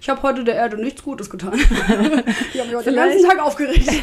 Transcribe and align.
ich 0.00 0.08
habe 0.08 0.22
heute 0.22 0.44
der 0.44 0.54
Erde 0.54 0.76
nichts 0.76 1.02
Gutes 1.02 1.28
getan. 1.30 1.54
ich 1.54 1.68
habe 1.68 2.68
mich 2.68 2.76
heute 2.76 2.90
den 2.90 2.94
ganzen 2.94 3.28
Tag 3.28 3.38
aufgeregt. 3.40 3.90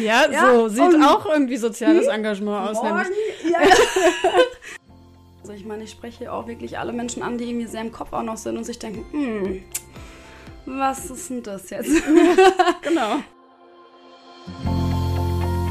ja, 0.00 0.30
ja, 0.30 0.52
so 0.52 0.68
sieht 0.68 1.02
auch 1.02 1.26
irgendwie 1.26 1.56
soziales 1.56 2.06
Engagement 2.06 2.70
aus. 2.70 2.76
Morgen, 2.76 3.06
ja. 3.50 3.58
also 5.40 5.52
ich 5.52 5.64
meine, 5.64 5.84
ich 5.84 5.90
spreche 5.90 6.32
auch 6.32 6.46
wirklich 6.46 6.78
alle 6.78 6.92
Menschen 6.92 7.22
an, 7.22 7.38
die 7.38 7.48
irgendwie 7.48 7.66
sehr 7.66 7.80
im 7.80 7.92
Kopf 7.92 8.12
auch 8.12 8.22
noch 8.22 8.36
sind 8.36 8.56
und 8.56 8.64
sich 8.64 8.78
denken, 8.78 9.04
hm, 9.12 9.64
was 10.66 11.10
ist 11.10 11.30
denn 11.30 11.42
das 11.42 11.70
jetzt? 11.70 11.90
genau. 12.82 13.22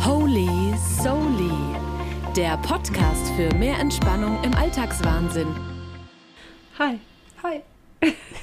Holy 0.05 0.49
Soli, 1.03 1.51
der 2.35 2.57
Podcast 2.57 3.31
für 3.35 3.53
mehr 3.55 3.77
Entspannung 3.79 4.41
im 4.43 4.53
Alltagswahnsinn. 4.55 5.47
Hi. 6.79 6.99
Hi. 7.43 7.61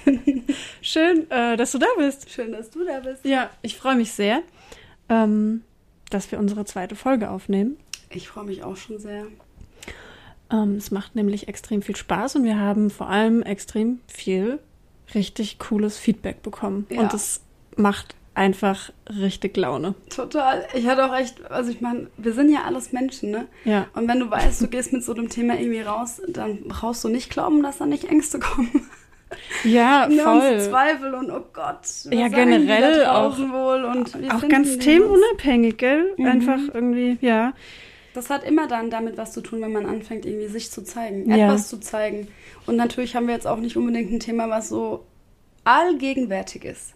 Schön, 0.83 1.31
äh, 1.31 1.57
dass 1.57 1.73
du 1.73 1.79
da 1.79 1.87
bist. 1.97 2.31
Schön, 2.31 2.53
dass 2.53 2.71
du 2.71 2.85
da 2.85 3.01
bist. 3.01 3.25
Ja, 3.25 3.51
ich 3.63 3.77
freue 3.77 3.97
mich 3.97 4.13
sehr, 4.13 4.43
ähm, 5.09 5.63
dass 6.11 6.31
wir 6.31 6.39
unsere 6.39 6.65
zweite 6.65 6.97
Folge 6.97 7.31
aufnehmen. 7.31 7.77
Ich 8.11 8.29
freue 8.29 8.45
mich 8.45 8.63
auch 8.63 8.77
schon 8.77 8.99
sehr. 8.99 9.27
Ähm, 10.51 10.77
es 10.77 10.91
macht 10.91 11.17
nämlich 11.17 11.49
extrem 11.49 11.83
viel 11.83 11.97
Spaß 11.97 12.37
und 12.37 12.45
wir 12.45 12.59
haben 12.59 12.91
vor 12.91 13.09
allem 13.09 13.43
extrem 13.43 14.01
viel 14.07 14.61
richtig 15.15 15.59
cooles 15.59 15.99
Feedback 15.99 16.43
bekommen. 16.43 16.87
Ja. 16.91 17.03
Und 17.03 17.15
es 17.15 17.41
macht 17.77 18.15
einfach 18.35 18.93
richtig 19.09 19.57
Laune. 19.57 19.95
Total. 20.11 20.67
Ich 20.75 20.87
hatte 20.87 21.07
auch 21.07 21.17
echt, 21.17 21.51
also 21.51 21.71
ich 21.71 21.81
meine, 21.81 22.09
wir 22.17 22.35
sind 22.35 22.53
ja 22.53 22.65
alles 22.65 22.93
Menschen, 22.93 23.31
ne? 23.31 23.47
Ja. 23.65 23.87
Und 23.95 24.09
wenn 24.09 24.21
du 24.21 24.31
weißt, 24.31 24.61
du 24.61 24.69
gehst 24.69 24.93
mit 24.93 25.03
so 25.03 25.15
einem 25.15 25.31
Thema 25.31 25.59
irgendwie 25.59 25.81
raus, 25.81 26.21
dann 26.29 26.65
brauchst 26.69 27.03
du 27.03 27.09
nicht 27.09 27.31
glauben, 27.31 27.63
dass 27.63 27.79
da 27.79 27.87
nicht 27.87 28.05
Ängste 28.05 28.39
kommen. 28.39 28.89
Ja, 29.65 30.09
voll. 30.09 30.55
Und 30.55 30.61
Zweifel 30.61 31.15
und 31.15 31.31
oh 31.31 31.45
Gott. 31.53 31.81
Ja, 32.11 32.29
generell 32.29 33.07
auch. 33.07 33.37
Wohl 33.39 33.85
und 33.85 34.15
auch 34.33 34.49
ganz 34.49 34.79
themenunabhängig, 34.79 35.77
gell? 35.79 36.15
Mhm. 36.17 36.27
Einfach 36.27 36.61
irgendwie, 36.73 37.19
ja. 37.21 37.53
Das 38.15 38.31
hat 38.31 38.45
immer 38.45 38.67
dann 38.67 38.89
damit 38.89 39.19
was 39.19 39.33
zu 39.33 39.43
tun, 39.43 39.61
wenn 39.61 39.73
man 39.73 39.85
anfängt, 39.85 40.25
irgendwie 40.25 40.47
sich 40.47 40.71
zu 40.71 40.83
zeigen, 40.83 41.29
ja. 41.29 41.49
etwas 41.49 41.69
zu 41.69 41.79
zeigen. 41.81 42.29
Und 42.67 42.77
natürlich 42.77 43.15
haben 43.15 43.27
wir 43.27 43.35
jetzt 43.35 43.47
auch 43.47 43.59
nicht 43.59 43.77
unbedingt 43.77 44.11
ein 44.11 44.21
Thema, 44.21 44.49
was 44.49 44.69
so 44.69 45.05
allgegenwärtig 45.65 46.65
ist. 46.65 46.95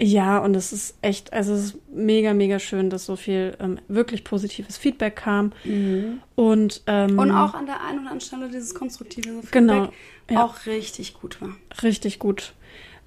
Ja, 0.00 0.38
und 0.38 0.56
es 0.56 0.72
ist 0.72 0.96
echt, 1.02 1.32
also 1.32 1.54
es 1.54 1.66
ist 1.66 1.76
mega, 1.92 2.34
mega 2.34 2.58
schön, 2.58 2.90
dass 2.90 3.06
so 3.06 3.14
viel 3.14 3.56
ähm, 3.60 3.78
wirklich 3.86 4.24
positives 4.24 4.76
Feedback 4.76 5.16
kam. 5.16 5.52
Mhm. 5.62 6.20
Und, 6.34 6.82
ähm, 6.88 7.18
und 7.18 7.30
auch 7.30 7.54
an 7.54 7.66
der 7.66 7.80
einen 7.80 8.00
oder 8.00 8.10
anderen 8.10 8.20
Stelle 8.20 8.48
dieses 8.48 8.74
konstruktive 8.74 9.28
Feedback 9.34 9.52
genau, 9.52 9.92
ja. 10.28 10.44
auch 10.44 10.66
richtig 10.66 11.14
gut 11.14 11.40
war. 11.40 11.50
Richtig 11.82 12.18
gut. 12.18 12.54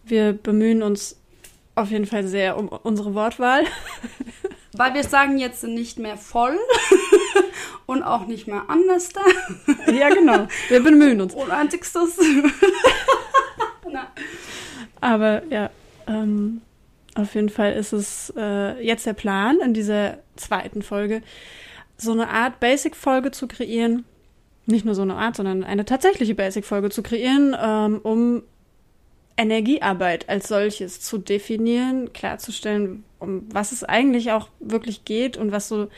Wir 0.05 0.31
bemühen 0.31 0.81
uns 0.81 1.19
auf 1.75 1.91
jeden 1.91 2.05
Fall 2.05 2.25
sehr 2.25 2.57
um 2.57 2.69
unsere 2.69 3.13
Wortwahl. 3.13 3.65
Weil 4.73 4.93
wir 4.93 5.03
sagen 5.03 5.37
jetzt 5.37 5.63
nicht 5.63 5.99
mehr 5.99 6.17
voll 6.17 6.57
und 7.85 8.03
auch 8.03 8.27
nicht 8.27 8.47
mehr 8.47 8.63
anders 8.67 9.09
da. 9.09 9.21
Ja, 9.91 10.09
genau. 10.09 10.47
Wir 10.69 10.83
bemühen 10.83 11.19
uns. 11.19 11.33
Und 11.33 11.51
einzigstes. 11.51 12.17
Aber 15.01 15.43
ja, 15.49 15.69
ähm, 16.07 16.61
auf 17.17 17.33
jeden 17.35 17.49
Fall 17.49 17.73
ist 17.73 17.93
es 17.93 18.31
äh, 18.37 18.79
jetzt 18.85 19.05
der 19.05 19.13
Plan, 19.13 19.59
in 19.59 19.73
dieser 19.73 20.19
zweiten 20.35 20.81
Folge 20.81 21.21
so 21.97 22.11
eine 22.11 22.29
Art 22.29 22.59
Basic-Folge 22.59 23.31
zu 23.31 23.47
kreieren. 23.47 24.05
Nicht 24.67 24.85
nur 24.85 24.93
so 24.93 25.01
eine 25.01 25.15
Art, 25.15 25.35
sondern 25.35 25.63
eine 25.63 25.85
tatsächliche 25.85 26.35
Basic-Folge 26.35 26.89
zu 26.89 27.01
kreieren, 27.01 27.55
ähm, 27.59 27.99
um 28.03 28.43
Energiearbeit 29.35 30.29
als 30.29 30.47
solches 30.47 31.01
zu 31.01 31.17
definieren, 31.17 32.13
klarzustellen, 32.13 33.03
um 33.19 33.45
was 33.51 33.71
es 33.71 33.83
eigentlich 33.83 34.31
auch 34.31 34.49
wirklich 34.59 35.05
geht 35.05 35.37
und 35.37 35.51
was 35.51 35.67
so 35.67 35.89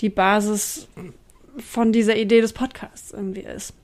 die 0.00 0.10
Basis 0.10 0.88
von 1.56 1.92
dieser 1.92 2.16
Idee 2.16 2.40
des 2.40 2.52
Podcasts 2.52 3.12
irgendwie 3.12 3.40
ist. 3.40 3.74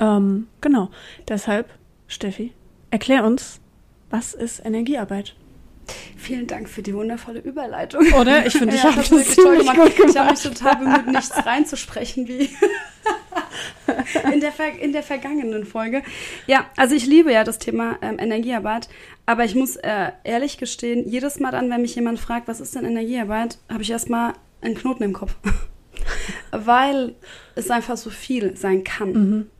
Ähm, 0.00 0.48
genau. 0.60 0.90
Deshalb, 1.28 1.70
Steffi, 2.08 2.52
erklär 2.90 3.24
uns, 3.24 3.60
was 4.10 4.34
ist 4.34 4.64
Energiearbeit? 4.64 5.34
Vielen 6.16 6.46
Dank 6.46 6.68
für 6.68 6.82
die 6.82 6.94
wundervolle 6.94 7.40
Überleitung. 7.40 8.12
Oder? 8.12 8.46
Ich 8.46 8.52
finde, 8.54 8.74
ich 8.74 8.82
ja, 8.82 8.90
habe 8.90 9.00
das 9.00 9.10
wirklich 9.10 9.36
toll 9.36 9.58
gemacht. 9.58 9.78
Ich 10.08 10.16
habe 10.16 10.30
mich 10.30 10.42
total 10.42 10.76
bemüht, 10.76 11.06
nichts 11.06 11.46
reinzusprechen 11.46 12.28
wie 12.28 12.50
in, 14.32 14.40
der 14.40 14.52
in 14.80 14.92
der 14.92 15.02
vergangenen 15.02 15.64
Folge. 15.64 16.02
Ja, 16.46 16.66
also 16.76 16.94
ich 16.94 17.06
liebe 17.06 17.32
ja 17.32 17.44
das 17.44 17.58
Thema 17.58 17.98
ähm, 18.02 18.18
Energiearbeit, 18.18 18.88
aber 19.26 19.44
ich 19.44 19.54
muss 19.54 19.76
äh, 19.76 20.12
ehrlich 20.24 20.58
gestehen, 20.58 21.08
jedes 21.08 21.40
Mal 21.40 21.50
dann, 21.50 21.70
wenn 21.70 21.82
mich 21.82 21.94
jemand 21.94 22.18
fragt, 22.18 22.48
was 22.48 22.60
ist 22.60 22.74
denn 22.74 22.84
Energiearbeit, 22.84 23.58
habe 23.70 23.82
ich 23.82 23.90
erstmal 23.90 24.34
einen 24.60 24.74
Knoten 24.74 25.04
im 25.04 25.12
Kopf. 25.12 25.34
Weil 26.50 27.14
es 27.54 27.70
einfach 27.70 27.96
so 27.96 28.10
viel 28.10 28.56
sein 28.56 28.84
kann. 28.84 29.12
Mhm. 29.12 29.50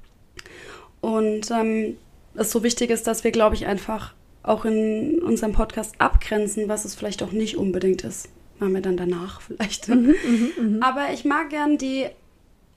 Und 1.01 1.51
ähm, 1.51 1.97
es 2.35 2.51
so 2.51 2.63
wichtig 2.63 2.91
ist, 2.91 3.07
dass 3.07 3.25
wir, 3.25 3.31
glaube 3.31 3.55
ich, 3.55 3.67
einfach 3.67 4.15
auch 4.43 4.65
in 4.65 5.21
unserem 5.23 5.53
Podcast 5.53 5.95
abgrenzen, 5.99 6.69
was 6.69 6.85
es 6.85 6.95
vielleicht 6.95 7.23
auch 7.23 7.33
nicht 7.33 7.57
unbedingt 7.57 8.05
ist. 8.05 8.29
Machen 8.59 8.75
wir 8.75 8.81
dann 8.81 8.97
danach 8.97 9.41
vielleicht. 9.41 9.89
Mhm, 9.89 10.15
mh, 10.25 10.63
mh. 10.63 10.87
Aber 10.87 11.13
ich 11.13 11.25
mag 11.25 11.51
gern 11.51 11.79
die 11.79 12.07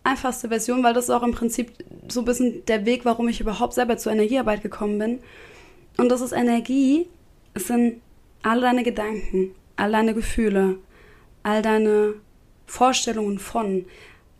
einfachste 0.03 0.49
Version, 0.49 0.83
weil 0.83 0.93
das 0.93 1.05
ist 1.05 1.09
auch 1.11 1.23
im 1.23 1.31
Prinzip 1.31 1.71
so 2.07 2.21
ein 2.21 2.25
bisschen 2.25 2.65
der 2.65 2.85
Weg, 2.85 3.05
warum 3.05 3.27
ich 3.29 3.39
überhaupt 3.39 3.73
selber 3.73 3.97
zur 3.97 4.11
Energiearbeit 4.11 4.61
gekommen 4.61 4.99
bin. 4.99 5.19
Und 5.97 6.09
das 6.09 6.21
ist 6.21 6.31
Energie, 6.31 7.07
es 7.53 7.67
sind 7.67 8.01
all 8.43 8.61
deine 8.61 8.83
Gedanken, 8.83 9.51
all 9.75 9.91
deine 9.91 10.13
Gefühle, 10.13 10.77
all 11.43 11.61
deine 11.61 12.15
Vorstellungen 12.65 13.39
von, 13.39 13.85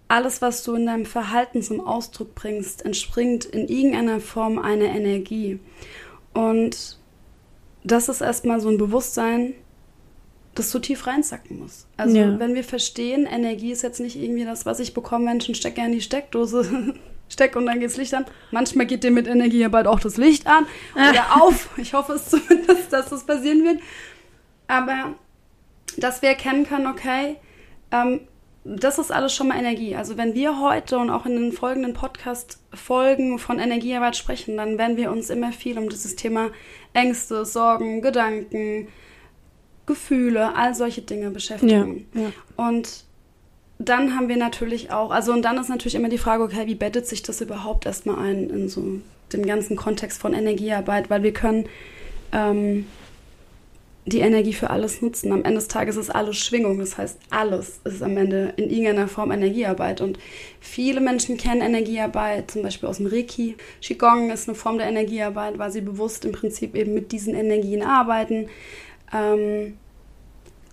alles, 0.07 0.41
was 0.41 0.63
du 0.63 0.75
in 0.75 0.87
deinem 0.87 1.05
Verhalten 1.05 1.61
zum 1.61 1.79
Ausdruck 1.79 2.35
bringst, 2.35 2.83
entspringt 2.85 3.45
in 3.45 3.67
irgendeiner 3.67 4.19
Form 4.19 4.59
einer 4.59 4.85
Energie. 4.85 5.59
Und 6.33 6.97
das 7.83 8.09
ist 8.09 8.21
erstmal 8.21 8.59
so 8.59 8.69
ein 8.69 8.77
Bewusstsein, 8.77 9.53
das 10.55 10.71
so 10.71 10.79
tief 10.79 11.07
reinsacken 11.07 11.59
muss. 11.59 11.87
Also 11.97 12.17
ja. 12.17 12.39
wenn 12.39 12.55
wir 12.55 12.63
verstehen, 12.63 13.25
Energie 13.25 13.71
ist 13.71 13.83
jetzt 13.83 13.99
nicht 13.99 14.17
irgendwie 14.17 14.45
das, 14.45 14.65
was 14.65 14.79
ich 14.79 14.93
bekomme, 14.93 15.25
Menschen 15.25 15.55
stecken 15.55 15.85
in 15.85 15.91
die 15.93 16.01
Steckdose, 16.01 16.93
steck 17.29 17.55
und 17.55 17.65
dann 17.65 17.79
geht's 17.79 17.97
Licht 17.97 18.13
an. 18.13 18.25
Manchmal 18.51 18.85
geht 18.85 19.03
dir 19.03 19.11
mit 19.11 19.27
Energie 19.27 19.59
ja 19.59 19.69
bald 19.69 19.87
auch 19.87 19.99
das 19.99 20.17
Licht 20.17 20.47
an 20.47 20.65
oder 20.93 21.41
auf. 21.41 21.69
Ich 21.77 21.93
hoffe 21.93 22.13
es 22.13 22.25
zumindest, 22.29 22.91
dass 22.91 23.09
das 23.09 23.25
passieren 23.25 23.63
wird. 23.63 23.79
Aber 24.67 25.15
dass 25.97 26.21
wir 26.21 26.29
erkennen 26.29 26.65
können, 26.65 26.87
okay, 26.87 27.37
ähm, 27.91 28.21
das 28.63 28.99
ist 28.99 29.11
alles 29.11 29.33
schon 29.33 29.47
mal 29.47 29.57
Energie. 29.57 29.95
Also 29.95 30.17
wenn 30.17 30.35
wir 30.35 30.59
heute 30.61 30.97
und 30.99 31.09
auch 31.09 31.25
in 31.25 31.35
den 31.35 31.51
folgenden 31.51 31.93
Podcast-Folgen 31.93 33.39
von 33.39 33.59
Energiearbeit 33.59 34.15
sprechen, 34.15 34.57
dann 34.57 34.77
werden 34.77 34.97
wir 34.97 35.11
uns 35.11 35.29
immer 35.29 35.51
viel 35.51 35.77
um 35.79 35.89
dieses 35.89 36.15
Thema 36.15 36.49
Ängste, 36.93 37.43
Sorgen, 37.45 38.01
Gedanken, 38.01 38.87
Gefühle, 39.87 40.55
all 40.55 40.75
solche 40.75 41.01
Dinge 41.01 41.31
beschäftigen. 41.31 42.07
Ja, 42.13 42.21
ja. 42.21 42.31
Und 42.55 43.03
dann 43.79 44.15
haben 44.15 44.29
wir 44.29 44.37
natürlich 44.37 44.91
auch, 44.91 45.09
also 45.09 45.33
und 45.33 45.41
dann 45.41 45.57
ist 45.57 45.69
natürlich 45.69 45.95
immer 45.95 46.09
die 46.09 46.19
Frage, 46.19 46.43
okay, 46.43 46.67
wie 46.67 46.75
bettet 46.75 47.07
sich 47.07 47.23
das 47.23 47.41
überhaupt 47.41 47.87
erstmal 47.87 48.19
ein 48.19 48.49
in 48.51 48.69
so 48.69 49.01
dem 49.33 49.45
ganzen 49.45 49.75
Kontext 49.75 50.21
von 50.21 50.33
Energiearbeit, 50.33 51.09
weil 51.09 51.23
wir 51.23 51.33
können 51.33 51.67
ähm, 52.31 52.85
die 54.05 54.19
Energie 54.19 54.53
für 54.53 54.69
alles 54.69 55.01
nutzen. 55.01 55.31
Am 55.31 55.43
Ende 55.43 55.55
des 55.55 55.67
Tages 55.67 55.95
ist 55.95 56.09
alles 56.09 56.37
Schwingung, 56.37 56.79
das 56.79 56.97
heißt, 56.97 57.19
alles 57.29 57.79
ist 57.83 58.01
am 58.01 58.17
Ende 58.17 58.53
in 58.57 58.69
irgendeiner 58.69 59.07
Form 59.07 59.31
Energiearbeit. 59.31 60.01
Und 60.01 60.17
viele 60.59 61.01
Menschen 61.01 61.37
kennen 61.37 61.61
Energiearbeit, 61.61 62.51
zum 62.51 62.63
Beispiel 62.63 62.89
aus 62.89 62.97
dem 62.97 63.05
Reiki. 63.05 63.55
Qigong 63.81 64.31
ist 64.31 64.47
eine 64.47 64.55
Form 64.55 64.79
der 64.79 64.87
Energiearbeit, 64.87 65.59
weil 65.59 65.71
sie 65.71 65.81
bewusst 65.81 66.25
im 66.25 66.31
Prinzip 66.31 66.75
eben 66.75 66.93
mit 66.93 67.11
diesen 67.11 67.35
Energien 67.35 67.83
arbeiten. 67.83 68.47
Ähm, 69.13 69.77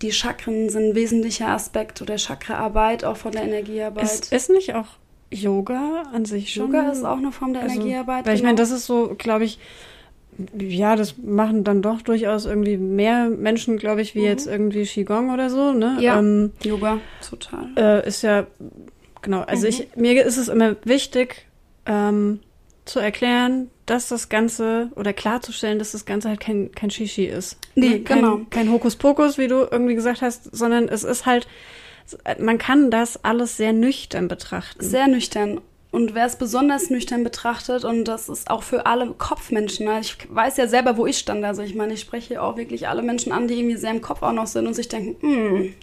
die 0.01 0.11
Chakren 0.11 0.69
sind 0.69 0.91
ein 0.91 0.95
wesentlicher 0.95 1.49
Aspekt 1.49 2.01
oder 2.01 2.17
Chakraarbeit 2.17 3.03
auch 3.03 3.17
von 3.17 3.31
der 3.31 3.43
Energiearbeit. 3.43 4.05
Ist, 4.05 4.33
ist 4.33 4.49
nicht 4.49 4.73
auch 4.73 4.87
Yoga 5.29 6.03
an 6.13 6.25
sich 6.25 6.53
schon? 6.53 6.67
Yoga 6.67 6.89
ist 6.89 7.03
auch 7.03 7.17
eine 7.17 7.31
Form 7.31 7.53
der 7.53 7.63
also, 7.63 7.75
Energiearbeit. 7.75 8.25
Weil 8.25 8.33
genau. 8.33 8.35
ich 8.35 8.43
meine, 8.43 8.55
das 8.55 8.71
ist 8.71 8.85
so, 8.85 9.13
glaube 9.17 9.43
ich, 9.43 9.59
ja, 10.57 10.95
das 10.95 11.17
machen 11.17 11.63
dann 11.63 11.81
doch 11.81 12.01
durchaus 12.01 12.45
irgendwie 12.45 12.77
mehr 12.77 13.29
Menschen, 13.29 13.77
glaube 13.77 14.01
ich, 14.01 14.15
wie 14.15 14.19
mhm. 14.19 14.25
jetzt 14.25 14.47
irgendwie 14.47 14.83
Qigong 14.83 15.33
oder 15.33 15.49
so, 15.49 15.73
ne? 15.73 15.97
Ja, 15.99 16.19
ähm, 16.19 16.51
Yoga, 16.63 16.99
total. 17.27 17.69
Äh, 17.75 18.07
ist 18.07 18.21
ja, 18.21 18.47
genau, 19.21 19.41
also 19.41 19.63
mhm. 19.63 19.69
ich, 19.69 19.87
mir 19.95 20.25
ist 20.25 20.37
es 20.37 20.47
immer 20.47 20.75
wichtig, 20.83 21.45
ähm, 21.85 22.39
zu 22.85 22.99
erklären, 22.99 23.69
dass 23.85 24.07
das 24.09 24.29
Ganze, 24.29 24.91
oder 24.95 25.13
klarzustellen, 25.13 25.79
dass 25.79 25.91
das 25.91 26.05
Ganze 26.05 26.29
halt 26.29 26.39
kein, 26.39 26.71
kein 26.71 26.89
Shishi 26.89 27.25
ist. 27.25 27.57
Nee, 27.75 27.89
ne? 27.89 27.99
kein, 28.01 28.17
genau. 28.17 28.41
Kein 28.49 28.71
Hokuspokus, 28.71 29.37
wie 29.37 29.47
du 29.47 29.67
irgendwie 29.69 29.95
gesagt 29.95 30.21
hast, 30.21 30.55
sondern 30.55 30.87
es 30.87 31.03
ist 31.03 31.25
halt, 31.25 31.47
man 32.39 32.57
kann 32.57 32.91
das 32.91 33.23
alles 33.23 33.57
sehr 33.57 33.73
nüchtern 33.73 34.27
betrachten. 34.27 34.83
Sehr 34.83 35.07
nüchtern. 35.07 35.61
Und 35.91 36.13
wer 36.13 36.25
es 36.25 36.35
besonders 36.35 36.89
nüchtern 36.89 37.23
betrachtet, 37.23 37.83
und 37.83 38.05
das 38.05 38.29
ist 38.29 38.49
auch 38.49 38.63
für 38.63 38.85
alle 38.85 39.07
Kopfmenschen, 39.11 39.87
ne? 39.87 39.99
ich 39.99 40.17
weiß 40.29 40.57
ja 40.57 40.67
selber, 40.67 40.97
wo 40.97 41.05
ich 41.05 41.17
stand, 41.17 41.43
also 41.43 41.63
ich 41.63 41.75
meine, 41.75 41.93
ich 41.93 42.01
spreche 42.01 42.41
auch 42.41 42.57
wirklich 42.57 42.87
alle 42.87 43.01
Menschen 43.01 43.31
an, 43.31 43.47
die 43.47 43.55
irgendwie 43.59 43.77
sehr 43.77 43.91
im 43.91 44.01
Kopf 44.01 44.21
auch 44.21 44.33
noch 44.33 44.47
sind 44.47 44.67
und 44.67 44.75
sich 44.75 44.87
denken, 44.87 45.15
hm, 45.21 45.73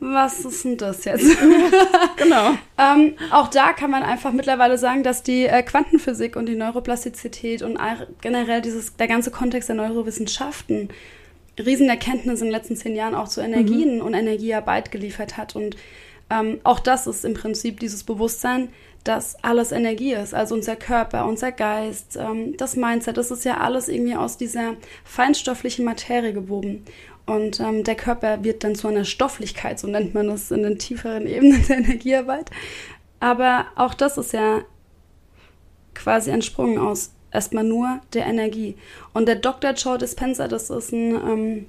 was 0.00 0.44
ist 0.44 0.64
denn 0.64 0.76
das 0.76 1.04
jetzt? 1.04 1.24
Genau. 2.16 2.54
ähm, 2.78 3.14
auch 3.32 3.48
da 3.48 3.72
kann 3.72 3.90
man 3.90 4.02
einfach 4.02 4.32
mittlerweile 4.32 4.78
sagen, 4.78 5.02
dass 5.02 5.22
die 5.22 5.46
äh, 5.46 5.62
Quantenphysik 5.62 6.36
und 6.36 6.46
die 6.46 6.54
Neuroplastizität 6.54 7.62
und 7.62 7.78
generell 8.20 8.62
dieses, 8.62 8.96
der 8.96 9.08
ganze 9.08 9.30
Kontext 9.30 9.68
der 9.68 9.76
Neurowissenschaften 9.76 10.88
Riesenerkenntnisse 11.58 12.44
in 12.44 12.50
den 12.50 12.52
letzten 12.52 12.76
zehn 12.76 12.96
Jahren 12.96 13.14
auch 13.14 13.28
zu 13.28 13.40
Energien 13.40 13.96
mhm. 13.96 14.02
und 14.02 14.14
Energiearbeit 14.14 14.90
geliefert 14.90 15.36
hat. 15.36 15.54
Und 15.54 15.76
ähm, 16.30 16.60
auch 16.64 16.80
das 16.80 17.06
ist 17.06 17.24
im 17.24 17.34
Prinzip 17.34 17.80
dieses 17.80 18.04
Bewusstsein, 18.04 18.68
dass 19.04 19.36
alles 19.44 19.70
Energie 19.70 20.14
ist. 20.14 20.34
Also 20.34 20.54
unser 20.54 20.76
Körper, 20.76 21.26
unser 21.26 21.52
Geist, 21.52 22.16
ähm, 22.16 22.56
das 22.56 22.74
Mindset, 22.74 23.18
das 23.18 23.30
ist 23.30 23.44
ja 23.44 23.58
alles 23.58 23.88
irgendwie 23.88 24.16
aus 24.16 24.38
dieser 24.38 24.74
feinstofflichen 25.04 25.84
Materie 25.84 26.32
gewoben. 26.32 26.84
Und 27.26 27.60
ähm, 27.60 27.84
der 27.84 27.94
Körper 27.94 28.44
wird 28.44 28.64
dann 28.64 28.74
zu 28.74 28.88
einer 28.88 29.04
Stofflichkeit, 29.04 29.78
so 29.78 29.86
nennt 29.86 30.14
man 30.14 30.28
das 30.28 30.50
in 30.50 30.62
den 30.62 30.78
tieferen 30.78 31.26
Ebenen 31.26 31.64
der 31.68 31.78
Energiearbeit. 31.78 32.50
Aber 33.20 33.66
auch 33.76 33.94
das 33.94 34.18
ist 34.18 34.32
ja 34.32 34.62
quasi 35.94 36.30
entsprungen 36.30 36.78
aus 36.78 37.12
erstmal 37.30 37.64
nur 37.64 38.00
der 38.14 38.26
Energie. 38.26 38.76
Und 39.12 39.26
der 39.26 39.36
Dr. 39.36 39.72
Joe 39.72 39.98
Dispenza, 39.98 40.48
das 40.48 40.70
ist 40.70 40.92
ein 40.92 41.14
ähm, 41.14 41.66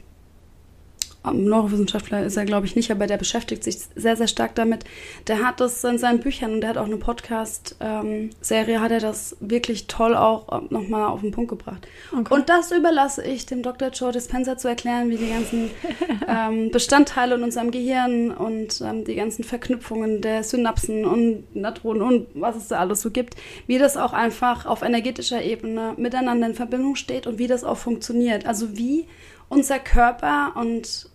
Neurowissenschaftler 1.33 2.23
ist 2.23 2.37
er, 2.37 2.45
glaube 2.45 2.65
ich, 2.65 2.75
nicht, 2.75 2.91
aber 2.91 3.07
der 3.07 3.17
beschäftigt 3.17 3.63
sich 3.63 3.77
sehr, 3.95 4.15
sehr 4.15 4.27
stark 4.27 4.55
damit. 4.55 4.83
Der 5.27 5.45
hat 5.45 5.59
das 5.59 5.83
in 5.83 5.97
seinen 5.97 6.19
Büchern 6.19 6.53
und 6.53 6.61
der 6.61 6.71
hat 6.71 6.77
auch 6.77 6.85
eine 6.85 6.97
Podcast-Serie, 6.97 8.81
hat 8.81 8.91
er 8.91 8.99
das 8.99 9.35
wirklich 9.39 9.87
toll 9.87 10.15
auch 10.15 10.49
äh, 10.51 10.73
nochmal 10.73 11.05
auf 11.05 11.21
den 11.21 11.31
Punkt 11.31 11.49
gebracht. 11.49 11.87
Okay. 12.11 12.33
Und 12.33 12.49
das 12.49 12.71
überlasse 12.71 13.23
ich 13.23 13.45
dem 13.45 13.61
Dr. 13.61 13.89
Joe 13.89 14.11
Dispenza 14.11 14.57
zu 14.57 14.67
erklären, 14.67 15.09
wie 15.09 15.17
die 15.17 15.29
ganzen 15.29 15.71
ähm, 16.27 16.71
Bestandteile 16.71 17.35
in 17.35 17.43
unserem 17.43 17.71
Gehirn 17.71 18.31
und 18.31 18.81
ähm, 18.81 19.05
die 19.05 19.15
ganzen 19.15 19.43
Verknüpfungen 19.43 20.21
der 20.21 20.43
Synapsen 20.43 21.05
und 21.05 21.55
Neuronen 21.55 22.01
und 22.01 22.27
was 22.33 22.55
es 22.55 22.67
da 22.67 22.79
alles 22.79 23.01
so 23.01 23.11
gibt, 23.11 23.35
wie 23.67 23.77
das 23.77 23.97
auch 23.97 24.13
einfach 24.13 24.65
auf 24.65 24.81
energetischer 24.81 25.41
Ebene 25.41 25.93
miteinander 25.97 26.47
in 26.47 26.55
Verbindung 26.55 26.95
steht 26.95 27.27
und 27.27 27.39
wie 27.39 27.47
das 27.47 27.63
auch 27.63 27.77
funktioniert. 27.77 28.45
Also 28.45 28.77
wie 28.77 29.07
unser 29.49 29.79
Körper 29.79 30.53
und 30.55 31.09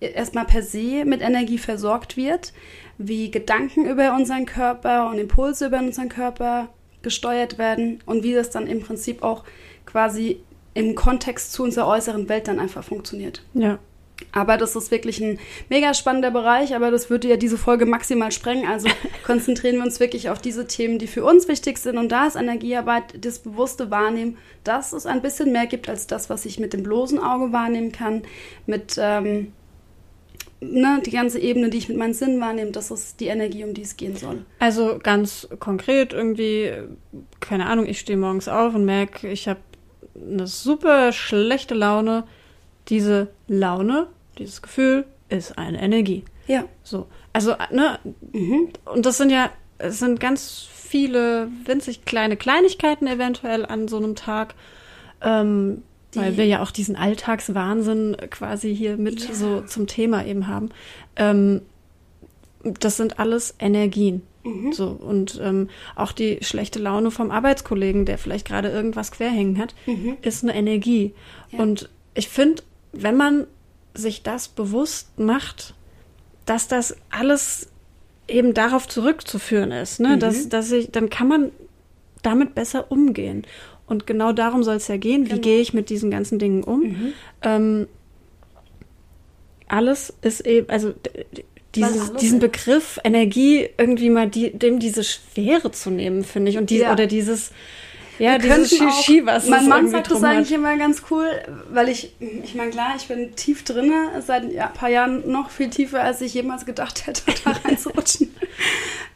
erstmal 0.00 0.44
per 0.44 0.62
se 0.62 1.04
mit 1.04 1.20
Energie 1.20 1.58
versorgt 1.58 2.16
wird, 2.16 2.52
wie 2.98 3.30
Gedanken 3.30 3.86
über 3.86 4.14
unseren 4.14 4.46
Körper 4.46 5.08
und 5.08 5.18
Impulse 5.18 5.66
über 5.66 5.78
unseren 5.78 6.08
Körper 6.08 6.68
gesteuert 7.02 7.58
werden 7.58 8.00
und 8.06 8.22
wie 8.22 8.34
das 8.34 8.50
dann 8.50 8.66
im 8.66 8.80
Prinzip 8.80 9.22
auch 9.22 9.44
quasi 9.86 10.40
im 10.74 10.94
Kontext 10.94 11.52
zu 11.52 11.62
unserer 11.62 11.86
äußeren 11.86 12.28
Welt 12.28 12.48
dann 12.48 12.60
einfach 12.60 12.84
funktioniert. 12.84 13.42
Ja. 13.54 13.78
Aber 14.32 14.56
das 14.56 14.74
ist 14.74 14.90
wirklich 14.90 15.20
ein 15.20 15.38
mega 15.68 15.94
spannender 15.94 16.32
Bereich, 16.32 16.74
aber 16.74 16.90
das 16.90 17.08
würde 17.08 17.28
ja 17.28 17.36
diese 17.36 17.56
Folge 17.56 17.86
maximal 17.86 18.32
sprengen. 18.32 18.68
Also 18.68 18.88
konzentrieren 19.24 19.76
wir 19.76 19.84
uns 19.84 20.00
wirklich 20.00 20.28
auf 20.28 20.40
diese 20.40 20.66
Themen, 20.66 20.98
die 20.98 21.06
für 21.06 21.24
uns 21.24 21.46
wichtig 21.48 21.78
sind. 21.78 21.98
Und 21.98 22.10
da 22.10 22.26
ist 22.26 22.36
Energiearbeit 22.36 23.24
das 23.24 23.38
bewusste 23.38 23.90
Wahrnehmen, 23.90 24.36
dass 24.64 24.92
es 24.92 25.06
ein 25.06 25.22
bisschen 25.22 25.52
mehr 25.52 25.66
gibt 25.66 25.88
als 25.88 26.08
das, 26.08 26.28
was 26.30 26.46
ich 26.46 26.58
mit 26.58 26.72
dem 26.72 26.82
bloßen 26.82 27.20
Auge 27.20 27.52
wahrnehmen 27.52 27.92
kann, 27.92 28.22
mit 28.66 28.96
ähm, 29.00 29.52
ne, 30.60 31.00
die 31.04 31.10
ganze 31.10 31.38
Ebene, 31.38 31.70
die 31.70 31.78
ich 31.78 31.88
mit 31.88 31.96
meinen 31.96 32.14
Sinnen 32.14 32.40
wahrnehme, 32.40 32.70
das 32.70 32.90
ist 32.90 33.20
die 33.20 33.26
Energie, 33.26 33.64
um 33.64 33.74
die 33.74 33.82
es 33.82 33.96
gehen 33.96 34.16
soll. 34.16 34.44
Also 34.58 34.98
ganz 35.02 35.48
konkret 35.58 36.12
irgendwie, 36.12 36.72
keine 37.40 37.66
Ahnung, 37.66 37.86
ich 37.86 38.00
stehe 38.00 38.18
morgens 38.18 38.48
auf 38.48 38.74
und 38.74 38.84
merke, 38.84 39.28
ich 39.28 39.48
habe 39.48 39.60
eine 40.14 40.46
super 40.46 41.12
schlechte 41.12 41.74
Laune. 41.74 42.24
Diese 42.88 43.28
Laune, 43.46 44.08
dieses 44.38 44.62
Gefühl 44.62 45.04
ist 45.28 45.58
eine 45.58 45.80
Energie. 45.80 46.24
Ja. 46.46 46.64
So. 46.82 47.06
Also, 47.32 47.54
ne, 47.70 47.98
mhm. 48.32 48.70
und 48.86 49.06
das 49.06 49.18
sind 49.18 49.30
ja, 49.30 49.50
es 49.78 49.98
sind 49.98 50.18
ganz 50.18 50.66
viele 50.72 51.48
winzig 51.64 52.04
kleine 52.04 52.36
Kleinigkeiten 52.36 53.06
eventuell 53.06 53.66
an 53.66 53.88
so 53.88 53.98
einem 53.98 54.16
Tag. 54.16 54.54
Ähm, 55.20 55.82
die 56.14 56.20
Weil 56.20 56.36
wir 56.36 56.46
ja 56.46 56.62
auch 56.62 56.70
diesen 56.70 56.96
Alltagswahnsinn 56.96 58.16
quasi 58.30 58.74
hier 58.74 58.96
mit 58.96 59.28
ja. 59.28 59.34
so 59.34 59.60
zum 59.60 59.86
Thema 59.86 60.24
eben 60.24 60.46
haben. 60.46 60.70
Ähm, 61.16 61.62
das 62.62 62.96
sind 62.96 63.18
alles 63.18 63.54
Energien. 63.58 64.22
Mhm. 64.42 64.72
So, 64.72 64.86
und 64.88 65.38
ähm, 65.42 65.68
auch 65.96 66.12
die 66.12 66.38
schlechte 66.40 66.78
Laune 66.78 67.10
vom 67.10 67.30
Arbeitskollegen, 67.30 68.04
der 68.04 68.18
vielleicht 68.18 68.46
gerade 68.46 68.70
irgendwas 68.70 69.10
querhängen 69.10 69.58
hat, 69.58 69.74
mhm. 69.86 70.16
ist 70.22 70.42
eine 70.42 70.54
Energie. 70.54 71.12
Ja. 71.50 71.60
Und 71.60 71.88
ich 72.14 72.28
finde, 72.28 72.62
wenn 72.92 73.16
man 73.16 73.46
sich 73.94 74.22
das 74.22 74.48
bewusst 74.48 75.18
macht, 75.18 75.74
dass 76.46 76.68
das 76.68 76.96
alles 77.10 77.68
eben 78.26 78.54
darauf 78.54 78.88
zurückzuführen 78.88 79.72
ist, 79.72 80.00
ne? 80.00 80.16
Mhm. 80.16 80.20
dass, 80.20 80.48
dass 80.48 80.72
ich, 80.72 80.90
dann 80.90 81.10
kann 81.10 81.28
man 81.28 81.50
damit 82.22 82.54
besser 82.54 82.90
umgehen. 82.90 83.46
Und 83.88 84.06
genau 84.06 84.32
darum 84.32 84.62
soll 84.62 84.76
es 84.76 84.88
ja 84.88 84.96
gehen. 84.96 85.24
Wie 85.26 85.30
genau. 85.30 85.40
gehe 85.42 85.60
ich 85.60 85.72
mit 85.72 85.90
diesen 85.90 86.10
ganzen 86.10 86.38
Dingen 86.38 86.62
um? 86.62 86.80
Mhm. 86.80 87.12
Ähm, 87.42 87.86
alles 89.66 90.14
ist 90.22 90.40
eben, 90.40 90.68
also 90.70 90.94
dieses, 91.74 92.12
diesen 92.14 92.38
Begriff 92.38 92.98
Energie 93.04 93.68
irgendwie 93.76 94.10
mal 94.10 94.28
die, 94.28 94.50
dem 94.50 94.78
diese 94.78 95.04
Schwere 95.04 95.70
zu 95.70 95.90
nehmen, 95.90 96.24
finde 96.24 96.50
ich. 96.50 96.58
Und 96.58 96.70
die, 96.70 96.78
ja. 96.78 96.92
oder 96.92 97.06
dieses, 97.06 97.52
ja, 98.18 98.42
Wir 98.42 98.56
dieses 98.56 98.70
Shishi, 98.70 99.24
was 99.24 99.46
Mein 99.46 99.68
Mann 99.68 99.88
sagt 99.88 100.10
das 100.10 100.22
eigentlich 100.24 100.52
immer 100.52 100.76
ganz 100.76 101.02
cool, 101.10 101.30
weil 101.70 101.88
ich, 101.88 102.12
ich 102.42 102.54
meine, 102.54 102.70
klar, 102.70 102.94
ich 102.96 103.06
bin 103.06 103.34
tief 103.36 103.62
drinne, 103.62 104.22
seit 104.26 104.44
ein 104.44 104.72
paar 104.72 104.88
Jahren 104.88 105.30
noch 105.30 105.50
viel 105.50 105.70
tiefer, 105.70 106.02
als 106.02 106.20
ich 106.20 106.34
jemals 106.34 106.66
gedacht 106.66 107.06
hätte, 107.06 107.22
da 107.44 107.52
reinzurutschen. 107.52 108.34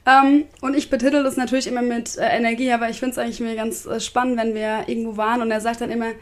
Ähm, 0.07 0.45
und 0.61 0.77
ich 0.77 0.91
betitel 0.91 1.23
das 1.23 1.37
natürlich 1.37 1.67
immer 1.67 1.83
mit 1.83 2.17
äh, 2.17 2.27
Energie, 2.27 2.73
aber 2.73 2.91
ich 2.91 2.99
finde 2.99 3.13
es 3.13 3.19
eigentlich 3.19 3.41
mir 3.41 3.55
ganz 3.55 3.87
äh, 3.87 4.01
spannend, 4.01 4.37
wenn 4.37 4.55
wir 4.55 4.85
irgendwo 4.89 5.17
waren 5.17 5.43
und 5.43 5.51
er 5.51 5.61
sagt 5.61 5.81
dann 5.81 5.91
immer, 5.91 6.13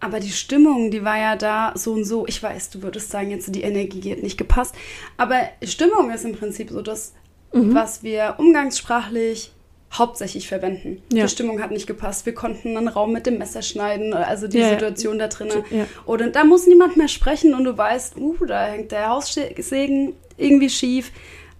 aber 0.00 0.18
die 0.18 0.32
Stimmung, 0.32 0.90
die 0.90 1.04
war 1.04 1.16
ja 1.16 1.36
da 1.36 1.72
so 1.76 1.92
und 1.92 2.04
so. 2.04 2.26
Ich 2.26 2.42
weiß, 2.42 2.70
du 2.70 2.82
würdest 2.82 3.10
sagen, 3.10 3.30
jetzt 3.30 3.54
die 3.54 3.62
Energie 3.62 4.10
hat 4.10 4.20
nicht 4.22 4.36
gepasst. 4.36 4.74
Aber 5.16 5.36
Stimmung 5.62 6.10
ist 6.10 6.24
im 6.24 6.34
Prinzip 6.34 6.70
so 6.70 6.82
das, 6.82 7.14
mhm. 7.52 7.72
was 7.72 8.02
wir 8.02 8.34
umgangssprachlich 8.38 9.52
hauptsächlich 9.92 10.48
verwenden. 10.48 11.02
Ja. 11.12 11.24
Die 11.24 11.30
Stimmung 11.30 11.62
hat 11.62 11.70
nicht 11.70 11.86
gepasst. 11.86 12.26
Wir 12.26 12.34
konnten 12.34 12.76
einen 12.76 12.88
Raum 12.88 13.12
mit 13.12 13.26
dem 13.26 13.38
Messer 13.38 13.62
schneiden, 13.62 14.12
also 14.12 14.48
die 14.48 14.58
ja, 14.58 14.70
Situation 14.70 15.18
da 15.18 15.28
drinnen. 15.28 15.64
Ja. 15.70 15.86
Oder 16.06 16.30
da 16.30 16.44
muss 16.44 16.66
niemand 16.66 16.96
mehr 16.96 17.08
sprechen 17.08 17.54
und 17.54 17.64
du 17.64 17.76
weißt, 17.76 18.16
uh, 18.16 18.44
da 18.44 18.66
hängt 18.66 18.90
der 18.90 19.10
Haussegen 19.10 20.14
irgendwie 20.36 20.70
schief. 20.70 21.12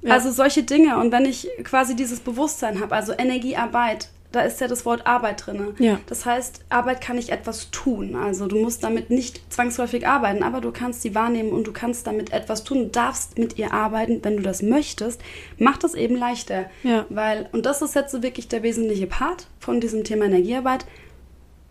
Also 0.09 0.31
solche 0.31 0.63
Dinge. 0.63 0.99
Und 0.99 1.13
wenn 1.13 1.25
ich 1.25 1.49
quasi 1.65 1.95
dieses 1.95 2.21
Bewusstsein 2.21 2.81
habe, 2.81 2.95
also 2.95 3.13
Energiearbeit, 3.13 4.09
da 4.33 4.41
ist 4.41 4.61
ja 4.61 4.67
das 4.67 4.87
Wort 4.87 5.07
Arbeit 5.07 5.47
drin. 5.47 5.75
Ja. 5.79 6.01
Das 6.07 6.25
heißt, 6.25 6.65
Arbeit 6.71 7.03
kann 7.03 7.19
ich 7.19 7.31
etwas 7.31 7.71
tun. 7.71 8.17
Also 8.17 8.47
du 8.47 8.57
musst 8.57 8.83
damit 8.83 9.11
nicht 9.11 9.53
zwangsläufig 9.53 10.07
arbeiten, 10.07 10.43
aber 10.43 10.63
du 10.63 10.73
kannst 10.73 11.03
sie 11.03 11.15
wahrnehmen 11.15 11.53
und 11.53 11.67
du 11.67 11.73
kannst 11.73 12.07
damit 12.07 12.33
etwas 12.33 12.65
tun. 12.65 12.85
Du 12.85 12.87
darfst 12.87 13.39
mit 13.39 13.59
ihr 13.59 13.73
arbeiten, 13.75 14.21
wenn 14.23 14.39
du 14.39 14.43
das 14.43 14.63
möchtest. 14.63 15.21
Mach 15.59 15.77
das 15.77 15.95
eben 15.95 16.17
leichter. 16.17 16.65
Ja. 16.83 17.05
Weil, 17.11 17.49
und 17.53 17.67
das 17.67 17.83
ist 17.83 17.95
jetzt 17.95 18.11
so 18.11 18.23
wirklich 18.23 18.49
der 18.49 18.63
wesentliche 18.63 19.07
Part 19.07 19.47
von 19.61 19.81
diesem 19.81 20.03
Thema 20.03 20.25
Energiearbeit. 20.25 20.87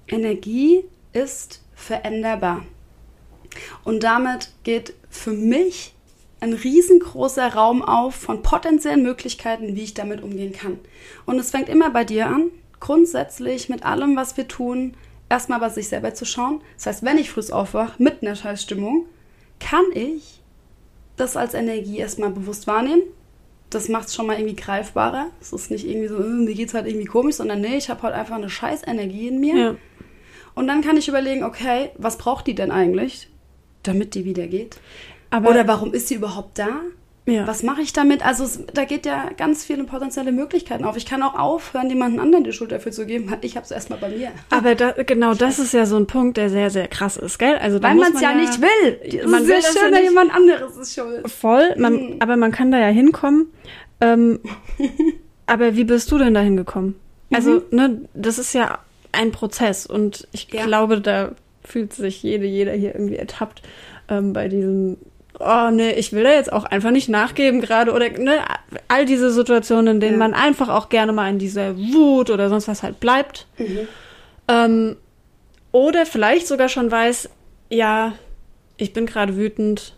Energie 0.08 0.84
ist 1.14 1.62
veränderbar. 1.74 2.64
Und 3.84 4.04
damit 4.04 4.52
geht 4.64 4.94
für 5.10 5.34
mich 5.34 5.96
ein 6.42 6.54
riesengroßer 6.54 7.54
Raum 7.54 7.82
auf 7.84 8.16
von 8.16 8.42
potenziellen 8.42 9.04
Möglichkeiten, 9.04 9.76
wie 9.76 9.84
ich 9.84 9.94
damit 9.94 10.22
umgehen 10.22 10.52
kann. 10.52 10.80
Und 11.26 11.40
es 11.40 11.52
fängt 11.52 11.70
immer 11.70 11.92
bei 11.92 12.04
dir 12.04 12.28
an, 12.28 12.50
grundsätzlich 12.80 13.70
mit 13.70 13.86
allem, 13.86 14.16
was 14.16 14.36
wir 14.36 14.48
tun, 14.48 14.96
erstmal 15.30 15.60
bei 15.60 15.70
sich 15.70 15.88
selber 15.88 16.14
zu 16.14 16.26
schauen. 16.26 16.62
Das 16.76 16.88
heißt, 16.88 17.04
wenn 17.04 17.20
ich 17.20 17.30
früh 17.30 17.42
aufwache 17.52 18.02
mit 18.02 18.22
einer 18.22 18.36
Scheißstimmung, 18.36 19.06
kann 19.60 19.86
ich 19.94 20.42
das 21.16 21.38
als 21.38 21.54
Energie 21.54 22.00
erstmal 22.00 22.32
bewusst 22.32 22.68
wahrnehmen. 22.68 23.04
Das 23.70 23.88
macht 23.88 24.08
es 24.08 24.16
schon 24.16 24.26
mal 24.26 24.38
irgendwie 24.38 24.56
greifbarer. 24.56 25.28
Es 25.40 25.54
ist 25.54 25.72
nicht 25.72 25.88
irgendwie 25.88 26.08
so, 26.08 26.18
äh, 26.18 26.28
mir 26.28 26.56
geht 26.56 26.70
es 26.70 26.74
halt 26.74 26.88
irgendwie 26.88 27.06
komisch, 27.06 27.36
sondern 27.36 27.62
nee, 27.62 27.78
ich 27.78 27.90
habe 27.90 28.02
halt 28.02 28.16
einfach 28.16 28.36
eine 28.36 28.50
Scheißenergie 28.50 29.28
in 29.28 29.40
mir. 29.40 29.56
Ja. 29.56 29.76
Und 30.56 30.68
dann 30.68 30.82
kann 30.82 30.98
ich 30.98 31.08
überlegen, 31.08 31.44
okay, 31.44 31.92
was 31.98 32.18
braucht 32.18 32.48
die 32.48 32.56
denn 32.56 32.72
eigentlich, 32.72 33.30
damit 33.84 34.16
die 34.16 34.26
wieder 34.26 34.48
geht? 34.48 34.78
Aber 35.32 35.50
Oder 35.50 35.68
warum 35.68 35.94
ist 35.94 36.08
sie 36.08 36.16
überhaupt 36.16 36.60
da? 36.60 36.82
Ja. 37.26 37.48
Was 37.48 37.62
mache 37.62 37.82
ich 37.82 37.94
damit? 37.94 38.26
Also 38.26 38.44
es, 38.44 38.64
da 38.74 38.84
geht 38.84 39.06
ja 39.06 39.30
ganz 39.38 39.64
viele 39.64 39.84
potenzielle 39.84 40.32
Möglichkeiten 40.32 40.84
auf. 40.84 40.98
Ich 40.98 41.06
kann 41.06 41.22
auch 41.22 41.38
aufhören, 41.38 41.88
jemanden 41.88 42.20
anderen 42.20 42.44
die 42.44 42.52
Schuld 42.52 42.72
dafür 42.72 42.92
zu 42.92 43.06
geben, 43.06 43.32
ich 43.42 43.56
habe 43.56 43.64
es 43.64 43.72
erstmal 43.72 44.00
bei 44.00 44.10
mir. 44.10 44.32
Aber 44.50 44.74
da, 44.74 44.92
genau 44.92 45.36
das 45.36 45.60
ist 45.60 45.74
ja 45.74 45.86
so 45.86 45.98
ein 45.98 46.08
Punkt, 46.08 46.38
der 46.38 46.50
sehr, 46.50 46.72
sehr 46.72 46.88
krass 46.88 47.18
ist, 47.18 47.38
gell? 47.38 47.58
Also 47.58 47.82
weil 47.82 47.96
man 47.96 48.14
es 48.14 48.22
ja, 48.22 48.32
ja, 48.32 48.38
nicht 48.38 48.60
will. 48.60 49.28
Man 49.30 49.44
es 49.44 49.50
ist 49.50 49.76
ja 49.76 49.82
schön, 49.82 49.94
wenn 49.94 50.04
jemand 50.04 50.36
anderes 50.36 50.76
ist 50.78 50.96
schuld. 50.96 51.30
Voll, 51.30 51.76
man, 51.78 51.94
mhm. 51.94 52.16
aber 52.20 52.38
man 52.38 52.52
kann 52.52 52.72
da 52.72 52.80
ja 52.80 52.88
hinkommen. 52.88 53.48
Ähm, 54.02 54.40
aber 55.46 55.76
wie 55.76 55.84
bist 55.84 56.12
du 56.12 56.18
denn 56.18 56.34
dahin 56.34 56.58
gekommen? 56.58 56.96
Also, 57.32 57.62
ne, 57.72 58.02
das 58.14 58.40
ist 58.40 58.54
ja 58.54 58.80
ein 59.12 59.32
Prozess 59.32 59.86
und 59.86 60.28
ich 60.32 60.52
Ja. 60.52 60.66
glaube, 60.66 61.00
da 61.00 61.32
fühlt 61.64 61.94
sich 61.94 62.24
jede, 62.24 62.46
jeder 62.46 62.74
hier 62.74 62.96
irgendwie 62.96 63.16
ertappt 63.16 63.62
ähm, 64.10 64.34
bei 64.34 64.48
diesem, 64.48 64.98
oh 65.44 65.70
ne, 65.72 65.94
ich 65.96 66.14
will 66.14 66.24
da 66.24 66.32
jetzt 66.32 66.52
auch 66.52 66.64
einfach 66.66 66.92
nicht 66.92 67.10
nachgeben 67.10 67.62
gerade 67.62 67.92
oder 67.94 68.10
ne, 68.10 68.40
all 68.88 69.06
diese 69.06 69.32
Situationen, 69.32 69.96
in 69.96 70.00
denen 70.00 70.14
Ja. 70.14 70.18
man 70.20 70.34
einfach 70.34 70.70
auch 70.70 70.90
gerne 70.90 71.12
mal 71.14 71.30
in 71.30 71.40
dieser 71.40 71.78
Wut 71.78 72.30
oder 72.30 72.50
sonst 72.50 72.68
was 72.68 72.84
halt 72.84 73.00
bleibt. 73.00 73.48
Ähm, 74.48 74.98
oder 75.72 76.06
vielleicht 76.06 76.48
sogar 76.48 76.70
schon 76.70 76.92
weiß, 76.92 77.30
ja, 77.70 78.14
ich 78.78 78.94
bin 78.94 79.06
gerade 79.06 79.36
wütend 79.38 79.96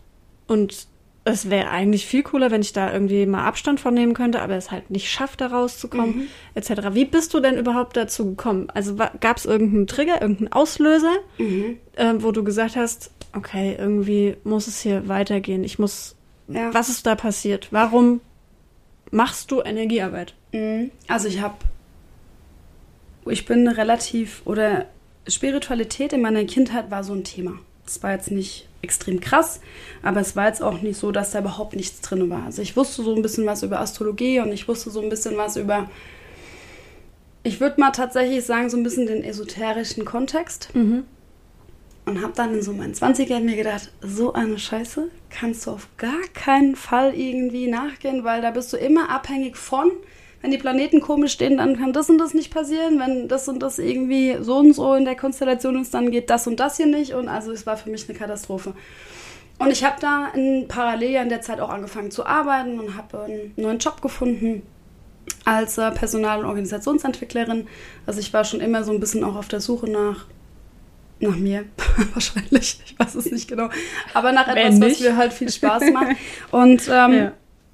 und 0.47 0.87
es 1.25 1.49
wäre 1.49 1.69
eigentlich 1.69 2.05
viel 2.05 2.21
cooler, 2.23 2.51
wenn 2.51 2.61
ich 2.61 2.73
da 2.73 2.91
irgendwie 2.91 3.25
mal 3.25 3.45
Abstand 3.45 3.79
von 3.79 3.93
nehmen 3.93 4.13
könnte, 4.13 4.41
aber 4.41 4.55
es 4.55 4.71
halt 4.71 4.89
nicht 4.89 5.09
schafft, 5.09 5.39
da 5.39 5.47
rauszukommen, 5.47 6.27
etc. 6.53 6.89
Wie 6.91 7.05
bist 7.05 7.33
du 7.33 7.39
denn 7.39 7.57
überhaupt 7.57 7.95
dazu 7.95 8.25
gekommen? 8.31 8.69
Also 8.73 8.95
gab 8.95 9.37
es 9.37 9.45
irgendeinen 9.45 9.87
Trigger, 9.87 10.21
irgendeinen 10.21 10.51
Auslöser, 10.51 11.13
ähm, 11.39 12.23
wo 12.23 12.31
du 12.33 12.43
gesagt 12.43 12.75
hast, 12.75 13.11
okay, 13.35 13.75
irgendwie 13.79 14.35
muss 14.43 14.67
es 14.67 14.81
hier 14.81 15.07
weitergehen. 15.07 15.63
Ich 15.63 15.79
muss, 15.79 16.15
Ja. 16.49 16.73
was 16.73 16.89
ist 16.89 17.05
da 17.05 17.15
passiert? 17.15 17.69
Warum 17.71 18.19
machst 19.11 19.49
du 19.51 19.61
Energiearbeit? 19.61 20.33
Mhm. 20.51 20.91
Also 21.07 21.29
ich 21.29 21.39
habe, 21.39 21.55
ich 23.27 23.45
bin 23.45 23.67
relativ, 23.69 24.41
oder 24.45 24.87
Spiritualität 25.27 26.11
in 26.11 26.21
meiner 26.21 26.43
Kindheit 26.43 26.91
war 26.91 27.03
so 27.05 27.13
ein 27.13 27.23
Thema. 27.23 27.53
Es 27.85 28.01
war 28.01 28.11
jetzt 28.11 28.31
nicht 28.31 28.67
extrem 28.81 29.19
krass, 29.19 29.61
aber 30.01 30.19
es 30.19 30.35
war 30.35 30.47
jetzt 30.47 30.61
auch 30.61 30.81
nicht 30.81 30.99
so, 30.99 31.11
dass 31.11 31.31
da 31.31 31.39
überhaupt 31.39 31.75
nichts 31.75 32.01
drin 32.01 32.29
war. 32.29 32.45
Also 32.45 32.61
ich 32.61 32.75
wusste 32.75 33.03
so 33.03 33.15
ein 33.15 33.21
bisschen 33.21 33.45
was 33.45 33.63
über 33.63 33.79
Astrologie 33.79 34.39
und 34.39 34.51
ich 34.51 34.67
wusste 34.67 34.89
so 34.89 35.01
ein 35.01 35.09
bisschen 35.09 35.37
was 35.37 35.55
über, 35.55 35.89
ich 37.43 37.59
würde 37.59 37.79
mal 37.79 37.91
tatsächlich 37.91 38.45
sagen, 38.45 38.69
so 38.69 38.77
ein 38.77 38.83
bisschen 38.83 39.07
den 39.07 39.23
esoterischen 39.23 40.05
Kontext. 40.05 40.69
Und 42.05 42.21
habe 42.21 42.33
dann 42.35 42.53
in 42.53 42.61
so 42.61 42.73
meinen 42.73 42.93
20ern 42.93 43.39
mir 43.39 43.55
gedacht, 43.55 43.89
so 44.01 44.33
eine 44.33 44.59
Scheiße 44.59 45.09
kannst 45.29 45.65
du 45.65 45.71
auf 45.71 45.87
gar 45.97 46.21
keinen 46.33 46.75
Fall 46.75 47.15
irgendwie 47.15 47.67
nachgehen, 47.67 48.25
weil 48.25 48.41
da 48.41 48.51
bist 48.51 48.73
du 48.73 48.77
immer 48.77 49.09
abhängig 49.09 49.55
von, 49.55 49.89
wenn 50.43 50.51
die 50.51 50.57
Planeten 50.57 50.99
komisch 50.99 51.31
stehen, 51.31 51.57
dann 51.57 51.77
kann 51.77 51.93
das 51.93 52.09
und 52.09 52.17
das 52.17 52.33
nicht 52.33 52.53
passieren. 52.53 52.99
Wenn 52.99 53.29
das 53.29 53.47
und 53.47 53.59
das 53.63 53.79
irgendwie 53.79 54.35
so 54.41 54.57
und 54.57 54.73
so 54.73 54.93
in 54.93 55.05
der 55.05 55.15
Konstellation 55.15 55.81
ist, 55.81 55.93
dann 55.93 56.11
geht 56.11 56.29
das 56.29 56.45
und 56.47 56.59
das 56.59 56.75
hier 56.77 56.85
nicht. 56.85 57.13
Und 57.13 57.29
also 57.29 57.53
es 57.53 57.65
war 57.65 57.77
für 57.77 57.89
mich 57.89 58.09
eine 58.09 58.17
Katastrophe. 58.17 58.73
Und 59.57 59.71
ich 59.71 59.85
habe 59.85 59.95
da 60.01 60.27
in 60.35 60.67
parallel 60.67 61.21
in 61.23 61.29
der 61.29 61.39
Zeit 61.41 61.61
auch 61.61 61.69
angefangen 61.69 62.11
zu 62.11 62.25
arbeiten 62.25 62.77
und 62.77 62.97
habe 62.97 63.23
einen 63.23 63.53
neuen 63.55 63.77
Job 63.79 64.01
gefunden 64.01 64.63
als 65.45 65.77
äh, 65.77 65.89
Personal- 65.91 66.39
und 66.39 66.45
Organisationsentwicklerin. 66.45 67.67
Also 68.05 68.19
ich 68.19 68.33
war 68.33 68.43
schon 68.43 68.59
immer 68.59 68.83
so 68.83 68.91
ein 68.91 68.99
bisschen 68.99 69.23
auch 69.23 69.37
auf 69.37 69.47
der 69.47 69.61
Suche 69.61 69.89
nach 69.89 70.25
nach 71.21 71.37
mir 71.37 71.63
wahrscheinlich, 72.13 72.81
ich 72.85 72.99
weiß 72.99 73.15
es 73.15 73.31
nicht 73.31 73.47
genau, 73.47 73.69
aber 74.13 74.33
nach 74.33 74.49
etwas, 74.49 74.81
was 74.81 74.99
mir 74.99 75.15
halt 75.15 75.31
viel 75.31 75.49
Spaß 75.49 75.83
macht. 75.93 76.17
Und 76.51 76.81
ähm, 76.91 77.13
Ja. 77.13 77.31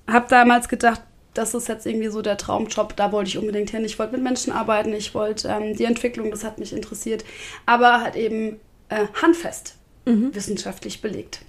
habe 0.08 0.28
damals 0.30 0.70
gedacht, 0.70 1.02
das 1.34 1.54
ist 1.54 1.68
jetzt 1.68 1.86
irgendwie 1.86 2.10
so 2.10 2.22
der 2.22 2.38
Traumjob, 2.38 2.96
da 2.96 3.12
wollte 3.12 3.30
ich 3.30 3.38
unbedingt 3.38 3.70
hin. 3.70 3.86
Ich 3.86 4.00
wollte 4.00 4.14
mit 4.14 4.24
Menschen 4.24 4.52
arbeiten, 4.52 4.94
ich 4.94 5.14
wollte 5.14 5.48
ähm, 5.48 5.76
die 5.76 5.86
Entwicklung, 5.86 6.32
das 6.32 6.44
hat 6.44 6.60
mich 6.60 6.74
interessiert, 6.74 7.24
aber 7.66 8.02
halt 8.02 8.16
eben 8.16 8.60
äh, 8.90 9.06
handfest, 9.22 9.76
wissenschaftlich 10.34 11.02
belegt. 11.02 11.42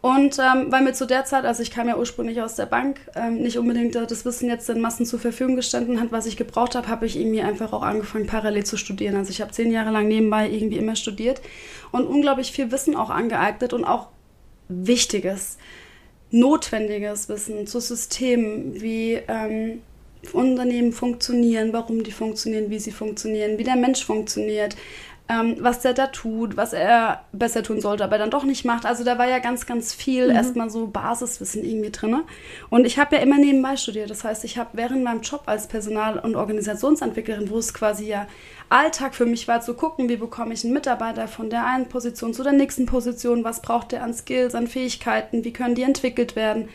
Und 0.00 0.38
ähm, 0.38 0.70
weil 0.70 0.82
mir 0.82 0.92
zu 0.92 1.06
der 1.06 1.24
Zeit, 1.24 1.44
also 1.44 1.62
ich 1.62 1.70
kam 1.72 1.88
ja 1.88 1.96
ursprünglich 1.96 2.40
aus 2.40 2.54
der 2.54 2.66
Bank, 2.66 3.00
ähm, 3.16 3.38
nicht 3.38 3.58
unbedingt 3.58 3.96
äh, 3.96 4.06
das 4.06 4.24
Wissen 4.24 4.48
jetzt 4.48 4.68
in 4.70 4.80
Massen 4.80 5.06
zur 5.06 5.18
Verfügung 5.18 5.56
gestanden 5.56 6.00
hat, 6.00 6.12
was 6.12 6.26
ich 6.26 6.36
gebraucht 6.36 6.76
habe, 6.76 6.88
habe 6.88 7.06
ich 7.06 7.18
irgendwie 7.18 7.42
einfach 7.42 7.72
auch 7.72 7.82
angefangen, 7.82 8.26
parallel 8.26 8.64
zu 8.64 8.76
studieren. 8.76 9.16
Also 9.16 9.30
ich 9.30 9.40
habe 9.40 9.50
zehn 9.50 9.72
Jahre 9.72 9.90
lang 9.90 10.06
nebenbei 10.06 10.48
irgendwie 10.48 10.78
immer 10.78 10.94
studiert 10.94 11.40
und 11.90 12.06
unglaublich 12.06 12.52
viel 12.52 12.70
Wissen 12.70 12.94
auch 12.94 13.10
angeeignet 13.10 13.72
und 13.72 13.84
auch 13.84 14.08
wichtiges, 14.68 15.58
notwendiges 16.30 17.28
Wissen 17.28 17.66
zu 17.66 17.80
Systemen, 17.80 18.80
wie 18.80 19.18
ähm, 19.28 19.80
Unternehmen 20.32 20.92
funktionieren, 20.92 21.72
warum 21.72 22.02
die 22.02 22.12
funktionieren, 22.12 22.70
wie 22.70 22.78
sie 22.78 22.90
funktionieren, 22.90 23.58
wie 23.58 23.64
der 23.64 23.76
Mensch 23.76 24.04
funktioniert, 24.04 24.76
ähm, 25.28 25.56
was 25.60 25.80
der 25.80 25.92
da 25.92 26.06
tut, 26.06 26.56
was 26.56 26.72
er 26.72 27.24
besser 27.32 27.62
tun 27.62 27.80
sollte, 27.80 28.02
aber 28.02 28.16
dann 28.16 28.30
doch 28.30 28.44
nicht 28.44 28.64
macht. 28.64 28.86
Also 28.86 29.04
da 29.04 29.18
war 29.18 29.28
ja 29.28 29.40
ganz, 29.40 29.66
ganz 29.66 29.92
viel 29.92 30.30
erstmal 30.30 30.70
so 30.70 30.86
Basiswissen 30.86 31.64
irgendwie 31.64 31.90
drin. 31.90 32.22
Und 32.70 32.86
ich 32.86 32.98
habe 32.98 33.16
ja 33.16 33.22
immer 33.22 33.36
nebenbei 33.36 33.76
studiert. 33.76 34.08
Das 34.08 34.24
heißt, 34.24 34.44
ich 34.44 34.56
habe 34.56 34.70
während 34.72 35.04
meinem 35.04 35.20
Job 35.20 35.42
als 35.44 35.68
Personal- 35.68 36.18
und 36.18 36.34
Organisationsentwicklerin, 36.34 37.50
wo 37.50 37.58
es 37.58 37.74
quasi 37.74 38.06
ja 38.06 38.26
Alltag 38.70 39.14
für 39.14 39.26
mich 39.26 39.46
war, 39.48 39.60
zu 39.60 39.74
gucken, 39.74 40.08
wie 40.08 40.16
bekomme 40.16 40.54
ich 40.54 40.64
einen 40.64 40.72
Mitarbeiter 40.72 41.28
von 41.28 41.50
der 41.50 41.66
einen 41.66 41.88
Position 41.88 42.32
zu 42.32 42.42
der 42.42 42.52
nächsten 42.52 42.86
Position, 42.86 43.44
was 43.44 43.60
braucht 43.60 43.92
der 43.92 44.02
an 44.02 44.14
Skills, 44.14 44.54
an 44.54 44.66
Fähigkeiten, 44.66 45.44
wie 45.44 45.52
können 45.52 45.74
die 45.74 45.82
entwickelt 45.82 46.36
werden, 46.36 46.68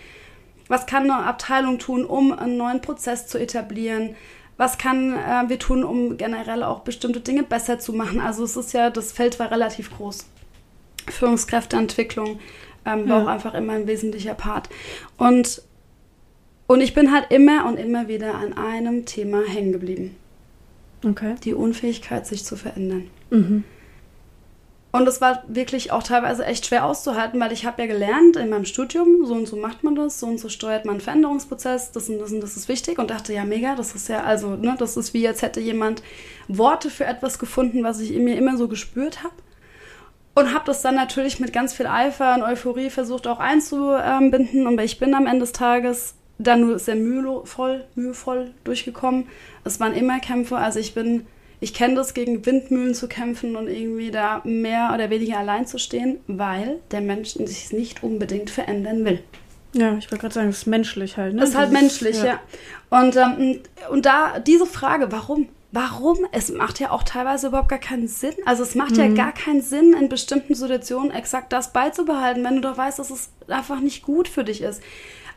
was 0.67 0.85
kann 0.85 1.03
eine 1.03 1.25
Abteilung 1.25 1.77
tun, 1.79 2.05
um 2.05 2.31
einen 2.31 2.57
neuen 2.57 2.81
Prozess 2.81 3.27
zu 3.27 3.37
etablieren? 3.37 4.15
Was 4.57 4.77
kann 4.77 5.13
äh, 5.13 5.49
wir 5.49 5.57
tun, 5.59 5.83
um 5.83 6.17
generell 6.17 6.63
auch 6.63 6.81
bestimmte 6.81 7.19
Dinge 7.21 7.43
besser 7.43 7.79
zu 7.79 7.91
machen? 7.93 8.19
Also 8.19 8.43
es 8.43 8.55
ist 8.55 8.73
ja, 8.73 8.89
das 8.89 9.11
Feld 9.11 9.39
war 9.39 9.49
relativ 9.51 9.95
groß. 9.95 10.25
Führungskräfteentwicklung 11.09 12.39
ähm, 12.85 13.09
war 13.09 13.17
Ja. 13.19 13.23
auch 13.23 13.27
einfach 13.27 13.53
immer 13.53 13.73
ein 13.73 13.87
wesentlicher 13.87 14.33
Part. 14.35 14.69
Und, 15.17 15.61
und 16.67 16.81
ich 16.81 16.93
bin 16.93 17.11
halt 17.11 17.31
immer 17.31 17.65
und 17.65 17.77
immer 17.77 18.07
wieder 18.07 18.35
an 18.35 18.53
einem 18.53 19.05
Thema 19.05 19.41
hängen 19.47 19.71
geblieben. 19.71 20.15
Okay. 21.05 21.35
Die 21.43 21.53
Unfähigkeit, 21.53 22.25
sich 22.27 22.45
zu 22.45 22.55
verändern. 22.55 23.09
Mhm. 23.29 23.63
Und 24.95 25.07
es 25.07 25.21
war 25.21 25.43
wirklich 25.47 25.91
auch 25.91 26.03
teilweise 26.03 26.45
echt 26.45 26.67
schwer 26.67 26.85
auszuhalten, 26.85 27.39
weil 27.39 27.51
ich 27.51 27.65
habe 27.65 27.81
ja 27.81 27.87
gelernt 27.87 28.35
in 28.35 28.51
meinem 28.51 28.65
Studium, 28.65 29.25
so 29.25 29.33
und 29.33 29.47
so 29.47 29.55
macht 29.55 29.83
man 29.83 29.95
das, 29.95 30.19
so 30.19 30.27
und 30.27 30.39
so 30.39 30.49
steuert 30.49 30.85
man 30.85 30.93
einen 30.93 31.01
Veränderungsprozess, 31.01 31.91
das 31.91 32.09
und 32.09 32.19
das 32.19 32.31
und 32.31 32.41
das 32.41 32.55
ist 32.55 32.67
wichtig 32.67 32.99
und 32.99 33.09
dachte, 33.09 33.33
ja 33.33 33.43
mega, 33.43 33.73
das 33.73 33.95
ist 33.95 34.07
ja, 34.07 34.21
also, 34.21 34.55
ne, 34.55 34.75
das 34.77 34.95
ist 34.95 35.15
wie, 35.15 35.27
als 35.27 35.41
hätte 35.41 35.59
jemand 35.59 36.03
Worte 36.47 36.91
für 36.91 37.05
etwas 37.05 37.39
gefunden, 37.39 37.83
was 37.83 38.01
ich 38.01 38.13
in 38.13 38.23
mir 38.23 38.37
immer 38.37 38.55
so 38.55 38.67
gespürt 38.67 39.23
habe. 39.23 39.33
Und 40.35 40.53
habe 40.53 40.65
das 40.65 40.83
dann 40.83 40.93
natürlich 40.93 41.39
mit 41.39 41.53
ganz 41.53 41.73
viel 41.73 41.87
Eifer 41.87 42.35
und 42.35 42.43
Euphorie 42.43 42.91
versucht 42.91 43.25
auch 43.25 43.39
einzubinden. 43.39 44.67
Und 44.67 44.79
ich 44.79 44.99
bin 44.99 45.15
am 45.15 45.25
Ende 45.25 45.41
des 45.41 45.53
Tages 45.53 46.13
dann 46.37 46.61
nur 46.61 46.77
sehr 46.79 46.95
mühevoll, 46.95 47.85
mühevoll 47.95 48.51
durchgekommen. 48.63 49.27
Es 49.63 49.79
waren 49.79 49.93
immer 49.93 50.19
Kämpfe. 50.19 50.57
Also 50.57 50.79
ich 50.79 50.93
bin, 50.93 51.25
ich 51.63 51.73
kenne 51.73 51.95
das, 51.95 52.13
gegen 52.13 52.45
Windmühlen 52.45 52.93
zu 52.93 53.07
kämpfen 53.07 53.55
und 53.55 53.69
irgendwie 53.69 54.11
da 54.11 54.41
mehr 54.43 54.91
oder 54.93 55.09
weniger 55.09 55.39
allein 55.39 55.65
zu 55.65 55.79
stehen, 55.79 56.19
weil 56.27 56.79
der 56.91 56.99
Mensch 56.99 57.29
sich 57.29 57.71
nicht 57.71 58.03
unbedingt 58.03 58.49
verändern 58.49 59.05
will. 59.05 59.23
Ja, 59.73 59.97
ich 59.97 60.11
wollte 60.11 60.21
gerade 60.21 60.33
sagen, 60.33 60.49
es 60.49 60.59
ist 60.59 60.67
menschlich 60.67 61.15
halt. 61.15 61.33
Ne? 61.33 61.39
Das 61.39 61.51
ist 61.51 61.55
halt 61.55 61.71
menschlich, 61.71 62.21
ja. 62.21 62.39
Und, 62.89 63.15
ähm, 63.15 63.61
und 63.89 64.05
da 64.05 64.39
diese 64.39 64.65
Frage, 64.65 65.11
warum? 65.11 65.47
Warum? 65.71 66.19
Es 66.31 66.51
macht 66.51 66.79
ja 66.79 66.91
auch 66.91 67.01
teilweise 67.01 67.47
überhaupt 67.47 67.69
gar 67.69 67.79
keinen 67.79 68.07
Sinn. 68.07 68.35
Also 68.45 68.61
es 68.61 68.75
macht 68.75 68.95
ja 68.97 69.07
gar 69.07 69.31
keinen 69.31 69.61
Sinn, 69.61 69.93
in 69.93 70.09
bestimmten 70.09 70.53
Situationen 70.53 71.09
exakt 71.11 71.51
das 71.51 71.73
beizubehalten, 71.73 72.43
wenn 72.43 72.55
du 72.55 72.61
doch 72.61 72.77
weißt, 72.77 72.99
dass 72.99 73.09
es 73.09 73.29
einfach 73.47 73.79
nicht 73.79 74.03
gut 74.03 74.27
für 74.27 74.43
dich 74.43 74.61
ist. 74.61 74.83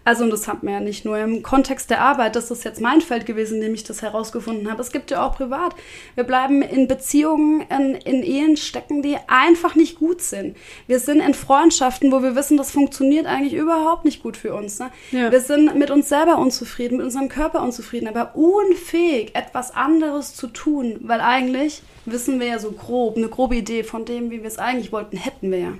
Also, 0.06 0.22
und 0.22 0.30
das 0.30 0.46
hat 0.46 0.62
mir 0.62 0.70
ja 0.70 0.80
nicht 0.80 1.04
nur 1.04 1.18
im 1.18 1.42
Kontext 1.42 1.90
der 1.90 2.00
Arbeit, 2.00 2.36
das 2.36 2.52
ist 2.52 2.64
jetzt 2.64 2.80
mein 2.80 3.00
Feld 3.00 3.26
gewesen, 3.26 3.56
in 3.56 3.62
dem 3.62 3.74
ich 3.74 3.82
das 3.82 4.02
herausgefunden 4.02 4.70
habe. 4.70 4.80
Es 4.80 4.92
gibt 4.92 5.10
ja 5.10 5.26
auch 5.26 5.34
privat. 5.34 5.74
Wir 6.14 6.22
bleiben 6.22 6.62
in 6.62 6.86
Beziehungen, 6.86 7.62
in, 7.62 7.96
in 7.96 8.22
Ehen 8.22 8.56
stecken, 8.56 9.02
die 9.02 9.16
einfach 9.26 9.74
nicht 9.74 9.98
gut 9.98 10.22
sind. 10.22 10.56
Wir 10.86 11.00
sind 11.00 11.18
in 11.18 11.34
Freundschaften, 11.34 12.12
wo 12.12 12.22
wir 12.22 12.36
wissen, 12.36 12.56
das 12.56 12.70
funktioniert 12.70 13.26
eigentlich 13.26 13.54
überhaupt 13.54 14.04
nicht 14.04 14.22
gut 14.22 14.36
für 14.36 14.54
uns. 14.54 14.78
Ne? 14.78 14.90
Ja. 15.10 15.32
Wir 15.32 15.40
sind 15.40 15.74
mit 15.74 15.90
uns 15.90 16.08
selber 16.08 16.38
unzufrieden, 16.38 16.98
mit 16.98 17.06
unserem 17.06 17.28
Körper 17.28 17.60
unzufrieden, 17.60 18.06
aber 18.06 18.36
unfähig, 18.36 19.34
etwas 19.34 19.74
anderes 19.74 20.36
zu 20.36 20.46
tun, 20.46 21.00
weil 21.00 21.20
eigentlich 21.20 21.82
wissen 22.04 22.38
wir 22.38 22.46
ja 22.46 22.58
so 22.60 22.70
grob, 22.70 23.16
eine 23.16 23.26
grobe 23.26 23.56
Idee 23.56 23.82
von 23.82 24.04
dem, 24.04 24.30
wie 24.30 24.42
wir 24.42 24.46
es 24.48 24.58
eigentlich 24.58 24.92
wollten, 24.92 25.16
hätten 25.16 25.50
wir 25.50 25.58
ja. 25.58 25.72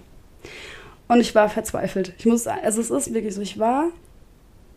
Und 1.07 1.21
ich 1.21 1.33
war 1.37 1.49
verzweifelt. 1.49 2.13
Ich 2.19 2.27
muss 2.27 2.43
sagen, 2.43 2.63
also 2.65 2.81
es 2.81 2.91
ist 2.91 3.15
wirklich 3.15 3.33
so, 3.33 3.41
ich 3.41 3.61
war 3.61 3.93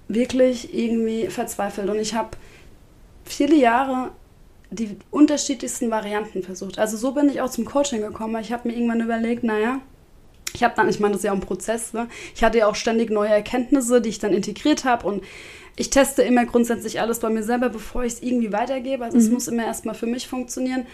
wirklich 0.10 0.74
irgendwie 0.74 1.28
verzweifelt 1.28 1.90
und 1.90 2.00
ich 2.00 2.14
habe 2.14 2.32
viele 3.24 3.56
Jahre 3.56 4.12
die 4.72 4.98
unterschiedlichsten 5.12 5.90
Varianten 5.90 6.44
versucht. 6.44 6.78
Also 6.78 6.98
so 6.98 7.14
bin 7.14 7.30
ich 7.30 7.42
auch 7.42 7.50
zum 7.50 7.66
Coaching 7.66 8.02
gekommen. 8.02 8.40
Ich 8.42 8.52
habe 8.52 8.68
mir 8.68 8.76
irgendwann 8.76 9.02
überlegt, 9.02 9.44
naja, 9.44 9.80
ich 10.54 10.64
habe 10.64 10.76
dann, 10.76 10.90
ich 10.90 11.00
meine, 11.00 11.14
das 11.14 11.22
ist 11.22 11.26
ja 11.26 11.32
auch 11.32 11.36
ein 11.36 11.42
Prozess, 11.42 11.94
ne? 11.94 12.08
ich 12.36 12.44
hatte 12.44 12.58
ja 12.58 12.68
auch 12.68 12.76
ständig 12.76 13.10
neue 13.12 13.30
Erkenntnisse, 13.30 14.02
die 14.02 14.10
ich 14.10 14.20
dann 14.20 14.34
integriert 14.34 14.84
habe 14.84 15.08
und 15.08 15.24
ich 15.76 15.90
teste 15.90 16.24
immer 16.24 16.46
grundsätzlich 16.46 17.00
alles 17.00 17.20
bei 17.20 17.30
mir 17.30 17.44
selber, 17.44 17.70
bevor 17.70 18.04
ich 18.04 18.14
es 18.14 18.22
irgendwie 18.22 18.52
weitergebe. 18.52 19.06
Also 19.06 19.18
es 19.18 19.30
muss 19.30 19.48
immer 19.48 19.64
erstmal 19.64 19.96
für 19.96 20.08
mich 20.08 20.28
funktionieren. 20.28 20.86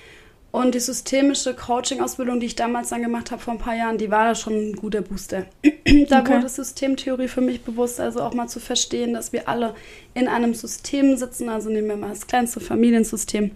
Und 0.56 0.74
die 0.74 0.80
systemische 0.80 1.54
Coaching-Ausbildung, 1.54 2.40
die 2.40 2.46
ich 2.46 2.56
damals 2.56 2.88
dann 2.88 3.02
gemacht 3.02 3.30
habe 3.30 3.42
vor 3.42 3.56
ein 3.56 3.60
paar 3.60 3.76
Jahren, 3.76 3.98
die 3.98 4.10
war 4.10 4.24
da 4.24 4.36
schon 4.36 4.54
ein 4.54 4.76
guter 4.78 5.02
Booster. 5.02 5.48
da 6.08 6.22
Okay. 6.22 6.34
wurde 6.38 6.48
Systemtheorie 6.48 7.28
für 7.28 7.42
mich 7.42 7.64
bewusst, 7.64 8.00
also 8.00 8.22
auch 8.22 8.34
mal 8.34 8.48
zu 8.48 8.62
verstehen, 8.62 9.14
dass 9.14 9.34
wir 9.34 9.50
alle 9.50 9.76
in 10.14 10.30
einem 10.30 10.54
System 10.54 11.18
sitzen. 11.18 11.50
Also 11.50 11.70
nehmen 11.70 11.90
wir 11.90 11.98
mal 11.98 12.08
das 12.12 12.28
kleinste 12.28 12.62
Familiensystem. 12.62 13.52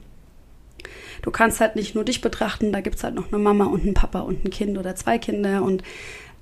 Du 1.21 1.31
kannst 1.31 1.61
halt 1.61 1.77
nicht 1.77 1.95
nur 1.95 2.03
dich 2.03 2.19
betrachten, 2.19 2.73
da 2.73 2.81
gibt 2.81 2.97
es 2.97 3.03
halt 3.05 3.15
noch 3.15 3.29
eine 3.31 3.41
Mama 3.41 3.63
und 3.67 3.83
einen 3.83 3.93
Papa 3.93 4.19
und 4.19 4.43
ein 4.43 4.49
Kind 4.49 4.77
oder 4.77 4.93
zwei 4.97 5.17
Kinder 5.19 5.63
und 5.63 5.83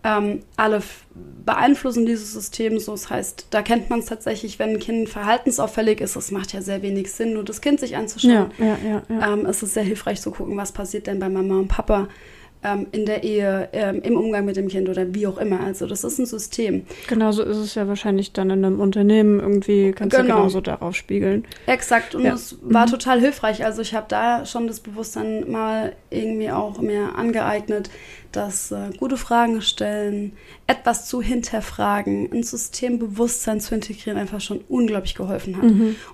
ähm, 0.08 0.44
alle 0.56 0.82
beeinflussen 1.46 2.06
dieses 2.06 2.34
System. 2.34 2.80
So, 2.80 2.94
das 2.94 3.10
heißt, 3.10 3.48
da 3.50 3.62
kennt 3.62 3.90
man 3.90 4.00
es 4.00 4.06
tatsächlich, 4.06 4.58
wenn 4.60 4.72
ein 4.72 4.80
Kind 4.80 5.10
verhaltensauffällig 5.10 6.00
ist, 6.00 6.16
das 6.16 6.32
macht 6.32 6.54
ja 6.54 6.62
sehr 6.62 6.82
wenig 6.82 7.12
Sinn, 7.12 7.34
nur 7.34 7.44
das 7.44 7.62
Kind 7.62 7.80
sich 7.80 7.98
anzuschauen. 7.98 8.52
Ja, 8.58 8.66
ja, 8.66 8.78
ja, 8.84 9.02
ja. 9.10 9.34
Ähm, 9.34 9.46
es 9.46 9.64
ist 9.64 9.74
sehr 9.74 9.84
hilfreich 9.84 10.22
zu 10.22 10.32
gucken, 10.32 10.56
was 10.56 10.72
passiert 10.72 11.08
denn 11.08 11.20
bei 11.20 11.30
Mama 11.30 11.56
und 11.56 11.68
Papa 11.68 12.08
ähm, 12.64 12.88
in 12.92 13.06
der 13.06 13.24
Ehe, 13.24 13.70
ähm, 13.74 14.02
im 14.02 14.18
Umgang 14.18 14.46
mit 14.46 14.56
dem 14.58 14.68
Kind 14.68 14.90
oder 14.90 15.14
wie 15.14 15.28
auch 15.28 15.38
immer. 15.38 15.60
Also 15.62 15.86
das 15.86 16.04
ist 16.04 16.18
ein 16.20 16.26
System. 16.26 16.86
Genauso 17.08 17.44
ist 17.44 17.58
es 17.58 17.76
ja 17.76 17.88
wahrscheinlich 17.88 18.34
dann 18.34 18.50
in 18.50 18.66
einem 18.66 18.80
Unternehmen 18.80 19.40
irgendwie, 19.40 19.92
kannst 19.92 20.18
du 20.18 20.22
Genau. 20.24 20.36
genauso 20.38 20.62
darauf 20.62 20.96
spiegeln. 20.96 21.46
Exakt. 21.68 22.16
Und 22.16 22.26
Ja. 22.26 22.34
es 22.34 22.58
war 22.62 22.88
total 22.88 23.20
hilfreich. 23.20 23.64
Also 23.64 23.82
ich 23.82 23.94
habe 23.94 24.06
da 24.10 24.46
schon 24.46 24.68
das 24.68 24.80
Bewusstsein 24.80 25.50
mal 25.52 25.94
irgendwie 26.10 26.52
auch 26.52 26.80
mir 26.82 27.16
angeeignet, 27.16 27.90
dass 28.32 28.72
äh, 28.72 28.90
gute 29.00 29.18
Fragen 29.18 29.62
stellen, 29.62 30.34
etwas 30.68 31.08
zu 31.08 31.22
hinterfragen, 31.22 32.30
ein 32.32 32.44
Systembewusstsein 32.44 33.60
zu 33.62 33.74
integrieren, 33.76 34.18
einfach 34.18 34.42
schon 34.42 34.62
unglaublich 34.70 35.16
geholfen 35.16 35.58
hat. 35.58 35.64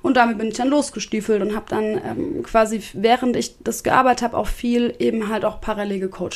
Und 0.01 0.17
damit 0.17 0.37
bin 0.37 0.47
ich 0.47 0.53
dann 0.55 0.69
losgestiefelt 0.69 1.41
und 1.41 1.55
habe 1.55 1.65
dann 1.69 1.83
ähm, 1.83 2.43
quasi, 2.43 2.81
während 2.93 3.35
ich 3.35 3.55
das 3.63 3.83
gearbeitet 3.83 4.23
habe, 4.23 4.37
auch 4.37 4.47
viel 4.47 4.93
eben 4.99 5.29
halt 5.29 5.43
auch 5.45 5.59
parallel 5.61 5.99
gecoacht. 5.99 6.32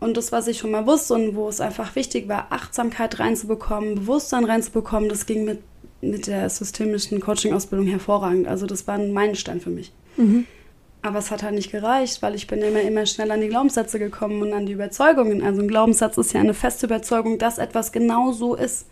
Und 0.00 0.16
das, 0.16 0.32
was 0.32 0.48
ich 0.48 0.58
schon 0.58 0.72
mal 0.72 0.86
wusste 0.86 1.14
und 1.14 1.36
wo 1.36 1.48
es 1.48 1.60
einfach 1.60 1.94
wichtig 1.94 2.28
war, 2.28 2.48
Achtsamkeit 2.50 3.20
reinzubekommen, 3.20 3.94
Bewusstsein 3.94 4.44
reinzubekommen, 4.44 5.08
das 5.08 5.26
ging 5.26 5.44
mit, 5.44 5.60
mit 6.00 6.26
der 6.26 6.50
systemischen 6.50 7.20
Coaching-Ausbildung 7.20 7.86
hervorragend. 7.86 8.48
Also 8.48 8.66
das 8.66 8.86
war 8.88 8.96
ein 8.96 9.12
Meilenstein 9.12 9.60
für 9.60 9.70
mich. 9.70 9.92
Aber 11.02 11.18
es 11.18 11.30
hat 11.30 11.42
halt 11.42 11.54
nicht 11.54 11.70
gereicht, 11.70 12.22
weil 12.22 12.34
ich 12.34 12.46
bin 12.46 12.60
immer, 12.62 12.80
immer 12.80 13.06
schnell 13.06 13.30
an 13.30 13.40
die 13.40 13.48
Glaubenssätze 13.48 13.98
gekommen 13.98 14.42
und 14.42 14.52
an 14.52 14.66
die 14.66 14.72
Überzeugungen. 14.72 15.42
Also 15.42 15.62
ein 15.62 15.68
Glaubenssatz 15.68 16.18
ist 16.18 16.32
ja 16.32 16.40
eine 16.40 16.54
feste 16.54 16.86
Überzeugung, 16.86 17.38
dass 17.38 17.58
etwas 17.58 17.92
genau 17.92 18.32
so 18.32 18.54
ist. 18.54 18.86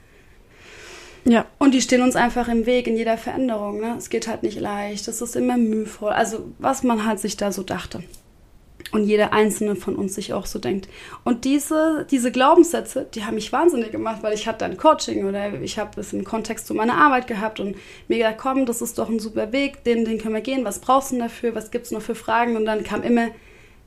Ja, 1.25 1.47
Und 1.59 1.75
die 1.75 1.83
stehen 1.83 2.03
uns 2.03 2.17
einfach 2.17 2.49
im 2.49 2.67
Weg 2.67 2.87
in 2.87 2.97
jeder 2.97 3.19
Veränderung. 3.19 3.81
Ne? 3.81 3.95
Es 3.99 4.11
geht 4.11 4.27
halt 4.27 4.43
nicht 4.43 4.59
leicht, 4.59 5.07
es 5.07 5.21
ist 5.21 5.37
immer 5.37 5.57
mühevoll. 5.57 6.13
Also 6.13 6.51
was 6.59 6.83
man 6.83 7.05
halt 7.05 7.21
sich 7.21 7.37
da 7.37 7.53
so 7.53 7.63
dachte. 7.63 8.03
Und 8.93 9.05
jeder 9.05 9.33
einzelne 9.33 9.77
von 9.77 9.95
uns 9.95 10.17
sich 10.17 10.33
auch 10.33 10.47
so 10.47 10.59
denkt. 10.59 10.89
Und 11.23 11.45
diese, 11.45 12.07
diese 12.11 12.33
Glaubenssätze, 12.33 13.07
die 13.15 13.25
haben 13.25 13.37
mich 13.37 13.53
wahnsinnig 13.53 13.93
gemacht, 13.93 14.23
weil 14.23 14.35
ich 14.35 14.49
hatte 14.49 14.65
ein 14.65 14.77
Coaching 14.77 15.27
oder 15.27 15.61
ich 15.63 15.79
habe 15.79 16.01
es 16.01 16.13
im 16.13 16.25
Kontext 16.25 16.67
zu 16.67 16.75
meiner 16.75 16.95
Arbeit 16.97 17.29
gehabt 17.29 17.61
und 17.61 17.77
mir 18.09 18.19
gedacht, 18.19 18.37
komm, 18.39 18.67
das 18.67 18.83
ist 18.83 18.99
doch 18.99 19.09
ein 19.09 19.21
super 19.21 19.53
Weg, 19.53 19.85
den, 19.85 20.05
den 20.05 20.19
können 20.19 20.35
wir 20.35 20.41
gehen. 20.41 20.65
Was 20.65 20.81
brauchst 20.81 21.11
du 21.13 21.17
denn 21.17 21.25
dafür? 21.25 21.55
Was 21.55 21.71
gibt's 21.71 21.93
noch 21.93 22.03
für 22.03 22.17
Fragen? 22.17 22.57
Und 22.57 22.65
dann 22.65 22.83
kam 22.83 23.03
immer, 23.05 23.29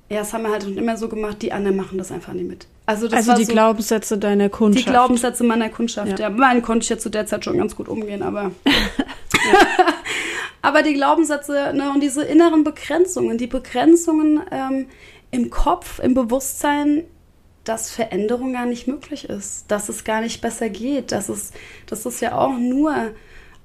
ja, 0.09 0.19
das 0.19 0.31
haben 0.33 0.43
wir 0.43 0.51
halt 0.51 0.65
immer 0.65 0.95
so 0.95 1.09
gemacht, 1.09 1.41
die 1.41 1.51
anderen 1.51 1.75
machen 1.75 1.97
das 1.97 2.11
einfach 2.11 2.33
nicht 2.33 2.47
mit. 2.47 2.67
Also, 2.85 3.07
das 3.07 3.27
also 3.29 3.39
die 3.39 3.45
so, 3.45 3.53
Glaubenssätze 3.53 4.17
deiner 4.17 4.49
Kundschaft. 4.49 4.85
die 4.85 4.89
Glaubenssätze 4.89 5.43
meiner 5.43 5.69
Kundschaft, 5.69 6.19
Ja. 6.19 6.27
ja. 6.27 6.29
Meinen 6.29 6.61
konnte 6.61 6.83
ich 6.83 6.89
ja 6.89 6.97
zu 6.97 7.09
der 7.09 7.25
Zeit 7.25 7.45
schon 7.45 7.57
ganz 7.57 7.75
gut 7.75 7.87
umgehen, 7.87 8.21
aber. 8.21 8.51
aber 10.63 10.81
die 10.81 10.93
Glaubenssätze 10.93 11.73
ne, 11.75 11.91
und 11.93 12.01
diese 12.01 12.23
inneren 12.23 12.63
Begrenzungen, 12.63 13.37
die 13.37 13.47
Begrenzungen 13.47 14.41
ähm, 14.49 14.87
im 15.29 15.49
Kopf, 15.49 15.99
im 15.99 16.13
Bewusstsein, 16.15 17.03
dass 17.65 17.91
Veränderung 17.91 18.53
gar 18.53 18.65
nicht 18.65 18.87
möglich 18.87 19.29
ist, 19.29 19.69
dass 19.69 19.89
es 19.89 20.05
gar 20.05 20.21
nicht 20.21 20.41
besser 20.41 20.69
geht, 20.69 21.11
dass 21.11 21.29
es, 21.29 21.51
das 21.85 22.05
ist 22.05 22.21
ja 22.21 22.37
auch 22.37 22.57
nur 22.57 22.93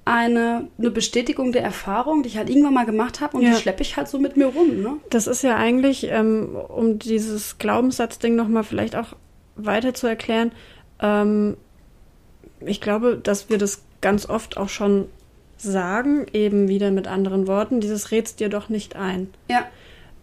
eine, 0.04 0.68
eine 0.76 0.90
Bestätigung 0.90 1.52
der 1.52 1.62
Erfahrung, 1.62 2.22
die 2.24 2.30
ich 2.30 2.36
halt 2.36 2.50
irgendwann 2.50 2.74
mal 2.74 2.86
gemacht 2.86 3.20
habe 3.20 3.36
und 3.36 3.44
Ja. 3.44 3.50
die 3.50 3.56
schleppe 3.56 3.82
ich 3.82 3.96
halt 3.96 4.08
so 4.08 4.18
mit 4.18 4.36
mir 4.36 4.46
rum. 4.46 4.82
Ne? 4.82 4.96
Das 5.10 5.28
ist 5.28 5.42
ja 5.42 5.56
eigentlich, 5.56 6.08
ähm, 6.10 6.56
um 6.68 6.98
dieses 6.98 7.58
Glaubenssatzding 7.58 8.34
nochmal 8.34 8.64
vielleicht 8.64 8.96
auch 8.96 9.14
weiter 9.54 9.94
zu 9.94 10.08
erklären, 10.08 10.50
ähm, 11.00 11.56
ich 12.60 12.80
glaube, 12.80 13.16
dass 13.22 13.50
wir 13.50 13.58
das 13.58 13.84
ganz 14.00 14.28
oft 14.28 14.56
auch 14.56 14.68
schon 14.68 15.08
sagen, 15.58 16.26
eben 16.32 16.68
wieder 16.68 16.90
mit 16.90 17.06
anderen 17.06 17.46
Worten, 17.46 17.80
dieses 17.80 18.10
redst 18.10 18.40
dir 18.40 18.48
doch 18.48 18.68
nicht 18.68 18.96
ein. 18.96 19.28
Ja. 19.50 19.66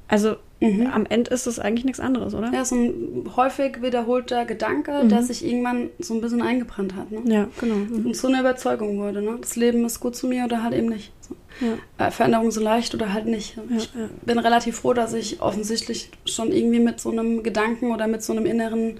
Also 0.07 0.35
Mhm. 0.61 0.87
am 0.87 1.05
Ende 1.05 1.31
ist 1.31 1.47
es 1.47 1.59
eigentlich 1.59 1.85
nichts 1.85 1.99
anderes, 1.99 2.33
oder? 2.33 2.51
Ja, 2.53 2.63
so 2.63 2.75
ein 2.75 3.29
häufig 3.35 3.81
wiederholter 3.81 4.45
Gedanke, 4.45 5.05
der 5.05 5.21
sich 5.21 5.45
irgendwann 5.45 5.89
so 5.99 6.13
ein 6.13 6.21
bisschen 6.21 6.41
eingebrannt 6.41 6.95
hat. 6.95 7.11
Ne? 7.11 7.21
Ja, 7.25 7.47
genau. 7.59 7.75
Mhm. 7.75 8.05
Und 8.05 8.15
so 8.15 8.27
eine 8.27 8.39
Überzeugung 8.39 8.97
wurde, 8.97 9.21
ne? 9.21 9.37
Das 9.39 9.55
Leben 9.55 9.83
ist 9.85 9.99
gut 9.99 10.15
zu 10.15 10.27
mir 10.27 10.45
oder 10.45 10.63
halt 10.63 10.73
eben 10.73 10.87
nicht. 10.87 11.11
So. 11.19 11.35
Ja. 11.65 12.07
Äh, 12.07 12.11
Veränderung 12.11 12.51
so 12.51 12.61
leicht 12.61 12.95
oder 12.95 13.13
halt 13.13 13.25
nicht. 13.25 13.57
Ja, 13.57 13.63
ich 13.77 13.85
ja. 13.93 14.09
bin 14.25 14.39
relativ 14.39 14.77
froh, 14.77 14.93
dass 14.93 15.13
ich 15.13 15.41
offensichtlich 15.41 16.09
schon 16.25 16.51
irgendwie 16.51 16.79
mit 16.79 16.99
so 17.01 17.11
einem 17.11 17.43
Gedanken 17.43 17.91
oder 17.91 18.07
mit 18.07 18.23
so 18.23 18.33
einem 18.33 18.45
inneren 18.45 18.97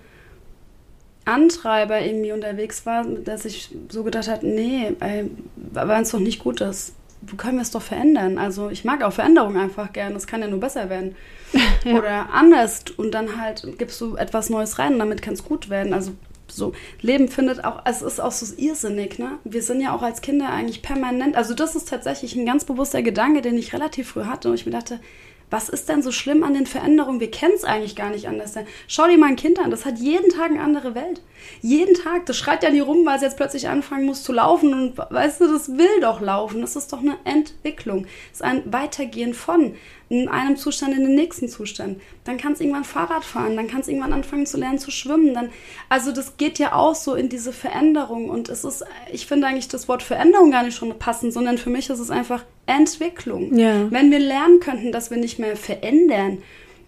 Antreiber 1.26 2.00
irgendwie 2.02 2.32
unterwegs 2.32 2.86
war, 2.86 3.04
dass 3.04 3.46
ich 3.46 3.70
so 3.90 4.04
gedacht 4.04 4.28
habe, 4.28 4.46
nee, 4.46 4.94
wenn 5.00 6.02
es 6.02 6.12
doch 6.12 6.20
nicht 6.20 6.44
gut 6.44 6.62
ist, 6.62 6.94
können 7.38 7.58
wir 7.58 7.64
es 7.64 7.72
doch 7.72 7.82
verändern. 7.82 8.38
Also 8.38 8.70
ich 8.70 8.86
mag 8.86 9.04
auch 9.04 9.14
Veränderung 9.14 9.58
einfach 9.58 9.92
gern, 9.92 10.14
das 10.14 10.28
kann 10.28 10.42
ja 10.42 10.48
nur 10.48 10.60
besser 10.60 10.90
werden. 10.90 11.16
Oder 11.86 12.30
anders 12.32 12.84
und 12.98 13.12
dann 13.12 13.42
halt 13.42 13.78
gibst 13.78 14.00
du 14.02 14.16
etwas 14.16 14.50
Neues 14.50 14.78
rein 14.78 14.94
und 14.94 15.00
damit 15.00 15.22
kann 15.22 15.34
es 15.34 15.44
gut 15.44 15.70
werden. 15.70 15.94
Also 15.94 16.12
so, 16.48 16.74
Leben 17.02 17.28
findet 17.28 17.66
auch, 17.66 17.82
es 17.86 18.02
ist 18.02 18.22
auch 18.22 18.32
so 18.32 18.54
irrsinnig, 18.56 19.18
ne? 19.18 19.40
Wir 19.44 19.64
sind 19.64 19.82
ja 19.82 19.96
auch 19.96 20.04
als 20.04 20.22
Kinder 20.22 20.50
eigentlich 20.50 20.84
permanent, 20.84 21.36
also 21.36 21.56
das 21.56 21.76
ist 21.76 21.90
tatsächlich 21.90 22.36
ein 22.36 22.46
ganz 22.46 22.66
bewusster 22.66 23.02
Gedanke, 23.02 23.42
den 23.42 23.58
ich 23.58 23.74
relativ 23.74 24.10
früh 24.10 24.26
hatte 24.26 24.50
und 24.50 24.56
ich 24.56 24.66
mir 24.66 24.72
dachte, 24.72 25.00
was 25.50 25.70
ist 25.70 25.90
denn 25.90 26.02
so 26.02 26.12
schlimm 26.12 26.44
an 26.44 26.54
den 26.54 26.66
Veränderungen? 26.66 27.20
Wir 27.20 27.32
kennen 27.32 27.54
es 27.56 27.64
eigentlich 27.64 27.96
gar 27.96 28.10
nicht 28.10 28.28
anders. 28.28 28.56
Schau 28.88 29.08
dir 29.08 29.18
mal 29.18 29.28
ein 29.28 29.36
Kind 29.36 29.60
an, 29.60 29.72
das 29.72 29.86
hat 29.86 30.00
jeden 30.00 30.30
Tag 30.30 30.52
eine 30.52 30.62
andere 30.62 30.96
Welt. 30.96 31.22
Jeden 31.62 31.94
Tag. 31.94 32.26
Das 32.26 32.38
schreit 32.38 32.64
ja 32.64 32.72
nie 32.72 32.80
rum, 32.80 33.06
weil 33.06 33.18
es 33.18 33.22
jetzt 33.22 33.38
plötzlich 33.38 33.68
anfangen 33.68 34.06
muss 34.06 34.24
zu 34.24 34.34
laufen. 34.34 34.74
Und 34.74 34.98
weißt 34.98 35.42
du, 35.42 35.48
das 35.48 35.78
will 35.78 36.02
doch 36.02 36.22
laufen. 36.22 36.62
Das 36.62 36.76
ist 36.76 36.92
doch 36.92 37.00
eine 37.00 37.18
Entwicklung. 37.24 38.04
Das 38.32 38.40
ist 38.40 38.44
ein 38.44 38.74
Weitergehen 38.74 39.34
von 39.34 39.76
in 40.10 40.28
einem 40.28 40.56
Zustand 40.56 40.96
in 40.96 41.04
den 41.04 41.16
nächsten 41.16 41.50
Zustand. 41.50 42.00
Dann 42.26 42.38
kann 42.38 42.54
es 42.54 42.60
irgendwann 42.62 42.84
Fahrrad 42.84 43.24
fahren, 43.24 43.56
dann 43.56 43.68
kann 43.68 43.82
es 43.82 43.88
irgendwann 43.88 44.14
anfangen 44.14 44.46
zu 44.46 44.58
lernen 44.58 44.78
zu 44.78 44.92
schwimmen. 44.92 45.34
Dann, 45.34 45.50
also 45.90 46.12
das 46.12 46.38
geht 46.38 46.60
ja 46.60 46.74
auch 46.74 46.96
so 46.96 47.16
in 47.16 47.30
diese 47.30 47.52
Veränderung. 47.52 48.30
Und 48.30 48.50
es 48.50 48.64
ist, 48.64 48.84
ich 49.12 49.26
finde 49.26 49.48
eigentlich 49.48 49.68
das 49.68 49.88
Wort 49.88 50.04
Veränderung 50.04 50.52
gar 50.52 50.64
nicht 50.64 50.76
schon 50.76 50.98
passend, 51.00 51.34
sondern 51.34 51.58
für 51.58 51.70
mich 51.72 51.90
ist 51.90 52.00
es 52.00 52.12
einfach 52.12 52.44
Entwicklung. 52.68 53.58
Ja. 53.58 53.92
Wenn 53.92 54.12
wir 54.12 54.20
lernen 54.20 54.60
könnten, 54.60 54.92
dass 54.92 55.10
wir 55.10 55.18
nicht 55.18 55.40
mehr 55.40 55.56
verändern, 55.56 56.40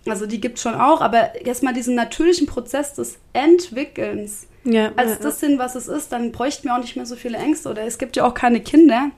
also 0.06 0.26
die 0.26 0.40
gibt 0.40 0.58
es 0.58 0.64
schon 0.64 0.76
auch, 0.76 1.02
aber 1.02 1.36
erstmal 1.46 1.74
diesen 1.74 1.96
natürlichen 1.96 2.48
Prozess 2.48 2.94
des 2.94 3.18
Entwickelns 3.34 4.48
Ja, 4.64 4.92
als 4.96 5.12
ja, 5.12 5.18
das 5.22 5.40
sind, 5.40 5.60
was 5.60 5.76
es 5.76 5.88
ist, 5.88 6.12
dann 6.12 6.32
bräuchten 6.32 6.68
wir 6.68 6.76
auch 6.76 6.80
nicht 6.80 6.96
mehr 6.96 7.06
so 7.06 7.16
viele 7.16 7.38
Ängste. 7.38 7.70
Oder 7.70 7.84
es 7.84 7.98
gibt 7.98 8.16
ja 8.16 8.26
auch 8.26 8.34
keine 8.34 8.62
Kinder, 8.62 9.12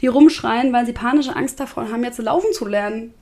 die 0.00 0.06
rumschreien, 0.06 0.72
weil 0.72 0.86
sie 0.86 0.92
panische 0.92 1.34
Angst 1.36 1.60
davor 1.60 1.90
haben, 1.90 2.04
jetzt 2.04 2.18
laufen 2.18 2.52
zu 2.52 2.66
lernen. 2.66 3.14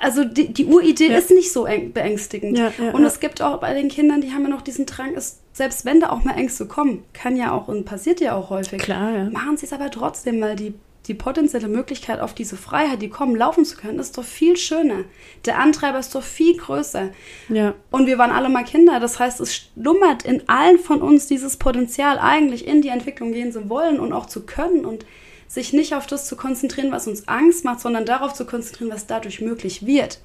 Also 0.00 0.24
die, 0.24 0.52
die 0.52 0.66
Uridee 0.66 1.08
Ja. 1.10 1.18
ist 1.18 1.30
nicht 1.30 1.50
so 1.52 1.64
beängstigend. 1.64 2.56
Ja, 2.56 2.72
ja, 2.78 2.92
und 2.92 3.04
es 3.04 3.18
gibt 3.18 3.42
auch 3.42 3.58
bei 3.58 3.74
den 3.74 3.88
Kindern, 3.88 4.20
die 4.20 4.32
haben 4.32 4.42
ja 4.42 4.48
noch 4.48 4.62
diesen 4.62 4.86
Drang, 4.86 5.14
es, 5.16 5.40
selbst 5.52 5.84
wenn 5.84 5.98
da 6.00 6.10
auch 6.10 6.22
mal 6.22 6.36
Ängste 6.36 6.66
kommen, 6.66 7.02
kann 7.12 7.36
ja 7.36 7.50
auch 7.52 7.66
und 7.66 7.84
passiert 7.84 8.20
ja 8.20 8.36
auch 8.36 8.50
häufig. 8.50 8.80
Klar, 8.80 9.10
ja. 9.12 9.24
Machen 9.30 9.56
sie 9.56 9.66
es 9.66 9.72
aber 9.72 9.90
trotzdem, 9.90 10.40
weil 10.40 10.54
die, 10.54 10.74
die 11.08 11.14
potenzielle 11.14 11.68
Möglichkeit 11.68 12.20
auf 12.20 12.34
diese 12.34 12.56
Freiheit, 12.56 13.00
die 13.02 13.08
kommen, 13.08 13.36
laufen 13.36 13.64
zu 13.64 13.76
können, 13.76 13.98
ist 13.98 14.18
doch 14.18 14.24
viel 14.24 14.56
schöner. 14.56 15.04
Der 15.44 15.58
Antreiber 15.58 15.98
ist 15.98 16.14
doch 16.14 16.22
viel 16.22 16.56
größer. 16.56 17.10
ja. 17.48 17.74
Und 17.90 18.06
wir 18.06 18.18
waren 18.18 18.30
alle 18.30 18.48
mal 18.48 18.64
Kinder. 18.64 19.00
Das 19.00 19.18
heißt, 19.18 19.40
es 19.40 19.54
schlummert 19.54 20.24
in 20.24 20.48
allen 20.48 20.78
von 20.78 21.00
uns 21.02 21.26
dieses 21.26 21.56
Potenzial, 21.56 22.18
eigentlich 22.18 22.66
in 22.66 22.82
die 22.82 22.88
Entwicklung 22.88 23.32
gehen 23.32 23.52
zu 23.52 23.68
wollen 23.68 24.00
und 24.00 24.12
auch 24.12 24.26
zu 24.26 24.44
können 24.44 24.84
und 24.84 25.06
sich 25.48 25.72
nicht 25.72 25.94
auf 25.94 26.06
das 26.06 26.26
zu 26.26 26.36
konzentrieren, 26.36 26.90
was 26.90 27.06
uns 27.06 27.28
Angst 27.28 27.64
macht, 27.64 27.80
sondern 27.80 28.04
darauf 28.04 28.32
zu 28.34 28.44
konzentrieren, 28.44 28.90
was 28.90 29.06
dadurch 29.06 29.40
möglich 29.40 29.86
wird. 29.86 30.20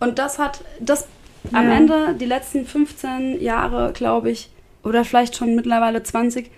Und 0.00 0.18
das 0.18 0.38
hat, 0.38 0.64
das 0.80 1.06
am 1.52 1.68
Ja. 1.68 1.76
Ende, 1.76 2.14
die 2.14 2.26
letzten 2.26 2.66
15 2.66 3.40
Jahre, 3.40 3.92
glaube 3.92 4.30
ich, 4.30 4.50
oder 4.82 5.04
vielleicht 5.04 5.36
schon 5.36 5.54
mittlerweile 5.54 6.02
20, 6.02 6.50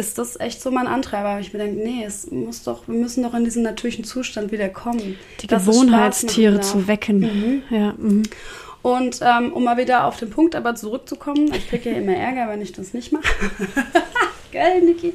ist 0.00 0.18
das 0.18 0.40
echt 0.40 0.60
so 0.60 0.70
mein 0.70 0.86
Antreiber. 0.86 1.38
Ich 1.40 1.52
mir 1.52 1.60
denke, 1.60 1.80
nee, 1.82 2.02
es 2.04 2.30
muss 2.30 2.64
doch, 2.64 2.88
wir 2.88 2.94
müssen 2.94 3.22
doch 3.22 3.34
in 3.34 3.44
diesen 3.44 3.62
natürlichen 3.62 4.04
Zustand 4.04 4.50
wieder 4.50 4.68
kommen. 4.68 5.16
Die 5.40 5.46
Gewohnheitstiere 5.46 6.60
zu 6.60 6.88
wecken. 6.88 7.62
Ja, 7.70 7.94
mhm. 7.96 8.22
Und 8.82 9.20
ähm, 9.20 9.52
um 9.52 9.64
mal 9.64 9.76
wieder 9.76 10.06
auf 10.06 10.16
den 10.16 10.30
Punkt 10.30 10.56
aber 10.56 10.74
zurückzukommen, 10.74 11.52
ich 11.52 11.68
kriege 11.68 11.90
ja 11.90 11.98
immer 11.98 12.16
Ärger, 12.16 12.48
wenn 12.48 12.62
ich 12.62 12.72
das 12.72 12.94
nicht 12.94 13.12
mache. 13.12 13.24
Geil, 14.52 14.80
Niki. 14.80 15.12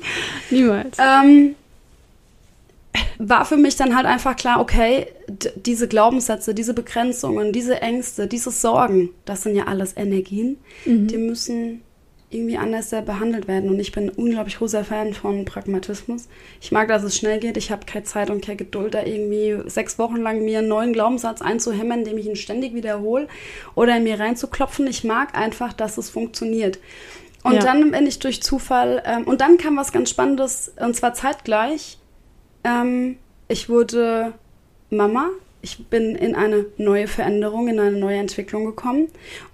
niemals. 0.51 0.97
Ähm, 0.99 1.55
war 3.17 3.45
für 3.45 3.57
mich 3.57 3.75
dann 3.75 3.95
halt 3.95 4.05
einfach 4.05 4.35
klar, 4.35 4.59
okay, 4.61 5.07
diese 5.55 5.87
Glaubenssätze, 5.87 6.53
diese 6.53 6.73
Begrenzungen, 6.73 7.51
diese 7.51 7.81
Ängste, 7.81 8.27
diese 8.27 8.51
Sorgen, 8.51 9.09
das 9.25 9.43
sind 9.43 9.55
ja 9.55 9.65
alles 9.65 9.97
Energien, 9.97 10.57
mhm. 10.85 11.07
die 11.07 11.17
müssen 11.17 11.81
irgendwie 12.29 12.57
anders 12.57 12.89
behandelt 12.89 13.47
werden. 13.47 13.69
Und 13.69 13.79
ich 13.79 13.91
bin 13.91 14.09
unglaublich 14.09 14.57
großer 14.57 14.83
Fan 14.83 15.13
von 15.13 15.45
Pragmatismus. 15.45 16.27
Ich 16.59 16.71
mag, 16.71 16.87
dass 16.87 17.03
es 17.03 17.15
schnell 17.15 17.39
geht. 17.39 17.57
Ich 17.57 17.71
habe 17.71 17.85
keine 17.85 18.05
Zeit 18.05 18.29
und 18.29 18.43
keine 18.43 18.57
Geduld, 18.57 18.93
da 18.93 19.03
irgendwie 19.03 19.69
sechs 19.69 19.99
Wochen 19.99 20.17
lang 20.17 20.43
mir 20.43 20.59
einen 20.59 20.67
neuen 20.67 20.93
Glaubenssatz 20.93 21.41
einzuhämmern, 21.41 21.99
indem 21.99 22.17
ich 22.17 22.27
ihn 22.27 22.35
ständig 22.35 22.73
wiederhole 22.73 23.27
oder 23.75 23.97
in 23.97 24.03
mir 24.03 24.19
reinzuklopfen. 24.19 24.87
Ich 24.87 25.03
mag 25.03 25.37
einfach, 25.37 25.73
dass 25.73 25.97
es 25.97 26.09
funktioniert. 26.09 26.79
Und 27.43 27.55
ja. 27.55 27.59
dann 27.59 27.91
bin 27.91 28.07
ich 28.07 28.17
durch 28.17 28.41
Zufall, 28.41 29.03
ähm, 29.05 29.25
und 29.25 29.39
dann 29.39 29.57
kam 29.57 29.77
was 29.77 29.91
ganz 29.91 30.09
Spannendes, 30.09 30.73
und 30.79 30.95
zwar 30.95 31.13
zeitgleich. 31.13 31.99
Ähm, 32.63 33.17
ich 33.47 33.69
wurde 33.69 34.33
Mama 34.89 35.29
ich 35.65 35.87
bin 35.87 36.15
in 36.15 36.35
eine 36.35 36.67
neue 36.77 37.07
Veränderung, 37.07 37.67
in 37.67 37.79
eine 37.79 37.97
neue 37.97 38.17
Entwicklung 38.17 38.65
gekommen 38.65 39.07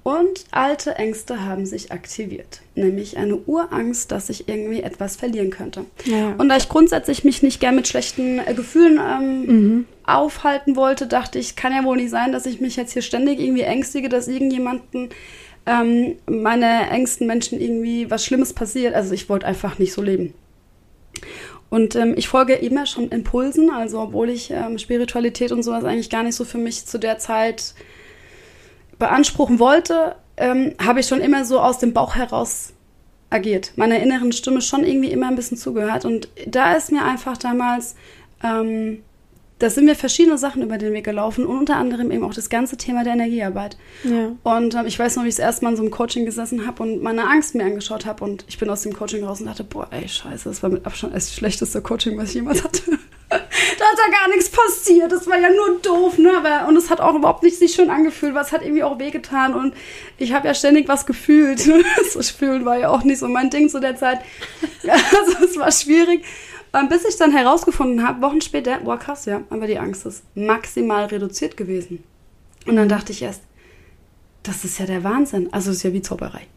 und 0.04 0.44
alte 0.52 0.96
Ängste 0.96 1.46
haben 1.46 1.66
sich 1.66 1.94
aktiviert. 1.94 2.60
Nämlich 2.76 3.16
eine 3.16 3.38
Urangst, 3.38 4.12
dass 4.12 4.30
ich 4.30 4.50
irgendwie 4.50 4.84
etwas 4.84 5.16
verlieren 5.16 5.52
könnte. 5.52 5.86
Ja. 6.04 6.36
Und 6.38 6.50
da 6.50 6.58
ich 6.58 6.68
grundsätzlich 6.68 7.24
mich 7.24 7.44
nicht 7.44 7.62
gern 7.62 7.78
mit 7.78 7.88
schlechten 7.88 8.40
äh, 8.40 8.54
Gefühlen 8.54 9.00
ähm, 9.00 9.46
mhm. 9.46 9.86
aufhalten 10.04 10.76
wollte, 10.76 11.08
dachte 11.08 11.40
ich, 11.40 11.56
kann 11.56 11.74
ja 11.74 11.86
wohl 11.86 11.96
nicht 11.96 12.10
sein, 12.10 12.34
dass 12.34 12.46
ich 12.46 12.60
mich 12.60 12.76
jetzt 12.76 12.92
hier 12.92 13.04
ständig 13.04 13.40
irgendwie 13.40 13.62
ängstige, 13.62 14.10
dass 14.10 14.28
irgendjemanden 14.28 15.12
ähm, 15.66 16.16
meine 16.26 16.90
engsten 16.90 17.26
Menschen 17.26 17.62
irgendwie 17.62 18.12
was 18.12 18.26
Schlimmes 18.26 18.52
passiert. 18.52 18.96
Also 18.96 19.14
ich 19.14 19.30
wollte 19.30 19.46
einfach 19.46 19.80
nicht 19.80 19.94
so 19.94 20.02
leben. 20.02 20.34
Und 21.72 21.96
ähm, 21.96 22.16
ich 22.18 22.28
folge 22.28 22.54
immer 22.54 22.86
schon 22.86 23.08
Impulsen, 23.10 23.70
also 23.72 24.02
obwohl 24.02 24.30
ich 24.30 24.52
ähm, 24.52 24.78
Spiritualität 24.78 25.54
und 25.54 25.64
sowas 25.64 25.86
eigentlich 25.86 26.10
gar 26.10 26.22
nicht 26.22 26.36
so 26.36 26.44
für 26.44 26.58
mich 26.58 26.86
zu 26.86 27.00
der 27.00 27.18
Zeit 27.18 27.74
beanspruchen 29.00 29.58
wollte, 29.58 30.18
ähm, 30.36 30.76
habe 30.84 31.00
ich 31.00 31.08
schon 31.08 31.22
immer 31.22 31.46
so 31.46 31.62
aus 31.62 31.80
dem 31.80 31.94
Bauch 31.94 32.16
heraus 32.16 32.74
agiert. 33.30 33.72
Meiner 33.78 34.00
inneren 34.00 34.34
Stimme 34.34 34.60
schon 34.60 34.84
irgendwie 34.84 35.12
immer 35.12 35.30
ein 35.30 35.38
bisschen 35.38 35.58
zugehört. 35.58 36.04
Und 36.04 36.28
da 36.46 36.76
ist 36.76 36.92
mir 36.92 37.06
einfach 37.06 37.38
damals 37.38 37.96
ähm, 38.44 39.02
da 39.62 39.70
sind 39.70 39.86
mir 39.86 39.96
verschiedene 39.96 40.40
Sachen 40.40 40.64
über 40.64 40.80
den 40.80 40.92
Weg 40.94 41.06
gelaufen 41.06 41.46
und 41.46 41.58
unter 41.60 41.76
anderem 41.76 42.10
eben 42.10 42.24
auch 42.24 42.34
das 42.34 42.50
ganze 42.50 42.78
Thema 42.78 43.04
der 43.04 43.14
Energiearbeit. 43.14 43.78
Ja. 44.04 44.32
Und 44.44 44.74
ähm, 44.74 44.86
ich 44.88 44.98
weiß 44.98 45.16
noch, 45.16 45.24
wie 45.24 45.30
ich 45.30 45.36
das 45.36 45.46
erste 45.46 45.64
Mal 45.64 45.72
in 45.72 45.78
so 45.78 45.84
einem 45.84 45.92
Coaching 45.92 46.26
gesessen 46.26 46.66
habe 46.66 46.82
und 46.82 47.04
meine 47.04 47.28
Angst 47.30 47.54
mir 47.54 47.64
angeschaut 47.64 48.08
habe 48.08 48.24
und 48.24 48.44
ich 48.48 48.58
bin 48.58 48.70
aus 48.72 48.82
dem 48.82 48.94
Coaching 48.94 49.24
raus 49.24 49.40
und 49.40 49.46
dachte, 49.46 49.64
boah, 49.64 49.88
ey, 49.92 50.08
scheiße, 50.08 50.50
das 50.50 50.64
war 50.64 50.72
mit 50.72 50.86
Abstand 50.86 51.14
das 51.14 51.32
schlechteste 51.32 51.82
Coaching, 51.82 52.18
was 52.18 52.30
ich 52.30 52.36
jemals 52.36 52.64
hatte. 52.64 52.82
da 53.30 53.36
hat 53.38 53.98
ja 53.98 54.12
gar 54.12 54.30
nichts 54.30 54.50
passiert, 54.50 55.12
das 55.12 55.28
war 55.28 55.40
ja 55.40 55.50
nur 55.50 55.80
doof, 55.80 56.18
ne? 56.18 56.32
Aber, 56.38 56.68
und 56.68 56.76
es 56.76 56.90
hat 56.90 57.00
auch 57.00 57.14
überhaupt 57.14 57.44
nicht 57.44 57.58
sich 57.58 57.74
schön 57.74 57.92
angefühlt, 57.92 58.34
was 58.34 58.52
hat 58.52 58.64
irgendwie 58.64 58.84
auch 58.84 58.98
wehgetan 58.98 59.54
und 59.54 59.76
ich 60.18 60.34
habe 60.34 60.48
ja 60.48 60.56
ständig 60.56 60.88
was 60.88 61.06
gefühlt. 61.06 61.60
so 62.12 62.22
fühlen 62.24 62.66
war 62.66 62.80
ja 62.80 62.90
auch 62.90 63.04
nicht 63.04 63.20
so 63.20 63.28
mein 63.28 63.52
Ding 63.52 63.70
zu 63.70 63.80
der 63.80 63.96
Zeit. 63.96 64.22
also 64.88 65.46
es 65.46 65.58
war 65.58 65.72
schwierig. 65.72 66.26
Ähm, 66.74 66.88
bis 66.88 67.04
ich 67.06 67.18
dann 67.18 67.32
herausgefunden 67.32 68.08
habe, 68.08 68.22
Wochen 68.22 68.42
später, 68.42 68.80
boah 68.80 68.98
krass, 68.98 69.26
ja, 69.26 69.42
aber 69.50 69.68
die 69.68 69.78
Angst 69.78 70.06
ist 70.06 70.24
maximal 70.36 71.06
reduziert 71.06 71.58
gewesen. 71.58 72.04
Und 72.66 72.76
dann 72.76 72.88
dachte 72.88 73.12
ich 73.12 73.22
erst, 73.22 73.42
das 74.44 74.64
ist 74.64 74.80
ja 74.80 74.86
der 74.86 75.04
Wahnsinn. 75.04 75.50
Also 75.52 75.72
es 75.72 75.78
ist 75.78 75.84
ja 75.84 75.94
wie 75.94 76.02
Zauberei. 76.02 76.48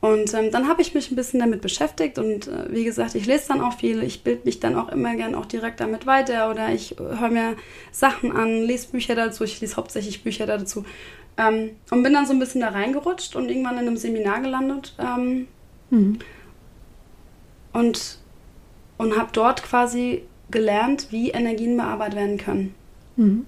Und 0.00 0.32
ähm, 0.34 0.50
dann 0.52 0.68
habe 0.68 0.80
ich 0.80 0.94
mich 0.94 1.10
ein 1.10 1.16
bisschen 1.16 1.40
damit 1.40 1.60
beschäftigt 1.60 2.18
und 2.18 2.46
äh, 2.46 2.66
wie 2.70 2.84
gesagt, 2.84 3.16
ich 3.16 3.26
lese 3.26 3.48
dann 3.48 3.60
auch 3.60 3.78
viel, 3.78 4.04
ich 4.04 4.22
bilde 4.22 4.42
mich 4.44 4.60
dann 4.60 4.76
auch 4.76 4.90
immer 4.90 5.16
gern 5.16 5.34
auch 5.34 5.46
direkt 5.46 5.80
damit 5.80 6.06
weiter 6.06 6.50
oder 6.50 6.72
ich 6.72 6.94
höre 6.98 7.30
mir 7.30 7.56
Sachen 7.90 8.30
an, 8.30 8.62
lese 8.62 8.92
Bücher 8.92 9.16
dazu, 9.16 9.42
ich 9.42 9.60
lese 9.60 9.74
hauptsächlich 9.74 10.22
Bücher 10.22 10.46
dazu 10.46 10.84
ähm, 11.36 11.70
und 11.90 12.04
bin 12.04 12.12
dann 12.12 12.26
so 12.26 12.32
ein 12.32 12.38
bisschen 12.38 12.60
da 12.60 12.68
reingerutscht 12.68 13.34
und 13.34 13.48
irgendwann 13.48 13.74
in 13.74 13.88
einem 13.88 13.96
Seminar 13.96 14.40
gelandet. 14.40 14.94
Ähm, 15.00 15.48
mhm. 15.90 16.20
Und 17.72 18.18
und 18.98 19.16
habe 19.16 19.30
dort 19.32 19.62
quasi 19.62 20.24
gelernt, 20.50 21.08
wie 21.10 21.30
Energien 21.30 21.76
bearbeitet 21.76 22.16
werden 22.16 22.38
können. 22.38 22.74
Mhm. 23.16 23.46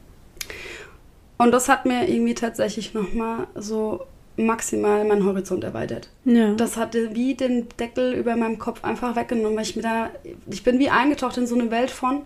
Und 1.38 1.52
das 1.52 1.68
hat 1.68 1.86
mir 1.86 2.08
irgendwie 2.08 2.34
tatsächlich 2.34 2.94
nochmal 2.94 3.46
so 3.54 4.06
maximal 4.36 5.04
meinen 5.04 5.24
Horizont 5.24 5.64
erweitert. 5.64 6.08
Ja. 6.24 6.54
Das 6.54 6.76
hatte 6.76 7.14
wie 7.14 7.34
den 7.34 7.68
Deckel 7.78 8.14
über 8.14 8.36
meinem 8.36 8.58
Kopf 8.58 8.84
einfach 8.84 9.16
weggenommen, 9.16 9.56
weil 9.56 9.64
ich 9.64 9.76
mir 9.76 9.82
da, 9.82 10.10
ich 10.50 10.62
bin 10.62 10.78
wie 10.78 10.90
eingetaucht 10.90 11.36
in 11.36 11.46
so 11.46 11.54
eine 11.54 11.70
Welt 11.70 11.90
von, 11.90 12.22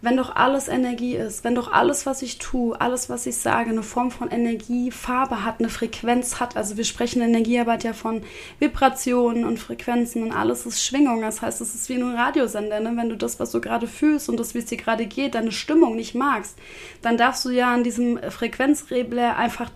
wenn 0.00 0.16
doch 0.16 0.34
alles 0.36 0.68
Energie 0.68 1.16
ist, 1.16 1.44
wenn 1.44 1.54
doch 1.54 1.72
alles, 1.72 2.06
was 2.06 2.22
ich 2.22 2.38
tue, 2.38 2.80
alles, 2.80 3.10
was 3.10 3.26
ich 3.26 3.36
sage, 3.36 3.70
eine 3.70 3.82
Form 3.82 4.10
von 4.10 4.30
Energie, 4.30 4.90
Farbe 4.90 5.44
hat, 5.44 5.58
eine 5.58 5.68
Frequenz 5.68 6.38
hat. 6.38 6.56
Also 6.56 6.76
wir 6.76 6.84
sprechen 6.84 7.20
in 7.20 7.30
Energiearbeit 7.30 7.84
ja 7.84 7.92
von 7.92 8.22
Vibrationen 8.58 9.44
und 9.44 9.58
Frequenzen 9.58 10.22
und 10.22 10.32
alles 10.32 10.66
ist 10.66 10.84
Schwingung. 10.84 11.20
Das 11.20 11.42
heißt, 11.42 11.60
es 11.60 11.74
ist 11.74 11.88
wie 11.88 11.94
ein 11.94 12.14
Radiosender. 12.14 12.80
Ne? 12.80 12.92
Wenn 12.94 13.08
du 13.08 13.16
das, 13.16 13.40
was 13.40 13.50
du 13.50 13.60
gerade 13.60 13.86
fühlst 13.86 14.28
und 14.28 14.38
das, 14.38 14.54
wie 14.54 14.58
es 14.58 14.66
dir 14.66 14.78
gerade 14.78 15.06
geht, 15.06 15.34
deine 15.34 15.52
Stimmung 15.52 15.96
nicht 15.96 16.14
magst, 16.14 16.56
dann 17.02 17.16
darfst 17.16 17.44
du 17.44 17.50
ja 17.50 17.74
an 17.74 17.82
diesem 17.82 18.18
Frequenzregler 18.30 19.36
einfach 19.36 19.70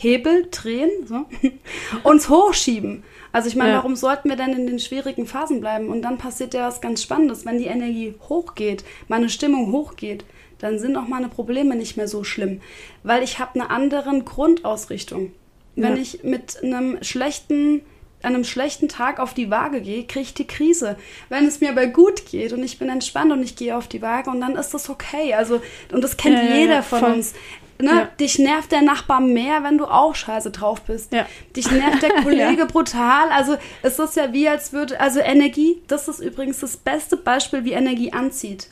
Frequenzhebel 0.00 0.48
drehen 0.50 0.90
so, 1.06 1.26
uns 2.02 2.28
hochschieben. 2.28 3.04
Also 3.32 3.48
ich 3.48 3.56
meine, 3.56 3.70
ja. 3.70 3.76
warum 3.76 3.94
sollten 3.94 4.28
wir 4.28 4.36
denn 4.36 4.52
in 4.52 4.66
den 4.66 4.80
schwierigen 4.80 5.26
Phasen 5.26 5.60
bleiben? 5.60 5.88
Und 5.88 6.02
dann 6.02 6.18
passiert 6.18 6.54
ja 6.54 6.66
was 6.66 6.80
ganz 6.80 7.02
Spannendes. 7.02 7.46
Wenn 7.46 7.58
die 7.58 7.66
Energie 7.66 8.14
hochgeht, 8.28 8.84
meine 9.08 9.28
Stimmung 9.28 9.70
hochgeht, 9.72 10.24
dann 10.58 10.78
sind 10.78 10.96
auch 10.96 11.06
meine 11.06 11.28
Probleme 11.28 11.76
nicht 11.76 11.96
mehr 11.96 12.08
so 12.08 12.24
schlimm, 12.24 12.60
weil 13.02 13.22
ich 13.22 13.38
habe 13.38 13.54
eine 13.54 13.70
andere 13.70 14.18
Grundausrichtung. 14.22 15.32
Wenn 15.76 15.96
ja. 15.96 16.02
ich 16.02 16.24
mit 16.24 16.62
einem 16.62 17.02
schlechten 17.02 17.82
an 18.22 18.34
einem 18.34 18.44
schlechten 18.44 18.88
Tag 18.88 19.18
auf 19.18 19.32
die 19.32 19.50
Waage 19.50 19.80
gehe, 19.80 20.04
kriege 20.04 20.20
ich 20.20 20.34
die 20.34 20.46
Krise. 20.46 20.96
Wenn 21.30 21.46
es 21.46 21.62
mir 21.62 21.70
aber 21.70 21.86
gut 21.86 22.26
geht 22.26 22.52
und 22.52 22.62
ich 22.62 22.78
bin 22.78 22.90
entspannt 22.90 23.32
und 23.32 23.42
ich 23.42 23.56
gehe 23.56 23.74
auf 23.74 23.88
die 23.88 24.02
Waage 24.02 24.28
und 24.28 24.42
dann 24.42 24.56
ist 24.56 24.74
das 24.74 24.90
okay. 24.90 25.32
Also, 25.32 25.62
und 25.90 26.04
das 26.04 26.18
kennt 26.18 26.36
ja, 26.36 26.54
jeder 26.54 26.82
von 26.82 26.98
voll. 26.98 27.12
uns. 27.14 27.32
Ne? 27.82 27.90
Ja. 27.90 28.08
Dich 28.18 28.38
nervt 28.38 28.72
der 28.72 28.82
Nachbar 28.82 29.20
mehr, 29.20 29.62
wenn 29.62 29.78
du 29.78 29.86
auch 29.86 30.14
scheiße 30.14 30.50
drauf 30.50 30.82
bist. 30.82 31.12
Ja. 31.12 31.26
Dich 31.56 31.70
nervt 31.70 32.02
der 32.02 32.10
Kollege 32.22 32.60
ja. 32.60 32.64
brutal. 32.66 33.30
Also 33.30 33.56
es 33.82 33.98
ist 33.98 34.16
ja 34.16 34.32
wie, 34.32 34.48
als 34.48 34.72
würde, 34.72 35.00
also 35.00 35.20
Energie, 35.20 35.82
das 35.88 36.08
ist 36.08 36.20
übrigens 36.20 36.60
das 36.60 36.76
beste 36.76 37.16
Beispiel, 37.16 37.64
wie 37.64 37.72
Energie 37.72 38.12
anzieht. 38.12 38.68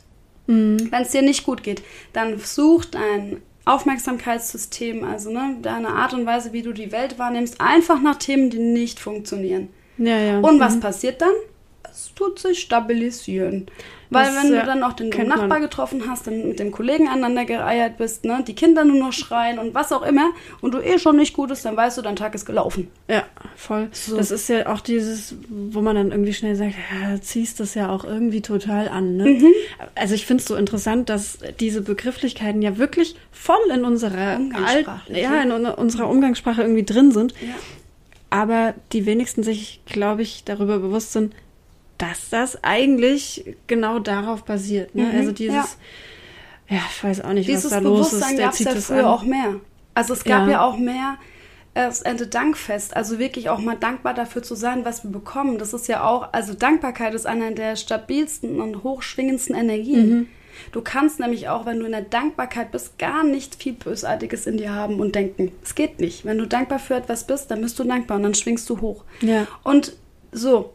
Mhm. 0.47 0.91
Wenn 0.91 1.01
es 1.03 1.11
dir 1.11 1.21
nicht 1.21 1.43
gut 1.43 1.63
geht, 1.63 1.83
dann 2.13 2.39
such 2.39 2.85
dein 2.85 3.41
Aufmerksamkeitssystem, 3.65 5.03
also 5.03 5.29
ne, 5.29 5.57
deine 5.61 5.89
Art 5.89 6.13
und 6.13 6.25
Weise, 6.25 6.53
wie 6.53 6.63
du 6.63 6.73
die 6.73 6.91
Welt 6.91 7.19
wahrnimmst, 7.19 7.61
einfach 7.61 8.01
nach 8.01 8.15
Themen, 8.15 8.49
die 8.49 8.57
nicht 8.57 8.99
funktionieren. 8.99 9.69
Ja, 9.97 10.17
ja. 10.17 10.39
Und 10.39 10.59
was 10.59 10.75
mhm. 10.75 10.79
passiert 10.79 11.21
dann? 11.21 11.33
Es 11.83 12.11
tut 12.15 12.39
sich 12.39 12.59
stabilisieren. 12.59 13.67
Weil 14.11 14.25
das, 14.25 14.43
wenn 14.43 14.51
du 14.51 14.65
dann 14.65 14.83
auch 14.83 14.93
den 14.93 15.09
Nachbar 15.09 15.47
man. 15.47 15.61
getroffen 15.61 16.03
hast, 16.09 16.25
dann 16.25 16.47
mit 16.47 16.59
dem 16.59 16.71
Kollegen 16.71 17.07
aneinander 17.07 17.45
gereiert 17.45 17.97
bist, 17.97 18.25
ne, 18.25 18.43
die 18.47 18.55
Kinder 18.55 18.83
nur 18.83 18.97
noch 18.97 19.13
schreien 19.13 19.59
und 19.59 19.75
was 19.75 19.91
auch 19.91 20.01
immer 20.01 20.31
und 20.61 20.73
du 20.73 20.79
eh 20.79 20.97
schon 20.97 21.15
nicht 21.15 21.35
gut 21.35 21.51
ist, 21.51 21.63
dann 21.63 21.77
weißt 21.77 21.97
du, 21.99 22.01
dein 22.01 22.15
Tag 22.15 22.33
ist 22.33 22.45
gelaufen. 22.45 22.87
Ja, 23.07 23.23
voll. 23.55 23.89
So. 23.91 24.17
Das 24.17 24.31
ist 24.31 24.49
ja 24.49 24.65
auch 24.67 24.81
dieses, 24.81 25.35
wo 25.47 25.81
man 25.81 25.95
dann 25.95 26.11
irgendwie 26.11 26.33
schnell 26.33 26.55
sagt, 26.55 26.73
ja, 26.73 27.21
ziehst 27.21 27.59
das 27.59 27.75
ja 27.75 27.89
auch 27.89 28.03
irgendwie 28.03 28.41
total 28.41 28.87
an. 28.87 29.15
Ne? 29.15 29.25
Mhm. 29.25 29.53
Also 29.93 30.15
ich 30.15 30.25
finde 30.25 30.41
es 30.41 30.47
so 30.47 30.55
interessant, 30.55 31.09
dass 31.09 31.37
diese 31.59 31.81
Begrifflichkeiten 31.81 32.63
ja 32.63 32.77
wirklich 32.79 33.15
voll 33.31 33.57
in 33.71 33.85
unserer 33.85 34.37
Umgangssprache, 34.37 35.13
ja, 35.13 35.41
in 35.43 35.51
unserer 35.51 36.09
Umgangssprache 36.09 36.61
irgendwie 36.61 36.83
drin 36.83 37.11
sind. 37.11 37.33
Ja. 37.41 37.55
Aber 38.31 38.73
die 38.91 39.05
wenigsten 39.05 39.43
sich, 39.43 39.81
glaube 39.85 40.21
ich, 40.21 40.43
darüber 40.45 40.79
bewusst 40.79 41.13
sind, 41.13 41.33
dass 41.99 42.29
das 42.29 42.63
eigentlich 42.63 43.55
genau 43.67 43.99
darauf 43.99 44.43
basiert. 44.43 44.95
Ne? 44.95 45.03
Mhm, 45.03 45.17
also 45.19 45.31
dieses, 45.31 45.77
ja. 46.69 46.77
ja. 46.77 46.81
ich 46.89 47.03
weiß 47.03 47.21
auch 47.21 47.33
nicht, 47.33 47.47
dieses 47.47 47.65
was 47.65 47.71
da 47.71 47.79
los 47.79 48.13
ist. 48.13 48.37
Der 48.37 48.51
zieht 48.51 48.67
ja 48.67 48.75
früher 48.75 48.99
an. 48.99 49.05
auch 49.05 49.23
mehr. 49.23 49.55
Also 49.93 50.13
es 50.13 50.23
gab 50.23 50.47
ja, 50.47 50.53
ja 50.53 50.61
auch 50.61 50.77
mehr 50.77 51.17
das 51.73 52.01
Ende 52.01 52.27
Dankfest, 52.27 52.95
also 52.95 53.19
wirklich 53.19 53.49
auch 53.49 53.59
mal 53.59 53.75
dankbar 53.75 54.13
dafür 54.13 54.43
zu 54.43 54.55
sein, 54.55 54.85
was 54.85 55.03
wir 55.03 55.11
bekommen. 55.11 55.59
Das 55.59 55.73
ist 55.73 55.87
ja 55.87 56.03
auch, 56.03 56.33
also 56.33 56.53
Dankbarkeit 56.53 57.13
ist 57.13 57.25
einer 57.25 57.51
der 57.51 57.75
stabilsten 57.75 58.59
und 58.59 58.83
hochschwingendsten 58.83 59.55
Energien. 59.55 60.09
Mhm. 60.09 60.27
Du 60.71 60.81
kannst 60.81 61.19
nämlich 61.19 61.47
auch, 61.47 61.65
wenn 61.65 61.79
du 61.79 61.85
in 61.85 61.91
der 61.91 62.01
Dankbarkeit 62.01 62.71
bist, 62.71 62.97
gar 62.97 63.23
nicht 63.23 63.55
viel 63.55 63.73
Bösartiges 63.73 64.45
in 64.45 64.57
dir 64.57 64.73
haben 64.73 64.99
und 64.99 65.15
denken. 65.15 65.51
Es 65.63 65.73
geht 65.73 65.99
nicht. 65.99 66.25
Wenn 66.25 66.37
du 66.37 66.47
dankbar 66.47 66.79
für 66.79 66.95
etwas 66.95 67.25
bist, 67.25 67.49
dann 67.49 67.61
bist 67.61 67.79
du 67.79 67.83
dankbar 67.85 68.17
und 68.17 68.23
dann 68.23 68.35
schwingst 68.35 68.69
du 68.69 68.81
hoch. 68.81 69.05
Ja. 69.21 69.47
Und 69.63 69.93
so, 70.31 70.73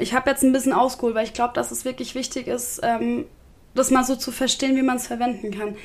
ich 0.00 0.14
habe 0.14 0.30
jetzt 0.30 0.42
ein 0.42 0.52
bisschen 0.52 0.72
ausgeholt, 0.72 1.14
weil 1.14 1.24
ich 1.24 1.32
glaube, 1.34 1.54
dass 1.54 1.70
es 1.70 1.84
wirklich 1.84 2.14
wichtig 2.14 2.46
ist, 2.46 2.80
ähm, 2.82 3.26
das 3.74 3.90
mal 3.90 4.04
so 4.04 4.14
zu 4.16 4.30
verstehen, 4.32 4.76
wie 4.76 4.82
man 4.82 4.96
es 4.96 5.06
verwenden 5.06 5.50
kann. 5.50 5.76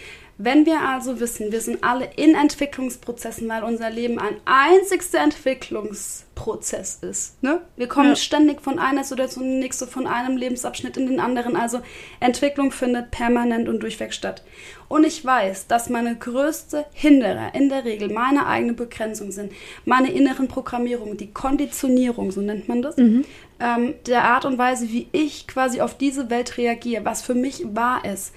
Wenn 0.41 0.65
wir 0.65 0.79
also 0.81 1.19
wissen, 1.19 1.51
wir 1.51 1.59
sind 1.59 1.83
alle 1.83 2.07
in 2.15 2.33
Entwicklungsprozessen, 2.33 3.49
weil 3.49 3.63
unser 3.63 3.89
Leben 3.89 4.19
ein 4.19 4.37
einzigster 4.45 5.19
Entwicklungsprozess 5.19 6.99
ist. 7.01 7.43
Ne? 7.43 7.61
Wir 7.75 7.87
kommen 7.87 8.09
Ja. 8.09 8.15
ständig 8.15 8.61
von 8.61 8.79
einer 8.79 9.03
Situation 9.03 9.59
nächste, 9.59 9.85
von 9.87 10.07
einem 10.07 10.37
Lebensabschnitt 10.37 10.95
in 10.97 11.07
den 11.07 11.19
anderen. 11.19 11.55
Also 11.57 11.81
Entwicklung 12.21 12.71
findet 12.71 13.11
permanent 13.11 13.67
und 13.67 13.81
durchweg 13.81 14.13
statt. 14.13 14.43
Und 14.87 15.05
ich 15.05 15.23
weiß, 15.25 15.67
dass 15.67 15.89
meine 15.89 16.15
größte 16.15 16.85
Hinderer 16.93 17.53
in 17.53 17.67
der 17.69 17.83
Regel 17.85 18.09
meine 18.09 18.47
eigene 18.47 18.73
Begrenzung 18.73 19.31
sind, 19.31 19.51
meine 19.85 20.11
inneren 20.11 20.47
Programmierungen, 20.47 21.17
die 21.17 21.31
Konditionierung, 21.33 22.31
so 22.31 22.41
nennt 22.41 22.67
man 22.69 22.81
das, 22.81 22.95
ähm, 23.59 23.95
der 24.05 24.23
Art 24.23 24.45
und 24.45 24.57
Weise, 24.57 24.89
wie 24.89 25.07
ich 25.11 25.47
quasi 25.47 25.81
auf 25.81 25.97
diese 25.97 26.29
Welt 26.29 26.57
reagiere, 26.57 27.05
was 27.05 27.21
für 27.21 27.35
mich 27.35 27.63
wahr 27.73 28.05
ist. 28.05 28.33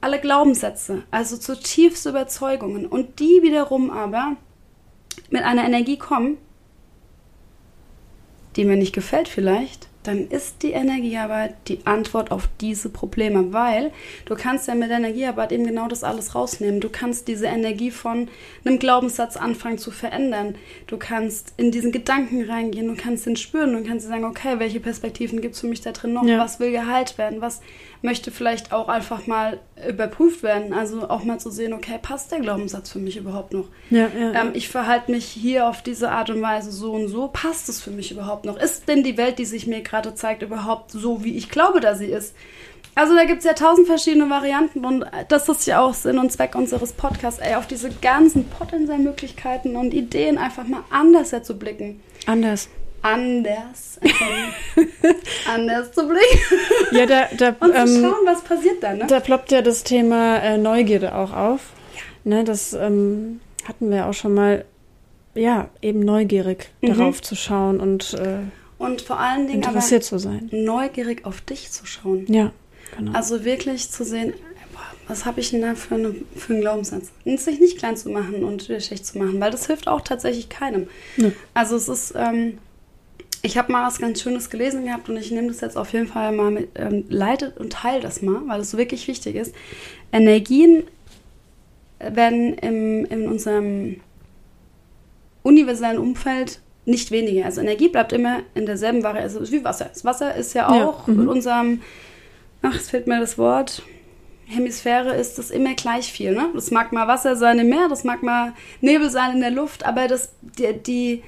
Alle 0.00 0.20
Glaubenssätze, 0.20 1.04
also 1.10 1.36
zutiefste 1.36 2.10
Überzeugungen 2.10 2.86
und 2.86 3.20
die 3.20 3.42
wiederum 3.42 3.90
aber 3.90 4.36
mit 5.30 5.42
einer 5.42 5.64
Energie 5.64 5.98
kommen, 5.98 6.38
die 8.56 8.64
mir 8.64 8.76
nicht 8.76 8.94
gefällt 8.94 9.28
vielleicht, 9.28 9.88
dann 10.02 10.28
ist 10.28 10.62
die 10.62 10.72
Energiearbeit 10.72 11.54
die 11.68 11.86
Antwort 11.86 12.30
auf 12.30 12.48
diese 12.60 12.88
Probleme, 12.88 13.52
weil 13.52 13.92
du 14.24 14.34
kannst 14.34 14.68
ja 14.68 14.74
mit 14.74 14.90
der 14.90 14.98
Energiearbeit 14.98 15.52
eben 15.52 15.66
genau 15.66 15.88
das 15.88 16.04
alles 16.04 16.34
rausnehmen. 16.34 16.80
Du 16.80 16.88
kannst 16.88 17.28
diese 17.28 17.46
Energie 17.46 17.90
von 17.90 18.28
einem 18.64 18.78
Glaubenssatz 18.78 19.36
anfangen 19.36 19.78
zu 19.78 19.90
verändern. 19.90 20.56
Du 20.86 20.96
kannst 20.96 21.54
in 21.56 21.70
diesen 21.70 21.92
Gedanken 21.92 22.44
reingehen, 22.44 22.88
du 22.88 22.96
kannst 22.96 23.26
ihn 23.26 23.36
spüren 23.36 23.74
und 23.74 23.86
kannst 23.86 24.08
sagen, 24.08 24.24
okay, 24.24 24.58
welche 24.58 24.80
Perspektiven 24.80 25.40
gibt 25.40 25.54
es 25.54 25.60
für 25.60 25.68
mich 25.68 25.80
da 25.80 25.92
drin 25.92 26.12
noch? 26.12 26.24
Ja. 26.24 26.38
Was 26.38 26.58
will 26.58 26.72
geheilt 26.72 27.18
werden? 27.18 27.40
Was 27.40 27.60
möchte 28.02 28.30
vielleicht 28.30 28.72
auch 28.72 28.88
einfach 28.88 29.26
mal 29.26 29.60
überprüft 29.88 30.42
werden? 30.42 30.72
Also 30.72 31.08
auch 31.08 31.24
mal 31.24 31.38
zu 31.38 31.50
sehen, 31.50 31.72
okay, 31.72 31.98
passt 32.00 32.32
der 32.32 32.40
Glaubenssatz 32.40 32.90
für 32.90 32.98
mich 32.98 33.16
überhaupt 33.16 33.52
noch? 33.52 33.66
Ja, 33.90 34.08
ja. 34.08 34.32
ähm, 34.32 34.50
ich 34.54 34.68
verhalte 34.68 35.10
mich 35.10 35.24
hier 35.26 35.68
auf 35.68 35.82
diese 35.82 36.10
Art 36.10 36.30
und 36.30 36.42
Weise 36.42 36.70
so 36.70 36.92
und 36.92 37.08
so. 37.08 37.28
Passt 37.32 37.68
es 37.68 37.80
für 37.80 37.90
mich 37.90 38.10
überhaupt 38.10 38.44
noch? 38.44 38.56
Ist 38.56 38.88
denn 38.88 39.02
die 39.02 39.16
Welt, 39.16 39.38
die 39.38 39.44
sich 39.44 39.66
mir 39.66 39.82
gerade 39.82 40.14
zeigt, 40.14 40.42
überhaupt 40.42 40.90
so, 40.90 41.24
wie 41.24 41.36
ich 41.36 41.48
glaube, 41.48 41.80
dass 41.80 41.98
sie 41.98 42.06
ist? 42.06 42.34
Also 42.94 43.14
da 43.14 43.24
gibt 43.24 43.38
es 43.38 43.44
ja 43.46 43.54
tausend 43.54 43.86
verschiedene 43.86 44.28
Varianten 44.28 44.84
und 44.84 45.06
das 45.28 45.48
ist 45.48 45.66
ja 45.66 45.80
auch 45.80 45.94
Sinn 45.94 46.18
und 46.18 46.30
Zweck 46.30 46.54
unseres 46.54 46.92
Podcasts, 46.92 47.40
ey, 47.40 47.54
auf 47.54 47.66
diese 47.66 47.88
ganzen 47.88 48.44
potenziellen 48.50 49.04
Möglichkeiten 49.04 49.76
und 49.76 49.94
Ideen 49.94 50.36
einfach 50.36 50.66
mal 50.66 50.84
anders 50.90 51.30
ja 51.30 51.42
zu 51.42 51.58
blicken. 51.58 52.02
Anders. 52.26 52.68
Anders. 53.02 53.98
anders 55.48 55.92
zu 55.92 56.06
blicken. 56.06 56.38
Ja, 56.92 57.06
da, 57.06 57.28
da, 57.36 57.48
Und 57.60 57.72
zu 57.72 57.78
ähm, 57.78 58.02
schauen, 58.02 58.26
was 58.26 58.42
passiert 58.42 58.82
da, 58.82 58.94
ne? 58.94 59.06
da 59.06 59.20
ploppt 59.20 59.52
ja 59.52 59.62
das 59.62 59.82
Thema 59.84 60.38
äh, 60.38 60.58
Neugierde 60.58 61.14
auch 61.14 61.32
auf. 61.32 61.60
Ne, 62.24 62.44
das 62.44 62.72
ähm, 62.72 63.40
hatten 63.66 63.90
wir 63.90 64.06
auch 64.06 64.14
schon 64.14 64.34
mal, 64.34 64.64
ja, 65.34 65.68
eben 65.80 66.00
neugierig 66.00 66.68
Mhm. 66.80 66.86
darauf 66.88 67.20
zu 67.22 67.34
schauen 67.34 67.80
und 67.80 68.14
äh, 68.14 68.38
Und 68.78 69.02
vor 69.02 69.18
allen 69.18 69.48
Dingen 69.48 69.62
interessiert 69.62 70.04
zu 70.04 70.18
sein. 70.18 70.48
neugierig 70.52 71.24
auf 71.26 71.40
dich 71.40 71.70
zu 71.72 71.84
schauen. 71.86 72.26
Ja, 72.28 72.52
genau. 72.96 73.12
Also 73.12 73.44
wirklich 73.44 73.90
zu 73.90 74.04
sehen, 74.04 74.34
was 75.08 75.24
habe 75.26 75.40
ich 75.40 75.50
denn 75.50 75.62
da 75.62 75.74
für, 75.74 75.96
eine, 75.96 76.14
für 76.36 76.52
einen 76.52 76.62
Glaubenssatz? 76.62 77.10
Und 77.24 77.40
sich 77.40 77.58
nicht 77.58 77.76
klein 77.78 77.96
zu 77.96 78.08
machen 78.10 78.44
und 78.44 78.62
schlecht 78.62 79.04
zu 79.04 79.18
machen, 79.18 79.40
weil 79.40 79.50
das 79.50 79.66
hilft 79.66 79.88
auch 79.88 80.00
tatsächlich 80.02 80.48
keinem. 80.48 80.86
Nö. 81.16 81.32
Also 81.54 81.74
es 81.74 81.88
ist, 81.88 82.14
ähm, 82.16 82.58
ich 83.42 83.58
habe 83.58 83.72
mal 83.72 83.86
was 83.86 83.98
ganz 83.98 84.22
Schönes 84.22 84.50
gelesen 84.50 84.84
gehabt 84.84 85.08
und 85.08 85.16
ich 85.16 85.30
nehme 85.30 85.48
das 85.48 85.60
jetzt 85.60 85.76
auf 85.76 85.92
jeden 85.92 86.06
Fall 86.06 86.32
mal 86.32 86.50
mit, 86.50 86.70
ähm, 86.76 87.04
leitet 87.08 87.58
und 87.58 87.72
teile 87.72 88.00
das 88.00 88.22
mal, 88.22 88.40
weil 88.46 88.60
es 88.60 88.76
wirklich 88.76 89.08
wichtig 89.08 89.34
ist. 89.34 89.54
Energien 90.12 90.84
werden 91.98 92.54
im, 92.54 93.04
in 93.04 93.28
unserem 93.28 94.00
universellen 95.42 95.98
Umfeld 95.98 96.60
nicht 96.84 97.10
weniger. 97.10 97.44
Also 97.44 97.60
Energie 97.60 97.88
bleibt 97.88 98.12
immer 98.12 98.40
in 98.54 98.66
derselben 98.66 99.02
Variante. 99.02 99.38
Also 99.38 99.52
wie 99.52 99.64
Wasser. 99.64 99.86
Das 99.92 100.04
Wasser 100.04 100.34
ist 100.34 100.54
ja 100.54 100.74
Ja, 100.74 100.86
auch 100.86 101.06
mhm. 101.06 101.22
in 101.22 101.28
unserem, 101.28 101.82
ach, 102.62 102.76
es 102.76 102.90
fehlt 102.90 103.06
mir 103.06 103.20
das 103.20 103.38
Wort, 103.38 103.82
Hemisphäre 104.46 105.14
ist 105.14 105.38
das 105.38 105.50
immer 105.50 105.74
gleich 105.74 106.12
viel. 106.12 106.32
Ne? 106.32 106.48
Das 106.54 106.70
mag 106.70 106.92
mal 106.92 107.08
Wasser 107.08 107.36
sein 107.36 107.58
im 107.58 107.68
Meer, 107.68 107.88
das 107.88 108.04
mag 108.04 108.22
mal 108.22 108.52
Nebel 108.80 109.10
sein 109.10 109.32
in 109.32 109.40
der 109.40 109.50
Luft, 109.50 109.84
aber 109.84 110.08
das, 110.08 110.32
die, 110.42 110.72
die, 110.74 111.22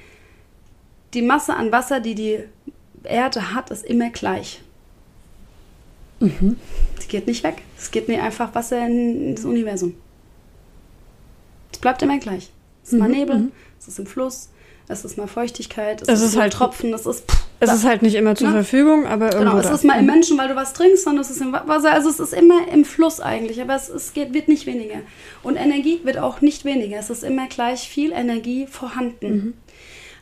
die 1.15 1.21
Masse 1.23 1.55
an 1.55 1.71
Wasser, 1.71 1.99
die 1.99 2.13
die 2.15 2.39
Erde 3.03 3.53
hat, 3.55 3.71
ist 3.71 3.85
immer 3.85 4.09
gleich. 4.09 4.61
Mhm. 6.19 6.57
Die 7.03 7.07
geht 7.07 7.27
nicht 7.27 7.43
weg. 7.43 7.55
Es 7.77 7.91
geht 7.91 8.07
nicht 8.07 8.21
einfach 8.21 8.53
Wasser 8.55 8.85
in, 8.85 9.35
das 9.35 9.45
Universum. 9.45 9.95
Es 11.71 11.79
bleibt 11.79 12.01
immer 12.01 12.17
gleich. 12.19 12.49
Es 12.83 12.93
ist 12.93 12.99
mal 12.99 13.09
Mhm, 13.09 13.15
Nebel, 13.15 13.37
mhm. 13.37 13.51
es 13.79 13.87
ist 13.87 13.99
im 13.99 14.05
Fluss, 14.05 14.49
es 14.87 15.03
ist 15.03 15.17
mal 15.17 15.27
Feuchtigkeit, 15.27 16.01
es, 16.01 16.07
Es 16.07 16.21
ist, 16.21 16.29
ist 16.29 16.35
mal 16.35 16.43
halt- 16.43 16.53
Tropfen, 16.53 16.93
es 16.93 17.05
ist 17.05 17.29
pff, 17.29 17.43
es 17.59 17.69
da. 17.69 17.75
ist 17.75 17.83
halt 17.85 18.01
nicht 18.01 18.15
immer 18.15 18.35
zur 18.35 18.47
Ne? 18.49 18.53
Verfügung, 18.53 19.05
aber 19.07 19.33
irgendwo 19.33 19.51
Genau, 19.51 19.57
es 19.59 19.67
da. 19.67 19.73
ist 19.73 19.83
mal 19.83 19.95
im 19.99 20.05
Mhm. 20.05 20.11
Menschen, 20.11 20.37
weil 20.37 20.47
du 20.47 20.55
was 20.55 20.73
trinkst, 20.73 21.03
sondern 21.03 21.21
es 21.23 21.31
ist 21.31 21.41
im 21.41 21.51
Wa- 21.51 21.63
Wasser. 21.67 21.91
Also 21.91 22.09
es 22.09 22.19
ist 22.19 22.33
immer 22.33 22.67
im 22.71 22.85
Fluss 22.85 23.19
eigentlich, 23.19 23.59
aber 23.61 23.75
es, 23.75 23.89
es 23.89 24.13
geht, 24.13 24.33
wird 24.33 24.47
nicht 24.47 24.65
weniger. 24.67 24.99
Und 25.43 25.55
Energie 25.57 25.99
wird 26.03 26.17
auch 26.17 26.41
nicht 26.41 26.63
weniger. 26.65 26.97
Es 26.99 27.09
ist 27.09 27.23
immer 27.23 27.47
gleich 27.47 27.89
viel 27.89 28.11
Energie 28.11 28.67
vorhanden. 28.67 29.53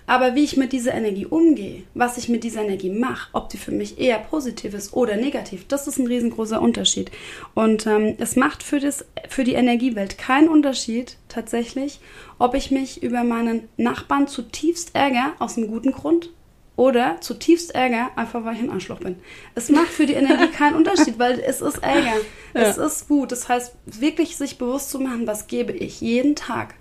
Aber 0.05 0.35
wie 0.35 0.43
ich 0.43 0.57
mit 0.57 0.73
dieser 0.73 0.93
Energie 0.93 1.25
umgehe, 1.25 1.83
was 1.93 2.17
ich 2.17 2.29
mit 2.29 2.43
dieser 2.43 2.61
Energie 2.61 2.89
mache, 2.89 3.29
ob 3.33 3.49
die 3.49 3.57
für 3.57 3.71
mich 3.71 3.99
eher 3.99 4.19
positiv 4.19 4.73
ist 4.73 4.93
oder 4.93 5.15
negativ, 5.15 5.67
das 5.67 5.87
ist 5.87 5.97
ein 5.97 6.07
riesengroßer 6.07 6.61
Unterschied. 6.61 7.11
Und 7.53 7.87
ähm, 7.87 8.15
es 8.19 8.35
macht 8.35 8.63
für, 8.63 8.79
das, 8.79 9.05
für 9.29 9.43
die 9.43 9.53
Energiewelt 9.53 10.17
keinen 10.17 10.49
Unterschied 10.49 11.17
tatsächlich, 11.29 11.99
ob 12.39 12.55
ich 12.55 12.71
mich 12.71 13.01
über 13.01 13.23
meinen 13.23 13.69
Nachbarn 13.77 14.27
zutiefst 14.27 14.91
ärgere, 14.93 15.33
aus 15.39 15.57
einem 15.57 15.67
guten 15.67 15.91
Grund, 15.91 16.29
oder 16.75 17.21
zutiefst 17.21 17.75
Ärger, 17.75 18.11
einfach 18.15 18.43
weil 18.45 18.55
ich 18.55 18.61
ein 18.61 18.71
Arschloch 18.71 18.99
bin. 18.99 19.17
Es 19.55 19.69
macht 19.69 19.89
für 19.89 20.05
die 20.05 20.13
Energie 20.13 20.47
keinen 20.57 20.75
Unterschied, 20.75 21.19
weil 21.19 21.39
es 21.39 21.61
ist 21.61 21.83
Ärger. 21.83 22.15
Es 22.53 22.77
ist 22.77 23.09
Wut. 23.09 23.31
Das 23.31 23.47
heißt, 23.47 23.75
wirklich 23.85 24.37
sich 24.37 24.57
bewusst 24.57 24.89
zu 24.89 24.99
machen, 24.99 25.27
was 25.27 25.47
gebe 25.47 25.71
ich 25.71 26.01
jeden 26.01 26.35
Tag, 26.35 26.75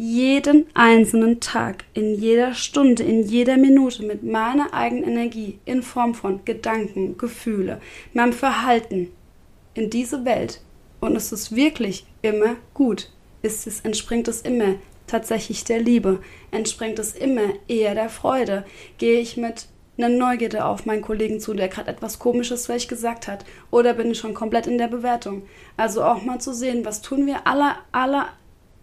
jeden 0.00 0.64
einzelnen 0.72 1.40
Tag, 1.40 1.84
in 1.92 2.14
jeder 2.14 2.54
Stunde, 2.54 3.02
in 3.02 3.22
jeder 3.22 3.58
Minute 3.58 4.02
mit 4.02 4.22
meiner 4.22 4.72
eigenen 4.72 5.04
Energie 5.04 5.58
in 5.66 5.82
Form 5.82 6.14
von 6.14 6.42
Gedanken, 6.46 7.18
Gefühle, 7.18 7.82
meinem 8.14 8.32
Verhalten 8.32 9.10
in 9.74 9.90
diese 9.90 10.24
Welt. 10.24 10.62
Und 11.00 11.16
es 11.16 11.32
ist 11.32 11.54
wirklich 11.54 12.06
immer 12.22 12.56
gut. 12.72 13.10
Ist 13.42 13.66
es, 13.66 13.80
entspringt 13.80 14.26
es 14.28 14.40
immer 14.40 14.76
tatsächlich 15.06 15.64
der 15.64 15.80
Liebe? 15.80 16.20
Entspringt 16.50 16.98
es 16.98 17.12
immer 17.12 17.52
eher 17.68 17.94
der 17.94 18.08
Freude? 18.08 18.64
Gehe 18.96 19.20
ich 19.20 19.36
mit 19.36 19.66
einer 19.98 20.08
Neugierde 20.08 20.64
auf 20.64 20.86
meinen 20.86 21.02
Kollegen 21.02 21.40
zu, 21.40 21.52
der 21.52 21.68
gerade 21.68 21.90
etwas 21.90 22.18
Komisches 22.18 22.64
vielleicht 22.64 22.88
gesagt 22.88 23.28
hat? 23.28 23.44
Oder 23.70 23.92
bin 23.92 24.12
ich 24.12 24.18
schon 24.18 24.32
komplett 24.32 24.66
in 24.66 24.78
der 24.78 24.88
Bewertung? 24.88 25.42
Also 25.76 26.02
auch 26.02 26.22
mal 26.22 26.40
zu 26.40 26.54
sehen, 26.54 26.86
was 26.86 27.02
tun 27.02 27.26
wir 27.26 27.46
alle, 27.46 27.74
alle 27.92 28.28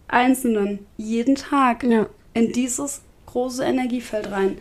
Einzelnen 0.08 0.86
jeden 0.96 1.34
Tag 1.36 1.82
Ja. 1.84 2.06
in 2.34 2.52
dieses 2.52 3.02
große 3.26 3.62
Energiefeld 3.64 4.30
rein. 4.30 4.58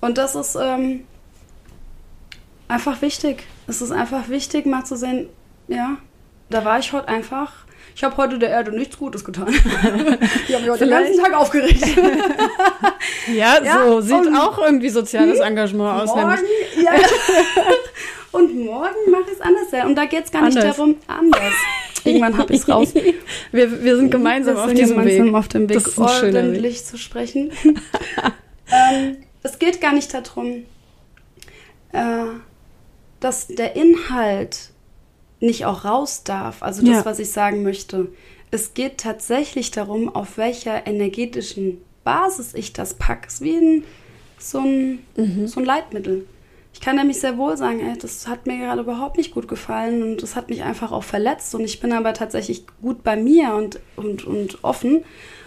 Und 0.00 0.18
das 0.18 0.34
ist 0.34 0.56
ähm, 0.60 1.04
einfach 2.68 3.02
wichtig. 3.02 3.44
Es 3.66 3.80
ist 3.82 3.90
einfach 3.90 4.28
wichtig, 4.28 4.66
mal 4.66 4.84
zu 4.84 4.96
sehen, 4.96 5.28
ja, 5.68 5.96
da 6.50 6.64
war 6.64 6.78
ich 6.78 6.92
heute 6.92 7.08
einfach. 7.08 7.52
Ich 7.96 8.02
habe 8.02 8.16
heute 8.16 8.38
der 8.38 8.50
Erde 8.50 8.72
nichts 8.72 8.98
Gutes 8.98 9.24
getan. 9.24 9.48
ich 10.48 10.54
habe 10.54 10.62
mich 10.62 10.70
heute 10.70 10.84
den 10.86 10.90
ganzen 10.90 11.22
Tag 11.22 11.34
aufgeregt. 11.34 11.84
Ja, 13.34 13.62
Ja, 13.62 13.84
so 13.86 14.00
sieht 14.00 14.28
auch 14.36 14.58
irgendwie 14.58 14.88
soziales 14.90 15.38
Engagement 15.40 16.02
aus. 16.02 16.08
morgen, 16.14 16.38
ja. 16.82 16.92
Und 18.32 18.64
morgen 18.64 19.10
mache 19.10 19.22
ich 19.26 19.32
es 19.34 19.40
anders. 19.40 19.86
Und 19.86 19.94
da 19.94 20.04
geht 20.06 20.24
es 20.24 20.30
gar 20.32 20.42
nicht 20.42 20.56
Anders. 20.58 20.76
darum, 20.76 20.96
anders. 21.06 21.52
Irgendwann 22.04 22.36
habe 22.38 22.52
ich 22.52 22.60
es 22.60 22.68
raus. 22.68 22.92
Wir, 23.52 23.82
wir 23.82 23.96
sind 23.96 24.10
gemeinsam 24.10 24.54
Wir 24.56 24.62
auf 24.62 24.68
sind 24.68 24.78
diesem 24.78 24.96
gemeinsam 24.98 25.26
Weg. 25.28 25.34
auf 25.34 25.48
dem 25.48 25.68
Weg, 25.68 25.82
Das 25.82 25.94
schöner 25.94 26.34
Weg. 26.34 26.44
ordentlich 26.44 26.84
zu 26.84 26.98
sprechen. 26.98 27.50
ähm, 28.70 29.16
es 29.42 29.58
geht 29.58 29.80
gar 29.80 29.92
nicht 29.92 30.12
darum, 30.12 30.64
äh, 31.92 32.24
dass 33.20 33.46
der 33.48 33.76
Inhalt 33.76 34.70
nicht 35.40 35.66
auch 35.66 35.84
raus 35.84 36.24
darf. 36.24 36.62
Also 36.62 36.80
das, 36.82 36.90
Ja. 36.90 37.04
was 37.04 37.18
ich 37.18 37.30
sagen 37.30 37.62
möchte. 37.62 38.08
Es 38.50 38.74
geht 38.74 38.98
tatsächlich 38.98 39.70
darum, 39.70 40.14
auf 40.14 40.36
welcher 40.38 40.86
energetischen 40.86 41.78
Basis 42.04 42.54
ich 42.54 42.72
das 42.72 42.94
packe. 42.94 43.26
Es 43.28 43.34
ist 43.34 43.40
wie 43.42 43.56
ein, 43.56 43.84
so, 44.38 44.58
ein, 44.60 44.98
Mhm. 45.16 45.46
so 45.46 45.60
ein 45.60 45.66
Leitmittel. 45.66 46.26
Ich 46.74 46.80
kann 46.80 46.96
nämlich 46.96 47.18
sehr 47.20 47.38
wohl 47.38 47.56
sagen, 47.56 47.80
ey, 47.80 47.96
das 47.96 48.26
hat 48.28 48.46
mir 48.46 48.58
gerade 48.58 48.82
überhaupt 48.82 49.16
nicht 49.16 49.32
gut 49.32 49.48
gefallen 49.48 50.02
und 50.02 50.22
das 50.22 50.36
hat 50.36 50.50
mich 50.50 50.62
einfach 50.62 50.92
auch 50.92 51.04
verletzt 51.04 51.54
und 51.54 51.62
ich 51.64 51.80
bin 51.80 51.92
aber 51.92 52.12
tatsächlich 52.12 52.64
gut 52.82 53.02
bei 53.02 53.16
mir 53.16 53.54
und, 53.54 53.78
und, 53.96 54.24
und 54.26 54.62
offen. 54.62 55.04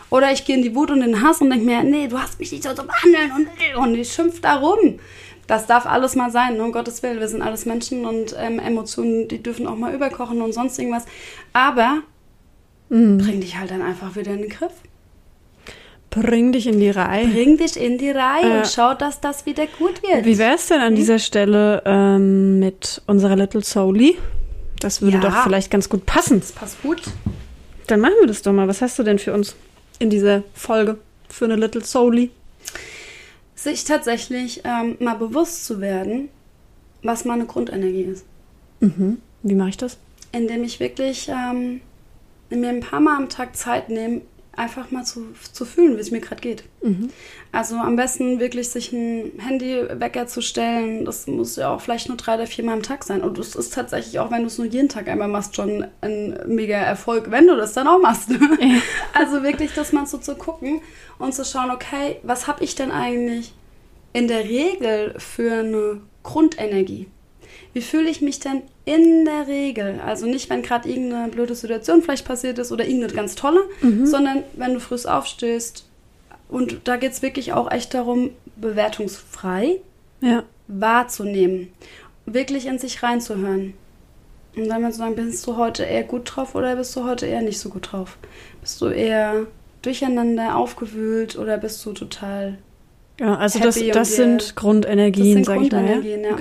Oder 0.10 0.32
ich 0.32 0.46
gehe 0.46 0.56
in 0.56 0.63
die 0.63 0.74
Wut 0.74 0.90
und 0.90 1.02
den 1.02 1.22
Hass 1.22 1.42
und 1.42 1.50
denke 1.50 1.66
mir, 1.66 1.84
nee, 1.84 2.08
du 2.08 2.18
hast 2.18 2.40
mich 2.40 2.52
nicht 2.52 2.63
so 2.63 2.74
zu 2.74 2.84
behandeln 2.88 3.32
und, 3.76 3.78
und 3.78 3.96
ich 3.96 4.12
schimpf 4.12 4.40
da 4.42 4.56
rum. 4.56 5.00
Das 5.48 5.68
darf 5.68 5.86
alles 5.86 6.16
mal 6.16 6.32
sein, 6.32 6.58
ne? 6.58 6.63
um 6.63 6.72
Gottes 6.72 7.04
Willen. 7.04 7.20
Wir 7.20 7.28
sind 7.28 7.42
alles 7.42 7.66
Menschen 7.66 8.06
und 8.06 8.36
ähm, 8.40 8.58
Emotionen, 8.60 9.28
die 9.28 9.44
dürfen 9.44 9.68
auch 9.68 9.76
mal 9.78 9.94
überkochen 9.94 10.42
und 10.42 10.54
sonst 10.54 10.80
irgendwas. 10.80 11.06
Aber 11.54 12.02
Mhm. 12.90 13.18
bring 13.18 13.42
dich 13.42 13.58
halt 13.58 13.72
dann 13.72 13.82
einfach 13.82 14.16
wieder 14.16 14.32
in 14.32 14.44
den 14.44 14.50
Griff. 14.50 14.72
Bring 16.10 16.52
dich 16.54 16.67
in 16.67 16.80
die 16.80 16.89
Reihe. 16.89 17.28
Bring 17.28 17.58
dich 17.58 17.78
in 17.78 17.98
die 17.98 18.10
Reihe 18.10 18.48
Ja. 18.50 18.58
und 18.60 18.67
schau, 18.67 18.93
dass 18.93 19.20
das 19.20 19.46
wieder 19.46 19.65
gut 19.78 20.02
wird. 20.02 20.26
Wie 20.26 20.38
wäre 20.38 20.56
es 20.56 20.67
denn 20.67 20.80
an 20.82 20.96
dieser 20.96 21.20
Stelle 21.20 21.82
ähm, 21.86 22.60
mit 22.60 23.02
unserer 23.08 23.36
Little 23.36 23.62
Souli? 23.63 24.17
Das 24.80 25.02
würde 25.02 25.17
Ja. 25.17 25.24
doch 25.24 25.43
vielleicht 25.43 25.70
ganz 25.70 25.89
gut 25.89 26.06
passen. 26.06 26.39
Das 26.39 26.52
passt 26.54 26.82
gut. 26.82 27.02
Dann 27.88 28.00
machen 28.00 28.13
wir 28.22 28.28
das 28.28 28.41
doch 28.41 28.54
mal. 28.54 28.67
Was 28.67 28.82
hast 28.82 28.98
du 29.00 29.04
denn 29.04 29.20
für 29.20 29.34
uns 29.34 29.56
in 30.00 30.10
dieser 30.10 30.43
Folge 30.54 30.98
für 31.30 31.46
eine 31.46 31.56
Little 31.56 31.84
Souli? 31.84 32.32
Sich 33.56 33.84
tatsächlich 33.86 34.62
ähm, 34.65 34.96
mal 35.00 35.15
bewusst 35.15 35.65
zu 35.65 35.82
werden, 35.82 36.30
was 37.04 37.26
meine 37.26 37.46
Grundenergie 37.46 38.04
ist. 38.04 38.26
Mhm. 38.80 39.17
Wie 39.43 39.56
mache 39.56 39.70
ich 39.70 39.78
das? 39.78 39.98
Indem 40.32 40.63
ich 40.63 40.80
wirklich 40.80 41.30
ähm, 41.30 41.82
mir 42.50 42.70
ein 42.70 42.80
paar 42.82 43.00
Mal 43.00 43.17
am 43.17 43.30
Tag 43.30 43.56
Zeit 43.56 43.89
nehme, 43.89 44.22
einfach 44.58 44.89
mal 44.89 45.06
zu, 45.06 45.28
zu 45.54 45.65
fühlen, 45.65 45.96
wie 45.96 46.02
es 46.02 46.12
mir 46.12 46.20
gerade 46.20 46.41
geht. 46.41 46.63
Mhm. 46.82 47.10
Also 47.52 47.76
am 47.76 47.96
besten 47.96 48.39
wirklich 48.39 48.70
sich 48.70 48.91
ein 48.91 49.34
Handywecker 49.38 50.28
zu 50.28 50.41
stellen. 50.41 51.06
Das 51.06 51.28
muss 51.28 51.56
ja 51.56 51.70
auch 51.70 51.80
vielleicht 51.80 52.10
nur 52.10 52.17
drei 52.17 52.36
oder 52.36 52.48
vier 52.48 52.65
Mal 52.65 52.74
am 52.74 52.84
Tag 52.84 53.04
sein. 53.04 53.22
Und 53.22 53.38
es 53.38 53.56
ist 53.56 53.74
tatsächlich 53.74 54.20
auch, 54.20 54.32
wenn 54.32 54.41
du 54.41 54.48
es 54.48 54.58
nur 54.58 54.67
jeden 54.67 54.89
Tag 54.89 55.08
einmal 55.08 55.28
machst, 55.28 55.56
schon 55.56 55.86
ein 56.02 56.39
mega 56.48 56.78
Erfolg, 56.78 57.30
wenn 57.30 57.48
du 57.48 57.56
das 57.56 57.74
dann 57.74 57.88
auch 57.88 58.02
machst. 58.02 58.30
Also 59.13 59.41
wirklich 59.43 59.74
das 59.74 59.93
mal 59.93 60.06
so 60.06 60.17
zu 60.17 60.36
gucken 60.36 60.82
und 61.17 61.34
zu 61.34 61.43
schauen, 61.43 61.72
okay, 61.72 62.17
was 62.24 62.48
habe 62.48 62.63
ich 62.63 62.76
denn 62.76 62.91
eigentlich 62.91 63.54
in 64.13 64.28
der 64.28 64.43
Regel 64.43 65.15
für 65.17 65.60
eine 65.60 66.02
Grundenergie? 66.24 67.08
Wie 67.74 67.82
fühle 67.82 68.10
ich 68.10 68.22
mich 68.22 68.39
denn 68.39 68.63
in 68.88 69.26
der 69.26 69.47
Regel? 69.47 70.00
Also 70.06 70.26
nicht, 70.26 70.50
wenn 70.50 70.62
gerade 70.62 70.88
irgendeine 70.89 71.28
blöde 71.30 71.54
Situation 71.56 72.02
vielleicht 72.02 72.26
passiert 72.26 72.58
ist 72.58 72.71
oder 72.71 72.86
irgendeine 72.86 73.13
ganz 73.13 73.36
tolle, 73.36 73.62
sondern 74.06 74.43
wenn 74.56 74.73
du 74.73 74.80
früh 74.80 74.97
aufstehst. 75.06 75.86
Und 76.50 76.80
da 76.86 76.95
geht 76.95 77.12
es 77.12 77.21
wirklich 77.21 77.52
auch 77.52 77.69
echt 77.69 77.93
darum, 77.93 78.30
bewertungsfrei 78.56 79.82
Ja. 80.21 80.43
wahrzunehmen. 80.67 81.67
Wirklich 82.26 82.65
in 82.65 82.80
sich 82.80 83.04
reinzuhören. 83.04 83.73
Und 84.56 84.67
dann 84.69 84.82
mal 84.82 84.91
zu 84.91 85.00
sagen, 85.00 85.15
bist 85.15 85.45
du 85.45 85.58
heute 85.58 85.84
eher 85.84 86.04
gut 86.04 86.32
drauf 86.36 86.56
oder 86.56 86.76
bist 86.78 86.95
du 86.95 87.04
heute 87.04 87.26
eher 87.28 87.41
nicht 87.41 87.60
so 87.60 87.69
gut 87.69 87.91
drauf? 87.91 88.17
Bist 88.62 88.82
du 88.82 88.88
eher 88.88 89.45
durcheinander, 89.82 90.56
aufgewühlt 90.56 91.38
oder 91.38 91.58
bist 91.58 91.86
du 91.86 91.91
total 91.91 92.58
Ja, 93.19 93.36
also 93.36 93.60
das, 93.60 93.80
das 93.93 94.15
sind 94.15 94.56
Grundenergien, 94.56 95.39
das 95.39 95.47
sag 95.47 95.62
ich 95.62 95.71
mal. 95.71 96.06
Ja? 96.06 96.17
ja. 96.17 96.38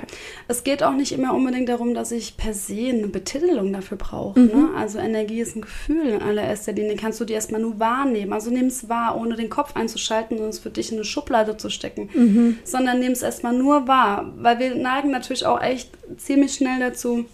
Es 0.46 0.62
geht 0.62 0.82
auch 0.82 0.92
nicht 0.92 1.12
immer 1.12 1.32
unbedingt 1.32 1.70
darum, 1.70 1.94
dass 1.94 2.12
ich 2.12 2.36
per 2.36 2.52
se 2.52 2.90
eine 2.90 3.08
Betitelung 3.08 3.72
dafür 3.72 3.96
brauche. 3.96 4.38
Ne? 4.38 4.68
Also 4.76 4.98
Energie 4.98 5.40
ist 5.40 5.56
ein 5.56 5.62
Gefühl 5.62 6.06
in 6.06 6.22
allererster 6.22 6.72
Linie. 6.72 6.96
Kannst 6.96 7.18
du 7.18 7.24
die 7.24 7.32
erstmal 7.32 7.62
nur 7.62 7.80
wahrnehmen. 7.80 8.34
Also 8.34 8.50
nimm 8.50 8.66
es 8.66 8.90
wahr, 8.90 9.18
ohne 9.18 9.36
den 9.36 9.48
Kopf 9.48 9.74
einzuschalten 9.74 10.38
und 10.38 10.50
es 10.50 10.58
für 10.58 10.68
dich 10.68 10.90
in 10.92 10.98
eine 10.98 11.04
Schublade 11.04 11.56
zu 11.56 11.70
stecken. 11.70 12.10
Sondern 12.64 12.98
nimm 13.00 13.12
es 13.12 13.22
erstmal 13.22 13.54
nur 13.54 13.88
wahr. 13.88 14.30
Weil 14.36 14.58
wir 14.58 14.74
neigen 14.74 15.10
natürlich 15.10 15.46
auch 15.46 15.62
echt 15.62 15.90
ziemlich 16.18 16.52
schnell 16.52 16.78
dazu. 16.80 17.24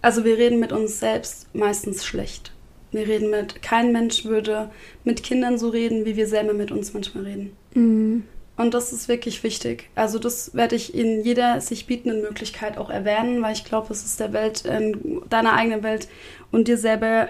Also 0.00 0.24
wir 0.24 0.38
reden 0.38 0.58
mit 0.58 0.72
uns 0.72 1.00
selbst 1.00 1.54
meistens 1.54 2.06
schlecht. 2.06 2.52
Wir 2.92 3.06
reden 3.06 3.30
mit, 3.30 3.62
kein 3.62 3.92
Mensch 3.92 4.24
würde 4.24 4.70
mit 5.04 5.22
Kindern 5.22 5.58
so 5.58 5.68
reden, 5.68 6.04
wie 6.04 6.16
wir 6.16 6.26
selber 6.26 6.54
mit 6.54 6.70
uns 6.70 6.94
manchmal 6.94 7.24
reden. 7.24 7.56
Mhm. 7.74 8.24
Und 8.56 8.72
das 8.72 8.92
ist 8.92 9.08
wirklich 9.08 9.42
wichtig. 9.42 9.90
Also 9.94 10.18
das 10.18 10.54
werde 10.54 10.76
ich 10.76 10.94
in 10.94 11.22
jeder 11.22 11.60
sich 11.60 11.86
bietenden 11.86 12.22
Möglichkeit 12.22 12.78
auch 12.78 12.88
erwähnen, 12.88 13.42
weil 13.42 13.52
ich 13.52 13.64
glaube, 13.64 13.92
es 13.92 14.04
ist 14.04 14.18
der 14.18 14.32
Welt, 14.32 14.64
in 14.64 15.20
deiner 15.28 15.52
eigenen 15.52 15.82
Welt 15.82 16.08
und 16.50 16.68
dir 16.68 16.78
selber 16.78 17.28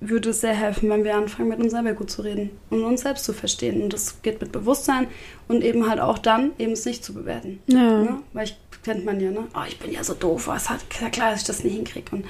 würde 0.00 0.30
es 0.30 0.40
sehr 0.40 0.54
helfen, 0.54 0.88
wenn 0.90 1.04
wir 1.04 1.16
anfangen, 1.16 1.48
mit 1.48 1.58
uns 1.58 1.72
selber 1.72 1.92
gut 1.92 2.10
zu 2.10 2.22
reden 2.22 2.50
und 2.70 2.84
uns 2.84 3.02
selbst 3.02 3.24
zu 3.24 3.32
verstehen. 3.32 3.82
Und 3.82 3.92
das 3.92 4.22
geht 4.22 4.40
mit 4.40 4.52
Bewusstsein 4.52 5.08
und 5.48 5.64
eben 5.64 5.88
halt 5.90 6.00
auch 6.00 6.18
dann, 6.18 6.52
eben 6.58 6.72
es 6.72 6.84
nicht 6.86 7.04
zu 7.04 7.12
bewerten. 7.12 7.60
Ja. 7.66 8.02
Ne? 8.02 8.22
Weil 8.32 8.44
ich 8.44 8.56
kennt 8.84 9.04
man 9.04 9.20
ja, 9.20 9.30
ne? 9.30 9.46
Oh, 9.54 9.64
ich 9.66 9.78
bin 9.78 9.92
ja 9.92 10.02
so 10.04 10.14
doof, 10.14 10.46
was 10.46 10.70
hat 10.70 10.80
ja 11.00 11.10
klar, 11.10 11.32
dass 11.32 11.40
ich 11.40 11.46
das 11.46 11.64
nicht 11.64 11.74
hinkriege. 11.74 12.14
Und 12.14 12.24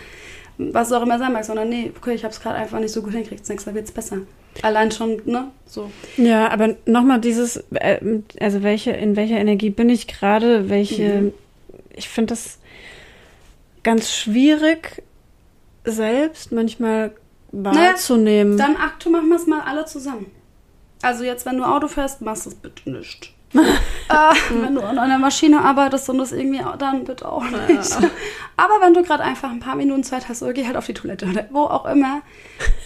was 0.59 0.89
es 0.89 0.93
auch 0.93 1.03
immer 1.03 1.19
sein 1.19 1.33
mag, 1.33 1.45
sondern 1.45 1.69
nee, 1.69 1.93
okay, 1.97 2.15
ich 2.15 2.25
habe 2.25 2.33
es 2.35 2.41
gerade 2.41 2.57
einfach 2.57 2.81
nicht 2.81 2.93
so 2.93 3.01
gut 3.03 3.13
hinkriegt. 3.13 3.41
Das 3.43 3.49
nächste 3.49 3.71
Mal 3.71 3.77
wird 3.77 3.87
es 3.87 3.93
besser. 3.93 4.19
Allein 4.63 4.91
schon, 4.91 5.23
ne? 5.25 5.49
So. 5.67 5.91
Ja, 6.17 6.49
aber 6.51 6.75
nochmal 6.85 7.21
dieses, 7.21 7.63
äh, 7.75 8.01
also 8.41 8.63
welche, 8.63 8.91
in 8.91 9.15
welcher 9.17 9.37
Energie 9.39 9.71
bin 9.71 9.89
ich 9.89 10.09
gerade, 10.09 10.69
welche, 10.69 11.21
Mhm. 11.21 11.33
ich 11.95 12.09
finde 12.09 12.33
das 12.33 12.59
ganz 13.85 14.13
schwierig, 14.13 15.03
selbst 15.85 16.51
manchmal 16.53 17.13
wahrzunehmen. 17.53 18.59
Dann 18.59 18.77
ach, 18.79 18.99
du 18.99 19.11
machen 19.11 19.29
wir 19.29 19.37
es 19.37 19.47
mal 19.47 19.61
alle 19.61 19.85
zusammen. 19.85 20.27
Also 21.03 21.23
jetzt, 21.25 21.47
wenn 21.47 21.57
du 21.57 21.65
Auto 21.65 21.87
fährst, 21.87 22.21
machst 22.21 22.47
du 22.47 22.51
es 22.51 22.57
bitte 22.57 22.91
nicht. 22.91 23.33
Äh, 23.55 24.35
wenn 24.63 24.75
du 24.75 24.83
an 24.83 24.99
einer 24.99 25.19
Maschine 25.19 25.61
arbeitest 25.61 26.09
und 26.11 26.19
das 26.19 26.33
irgendwie, 26.33 26.61
auch- 26.63 26.77
dann 26.77 27.05
bitte 27.05 27.31
auch 27.31 27.45
nicht. 27.45 27.97
Aber 28.57 28.81
wenn 28.81 28.95
du 28.95 29.03
gerade 29.03 29.23
einfach 29.23 29.51
ein 29.51 29.61
paar 29.61 29.77
Minuten 29.77 30.05
Zeit 30.05 30.29
hast, 30.29 30.43
oder 30.43 30.53
geh 30.53 30.67
halt 30.67 30.77
auf 30.77 30.87
die 30.87 30.95
Toilette 30.95 31.27
oder 31.27 31.47
wo 31.51 31.61
auch 31.65 31.87
immer, 31.87 32.23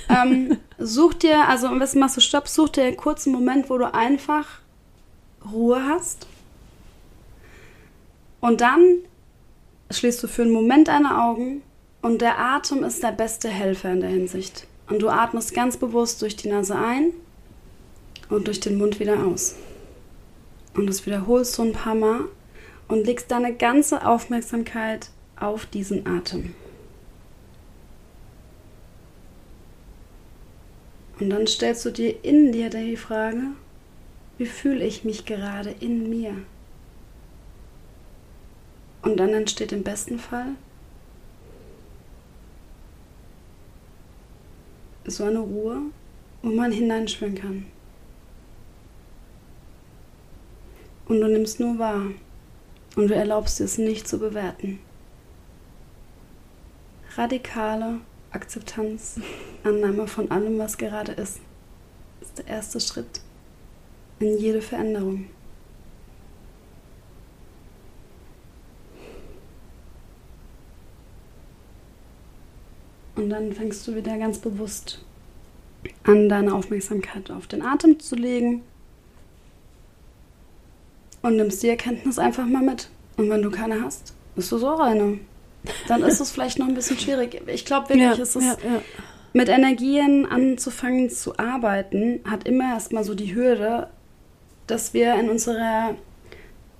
ähm, 0.08 0.58
such 0.78 1.14
dir, 1.14 1.48
also 1.48 1.66
am 1.66 1.78
besten 1.78 1.98
machst 2.00 2.16
du 2.16 2.20
Stopp, 2.20 2.48
such 2.48 2.70
dir 2.70 2.84
einen 2.84 2.96
kurzen 2.96 3.32
Moment, 3.32 3.70
wo 3.70 3.78
du 3.78 3.92
einfach 3.92 4.46
Ruhe 5.50 5.82
hast. 5.88 6.26
Und 8.40 8.60
dann 8.60 8.98
schließt 9.90 10.22
du 10.22 10.28
für 10.28 10.42
einen 10.42 10.50
Moment 10.52 10.88
deine 10.88 11.22
Augen 11.22 11.62
und 12.02 12.20
der 12.20 12.38
Atem 12.38 12.82
ist 12.84 13.02
der 13.02 13.12
beste 13.12 13.48
Helfer 13.48 13.92
in 13.92 14.00
der 14.00 14.10
Hinsicht. 14.10 14.66
Und 14.88 15.00
du 15.00 15.08
atmest 15.08 15.54
ganz 15.54 15.76
bewusst 15.76 16.20
durch 16.22 16.36
die 16.36 16.48
Nase 16.48 16.74
ein 16.76 17.12
und 18.28 18.46
durch 18.48 18.60
den 18.60 18.78
Mund 18.78 18.98
wieder 19.00 19.24
aus. 19.24 19.54
Und 20.74 20.86
das 20.86 21.04
wiederholst 21.06 21.58
du 21.58 21.62
ein 21.62 21.72
paar 21.72 21.94
Mal 21.94 22.20
und 22.88 23.06
legst 23.06 23.30
deine 23.30 23.54
ganze 23.54 24.06
Aufmerksamkeit 24.06 25.10
auf 25.36 25.66
diesen 25.66 26.06
Atem. 26.06 26.54
Und 31.20 31.30
dann 31.30 31.46
stellst 31.46 31.84
du 31.84 31.90
dir 31.90 32.24
in 32.24 32.52
dir 32.52 32.70
die 32.70 32.96
Frage, 32.96 33.42
wie 34.38 34.46
fühle 34.46 34.84
ich 34.84 35.04
mich 35.04 35.24
gerade 35.24 35.70
in 35.78 36.08
mir? 36.08 36.34
Und 39.02 39.18
dann 39.18 39.30
entsteht 39.30 39.72
im 39.72 39.82
besten 39.82 40.18
Fall 40.18 40.48
so 45.04 45.24
eine 45.24 45.40
Ruhe, 45.40 45.82
wo 46.42 46.50
man 46.50 46.72
hineinspüren 46.72 47.34
kann. 47.34 47.66
Und 51.06 51.20
du 51.20 51.28
nimmst 51.28 51.60
nur 51.60 51.78
wahr. 51.78 52.06
Und 52.96 53.08
du 53.08 53.14
erlaubst 53.14 53.58
dir 53.58 53.64
es 53.64 53.78
nicht 53.78 54.06
zu 54.06 54.18
bewerten. 54.18 54.78
Radikale 57.16 58.00
Akzeptanz, 58.30 59.20
Annahme 59.64 60.06
von 60.06 60.30
allem, 60.30 60.58
was 60.58 60.78
gerade 60.78 61.12
ist, 61.12 61.40
ist 62.20 62.38
der 62.38 62.46
erste 62.46 62.80
Schritt 62.80 63.20
in 64.18 64.38
jede 64.38 64.62
Veränderung. 64.62 65.26
Und 73.16 73.28
dann 73.28 73.52
fängst 73.52 73.86
du 73.86 73.94
wieder 73.94 74.16
ganz 74.18 74.38
bewusst 74.38 75.04
an, 76.04 76.28
deine 76.28 76.54
Aufmerksamkeit 76.54 77.30
auf 77.30 77.46
den 77.46 77.62
Atem 77.62 78.00
zu 78.00 78.16
legen 78.16 78.62
und 81.22 81.36
nimmst 81.36 81.62
die 81.62 81.68
Erkenntnis 81.68 82.18
einfach 82.18 82.46
mal 82.46 82.62
mit. 82.62 82.88
Und 83.16 83.30
wenn 83.30 83.42
du 83.42 83.50
keine 83.50 83.82
hast, 83.82 84.14
bist 84.34 84.50
du 84.52 84.58
so 84.58 84.78
eine. 84.78 85.18
Dann 85.86 86.02
ist 86.02 86.20
es 86.20 86.30
vielleicht 86.30 86.58
noch 86.58 86.66
ein 86.66 86.74
bisschen 86.74 86.98
schwierig. 86.98 87.40
Ich 87.46 87.64
glaube 87.64 87.90
wirklich, 87.90 88.16
ja, 88.16 88.22
ist 88.22 88.36
es 88.36 88.44
ja, 88.44 88.56
ja. 88.64 88.82
mit 89.32 89.48
Energien 89.48 90.26
anzufangen 90.26 91.08
zu 91.08 91.38
arbeiten, 91.38 92.20
hat 92.28 92.48
immer 92.48 92.72
erstmal 92.72 93.04
so 93.04 93.14
die 93.14 93.34
Hürde, 93.34 93.88
dass 94.66 94.92
wir 94.92 95.14
in 95.14 95.30
unserer 95.30 95.94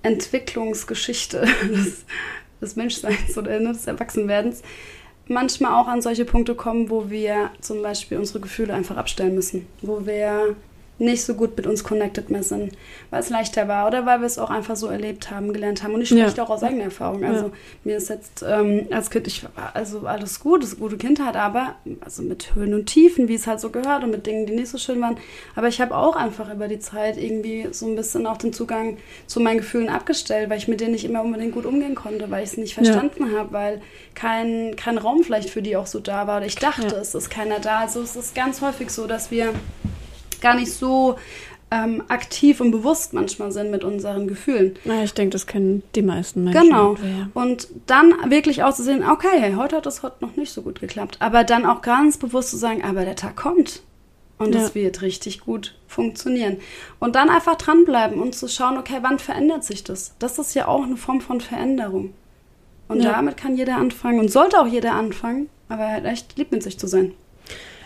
Entwicklungsgeschichte 0.02 1.46
des, 1.68 2.05
des 2.61 2.76
Menschseins 2.76 3.38
oder 3.38 3.61
ne, 3.61 3.72
des 3.72 3.87
Erwachsenwerdens 3.87 4.62
manchmal 5.28 5.81
auch 5.81 5.88
an 5.88 6.02
solche 6.02 6.24
Punkte 6.24 6.55
kommen, 6.55 6.90
wo 6.90 7.11
wir 7.11 7.50
zum 7.61 7.83
Beispiel 7.83 8.18
unsere 8.18 8.40
Gefühle 8.40 8.74
einfach 8.74 8.96
abstellen 8.96 9.35
müssen, 9.35 9.66
wo 9.81 10.05
wir 10.07 10.57
nicht 10.98 11.24
so 11.24 11.35
gut 11.35 11.57
mit 11.57 11.66
uns 11.66 11.83
connected 11.83 12.31
mehr 12.31 12.44
sind, 12.44 12.72
weil 13.11 13.20
es 13.20 13.28
leichter 13.31 13.66
war 13.66 13.88
oder 13.88 14.07
weil 14.07 14.20
wir 14.20 14.26
es 14.26 14.38
auch 14.38 14.50
einfach 14.50 14.76
so 14.76 14.87
erlebt 14.87 15.31
haben, 15.33 15.52
gelernt 15.52 15.83
haben. 15.83 15.94
Und 15.94 16.02
ich 16.02 16.11
Ja. 16.11 16.29
spreche 16.29 16.42
auch 16.44 16.50
aus 16.50 16.62
eigener 16.62 16.85
Erfahrung. 16.85 17.25
Also 17.25 17.46
Ja. 17.46 17.52
mir 17.83 17.96
ist 17.96 18.08
jetzt 18.08 18.44
ähm, 18.46 18.87
als 18.90 19.10
Kind, 19.10 19.27
ich 19.27 19.42
war 19.42 19.75
also 19.75 20.06
alles 20.06 20.38
gut, 20.38 20.62
es 20.62 20.69
ist 20.69 20.75
eine 20.79 20.83
gute 20.88 20.98
Kindheit, 20.98 21.35
aber 21.35 21.75
also 22.02 22.23
mit 22.23 22.54
Höhen 22.54 22.73
und 22.75 22.87
Tiefen, 22.87 23.27
wie 23.27 23.35
es 23.35 23.48
halt 23.48 23.58
so 23.58 23.71
gehört 23.71 24.04
und 24.04 24.10
mit 24.12 24.27
Dingen, 24.27 24.46
die 24.46 24.54
nicht 24.54 24.69
so 24.69 24.79
schön 24.79 25.00
waren. 25.00 25.17
Aber 25.56 25.67
ich 25.67 25.81
habe 25.81 25.96
auch 25.96 26.14
einfach 26.14 26.52
über 26.52 26.69
die 26.69 26.79
Zeit 26.79 27.17
irgendwie 27.17 27.67
so 27.73 27.87
ein 27.87 27.96
bisschen 27.96 28.27
auch 28.27 28.37
den 28.37 28.52
Zugang 28.52 28.98
zu 29.27 29.40
meinen 29.40 29.58
Gefühlen 29.58 29.88
abgestellt, 29.88 30.50
weil 30.50 30.58
ich 30.58 30.69
mit 30.69 30.81
denen 30.81 30.92
nicht 30.92 31.04
immer 31.04 31.23
unbedingt 31.23 31.52
gut 31.52 31.67
umgehen 31.67 31.96
konnte, 31.96 32.31
weil 32.31 32.44
ich 32.44 32.50
es 32.50 32.56
nicht 32.58 32.77
Ja. 32.77 32.83
verstanden 32.85 33.37
habe, 33.37 33.50
weil 33.52 33.83
kein, 34.14 34.77
kein 34.77 34.98
Raum 34.98 35.25
vielleicht 35.25 35.50
für 35.50 35.62
die 35.62 35.75
auch 35.77 35.87
so 35.87 35.98
da 35.98 36.29
war. 36.29 36.37
Oder 36.37 36.46
ich 36.46 36.54
dachte, 36.56 36.83
Ja. 36.94 37.00
es 37.00 37.14
ist 37.17 37.29
keiner 37.31 37.58
da. 37.58 37.81
Also 37.81 38.02
es 38.02 38.14
ist 38.14 38.37
ganz 38.37 38.60
häufig 38.60 38.90
so, 38.90 39.06
dass 39.08 39.31
wir 39.33 39.52
gar 40.43 40.55
nicht 40.55 40.71
so 40.73 41.17
ähm, 41.71 42.03
aktiv 42.09 42.61
und 42.61 42.71
bewusst 42.71 43.15
manchmal 43.15 43.51
sind 43.51 43.71
mit 43.71 43.83
unseren 43.83 44.29
Gefühlen. 44.29 44.77
Na, 44.85 45.03
ich 45.05 45.15
denke, 45.15 45.31
das 45.31 45.47
kennen 45.47 45.83
die 45.95 46.03
meisten 46.03 46.45
Menschen. 46.45 46.65
Genau. 46.69 46.95
ja. 46.97 47.29
Und 47.33 47.69
dann 47.87 48.13
wirklich 48.31 48.63
auch 48.63 48.75
zu 48.75 48.83
sehen, 48.83 49.03
okay, 49.09 49.55
heute 49.57 49.77
hat 49.77 49.87
das 49.87 50.03
heute 50.03 50.17
noch 50.21 50.37
nicht 50.37 50.53
so 50.53 50.61
gut 50.61 50.81
geklappt. 50.81 51.17
Aber 51.21 51.45
dann 51.45 51.65
auch 51.65 51.81
ganz 51.81 52.19
bewusst 52.19 52.51
zu 52.51 52.59
sagen, 52.59 52.85
aber 52.85 53.07
der 53.07 53.17
Tag 53.17 53.37
kommt. 53.37 53.81
Und 54.37 54.55
es 54.55 54.71
Ja. 54.71 54.75
wird 54.75 55.01
richtig 55.03 55.40
gut 55.40 55.75
funktionieren. 55.87 56.59
Und 56.99 57.15
dann 57.15 57.31
einfach 57.31 57.55
dranbleiben 57.55 58.21
und 58.21 58.35
zu 58.35 58.49
schauen, 58.49 58.77
okay, 58.77 58.99
wann 59.01 59.19
verändert 59.19 59.65
sich 59.65 59.85
das? 59.85 60.15
Das 60.19 60.38
ist 60.38 60.55
ja 60.55 60.67
auch 60.69 60.83
eine 60.83 60.97
Form 60.97 61.21
von 61.23 61.40
Veränderung. 61.40 62.13
Und 62.88 63.01
Ja. 63.03 63.13
damit 63.13 63.37
kann 63.38 63.57
jeder 63.57 63.77
anfangen 63.77 64.19
und 64.19 64.31
sollte 64.31 64.61
auch 64.61 64.67
jeder 64.67 64.93
anfangen, 64.93 65.49
aber 65.71 65.88
halt 65.88 66.05
echt 66.05 66.37
lieb 66.37 66.51
mit 66.53 66.63
sich 66.63 66.79
zu 66.79 66.87
sein. 66.87 67.13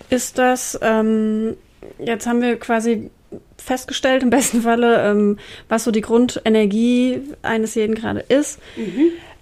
Ist 0.09 0.39
das, 0.39 0.79
ähm, 0.83 1.57
jetzt 1.99 2.27
haben 2.27 2.43
wir 2.43 2.59
quasi 2.59 3.11
festgestellt, 3.59 4.23
im 4.23 4.31
besten 4.31 4.63
Falle, 4.63 5.11
ähm, 5.11 5.39
was 5.69 5.85
so 5.85 5.91
die 5.91 6.01
Grundenergie 6.01 7.21
eines 7.43 7.75
jeden 7.75 7.95
gerade 7.95 8.21
ist. 8.21 8.59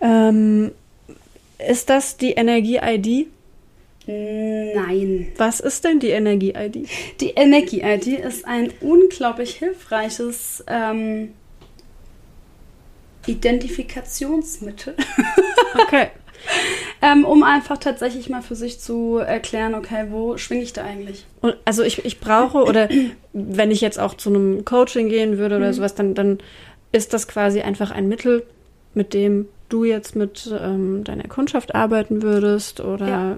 Ähm, 0.00 0.72
ist 1.58 1.90
das 1.90 2.16
die 2.16 2.32
Energie-ID? 2.32 3.28
Nein. 4.06 5.32
Was 5.36 5.60
ist 5.60 5.84
denn 5.84 5.98
die 5.98 6.10
Energie-ID? 6.10 6.88
Die 7.20 7.30
Energie-ID 7.30 8.06
ist 8.20 8.46
ein 8.46 8.72
unglaublich 8.80 9.56
hilfreiches 9.56 10.62
ähm, 10.66 11.32
Identifikationsmittel, 13.26 14.94
Okay. 15.74 16.08
ähm, 17.02 17.24
um 17.24 17.42
einfach 17.42 17.78
tatsächlich 17.78 18.28
mal 18.28 18.42
für 18.42 18.54
sich 18.54 18.80
zu 18.80 19.18
erklären, 19.18 19.74
okay, 19.74 20.06
wo 20.10 20.36
schwinge 20.36 20.62
ich 20.62 20.72
da 20.72 20.84
eigentlich? 20.84 21.26
Und 21.40 21.56
also 21.64 21.82
ich, 21.82 22.04
ich 22.04 22.20
brauche, 22.20 22.64
oder 22.64 22.88
wenn 23.32 23.70
ich 23.70 23.80
jetzt 23.80 23.98
auch 23.98 24.14
zu 24.14 24.30
einem 24.30 24.64
Coaching 24.64 25.08
gehen 25.08 25.38
würde 25.38 25.56
oder 25.56 25.72
sowas, 25.72 25.94
dann, 25.94 26.14
dann 26.14 26.38
ist 26.92 27.12
das 27.12 27.28
quasi 27.28 27.60
einfach 27.60 27.90
ein 27.90 28.08
Mittel, 28.08 28.44
mit 28.94 29.14
dem 29.14 29.48
du 29.68 29.84
jetzt 29.84 30.14
mit 30.14 30.52
ähm, 30.62 31.04
deiner 31.04 31.24
Kundschaft 31.24 31.74
arbeiten 31.74 32.22
würdest 32.22 32.80
oder 32.80 33.08
Ja. 33.08 33.36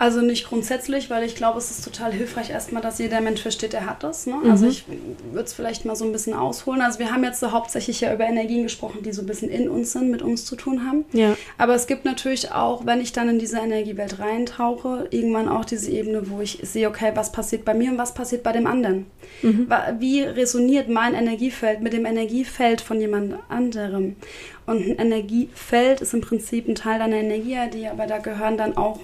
Also 0.00 0.22
nicht 0.22 0.48
grundsätzlich, 0.48 1.10
weil 1.10 1.24
ich 1.24 1.34
glaube, 1.36 1.58
es 1.58 1.70
ist 1.70 1.84
total 1.84 2.10
hilfreich 2.10 2.48
erstmal, 2.48 2.80
dass 2.80 2.98
jeder 2.98 3.20
Mensch 3.20 3.42
versteht, 3.42 3.74
er 3.74 3.84
hat 3.84 4.02
das. 4.02 4.26
Ne? 4.26 4.34
Also 4.50 4.66
ich 4.66 4.84
würde 5.30 5.44
es 5.44 5.52
vielleicht 5.52 5.84
mal 5.84 5.94
so 5.94 6.06
ein 6.06 6.12
bisschen 6.12 6.32
ausholen. 6.32 6.80
Also 6.80 6.98
wir 7.00 7.12
haben 7.12 7.22
jetzt 7.22 7.38
so 7.38 7.52
hauptsächlich 7.52 8.00
ja 8.00 8.14
über 8.14 8.24
Energien 8.24 8.62
gesprochen, 8.62 9.02
die 9.04 9.12
so 9.12 9.20
ein 9.20 9.26
bisschen 9.26 9.50
in 9.50 9.68
uns 9.68 9.92
sind, 9.92 10.10
mit 10.10 10.22
uns 10.22 10.46
zu 10.46 10.56
tun 10.56 10.86
haben. 10.88 11.04
Ja. 11.12 11.36
Aber 11.58 11.74
es 11.74 11.86
gibt 11.86 12.06
natürlich 12.06 12.50
auch, 12.50 12.86
wenn 12.86 13.02
ich 13.02 13.12
dann 13.12 13.28
in 13.28 13.38
diese 13.38 13.58
Energiewelt 13.58 14.18
reintauche, 14.18 15.06
irgendwann 15.10 15.48
auch 15.50 15.66
diese 15.66 15.90
Ebene, 15.90 16.30
wo 16.30 16.40
ich 16.40 16.60
sehe, 16.62 16.88
okay, 16.88 17.12
was 17.14 17.30
passiert 17.30 17.66
bei 17.66 17.74
mir 17.74 17.90
und 17.92 17.98
was 17.98 18.14
passiert 18.14 18.42
bei 18.42 18.52
dem 18.52 18.66
anderen. 18.66 19.04
Wa- 19.42 19.96
Wie 19.98 20.22
resoniert 20.22 20.88
mein 20.88 21.12
Energiefeld 21.12 21.82
mit 21.82 21.92
dem 21.92 22.06
Energiefeld 22.06 22.80
von 22.80 22.98
jemand 23.02 23.34
anderem? 23.50 24.16
Und 24.64 24.78
ein 24.78 24.98
Energiefeld 24.98 26.00
ist 26.00 26.14
im 26.14 26.22
Prinzip 26.22 26.68
ein 26.68 26.74
Teil 26.74 26.98
deiner 27.00 27.16
Energie, 27.16 27.58
aber 27.88 28.06
da 28.06 28.16
gehören 28.16 28.56
dann 28.56 28.76
auch 28.78 29.00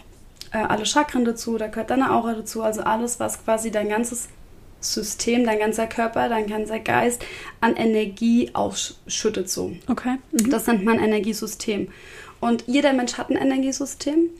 äh, 0.56 0.66
alle 0.66 0.86
Chakren 0.86 1.24
dazu, 1.24 1.58
da 1.58 1.66
gehört 1.66 1.90
deine 1.90 2.12
Aura 2.12 2.34
dazu, 2.34 2.62
also 2.62 2.82
alles, 2.82 3.20
was 3.20 3.44
quasi 3.44 3.70
dein 3.70 3.88
ganzes 3.88 4.28
System, 4.80 5.44
dein 5.44 5.58
ganzer 5.58 5.86
Körper, 5.86 6.28
dein 6.28 6.46
ganzer 6.46 6.78
Geist 6.78 7.24
an 7.60 7.76
Energie 7.76 8.50
ausschüttet 8.52 9.50
so. 9.50 9.72
Okay. 9.88 10.16
Mhm. 10.32 10.50
Das 10.50 10.66
nennt 10.66 10.84
man 10.84 10.98
Energiesystem. 10.98 11.88
Und 12.40 12.64
jeder 12.66 12.92
Mensch 12.92 13.18
hat 13.18 13.30
ein 13.30 13.36
Energiesystem. 13.36 14.30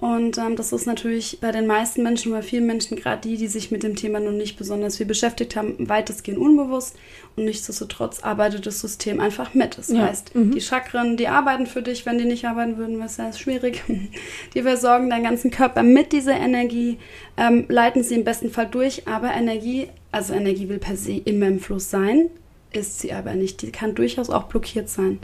Und 0.00 0.38
ähm, 0.38 0.54
das 0.54 0.72
ist 0.72 0.86
natürlich 0.86 1.38
bei 1.40 1.50
den 1.50 1.66
meisten 1.66 2.04
Menschen, 2.04 2.30
bei 2.30 2.40
vielen 2.42 2.66
Menschen, 2.66 2.96
gerade 2.96 3.20
die, 3.28 3.36
die 3.36 3.48
sich 3.48 3.72
mit 3.72 3.82
dem 3.82 3.96
Thema 3.96 4.20
noch 4.20 4.30
nicht 4.30 4.56
besonders 4.56 4.96
viel 4.96 5.06
beschäftigt 5.06 5.56
haben, 5.56 5.88
weitestgehend 5.88 6.38
unbewusst. 6.38 6.94
Und 7.34 7.46
nichtsdestotrotz 7.46 8.20
arbeitet 8.22 8.64
das 8.66 8.80
System 8.80 9.18
einfach 9.18 9.54
mit. 9.54 9.76
Das 9.76 9.88
Ja. 9.88 10.06
heißt, 10.06 10.32
die 10.34 10.60
Chakren, 10.60 11.16
die 11.16 11.26
arbeiten 11.26 11.66
für 11.66 11.82
dich. 11.82 12.06
Wenn 12.06 12.16
die 12.18 12.26
nicht 12.26 12.44
arbeiten 12.44 12.76
würden, 12.76 12.96
wäre 12.98 13.06
es 13.06 13.16
sehr 13.16 13.32
schwierig. 13.32 13.82
Die 14.54 14.62
versorgen 14.62 15.10
deinen 15.10 15.24
ganzen 15.24 15.50
Körper 15.50 15.82
mit 15.82 16.12
dieser 16.12 16.36
Energie, 16.36 16.98
ähm, 17.36 17.64
leiten 17.68 18.02
sie 18.04 18.14
im 18.14 18.24
besten 18.24 18.50
Fall 18.50 18.66
durch. 18.66 19.08
Aber 19.08 19.32
Energie, 19.32 19.88
also 20.12 20.32
Energie 20.32 20.68
will 20.68 20.78
per 20.78 20.96
se 20.96 21.20
immer 21.24 21.48
im 21.48 21.58
Fluss 21.58 21.90
sein, 21.90 22.30
ist 22.72 23.00
sie 23.00 23.12
aber 23.12 23.34
nicht. 23.34 23.62
Die 23.62 23.72
kann 23.72 23.96
durchaus 23.96 24.30
auch 24.30 24.44
blockiert 24.44 24.88
sein. 24.88 25.18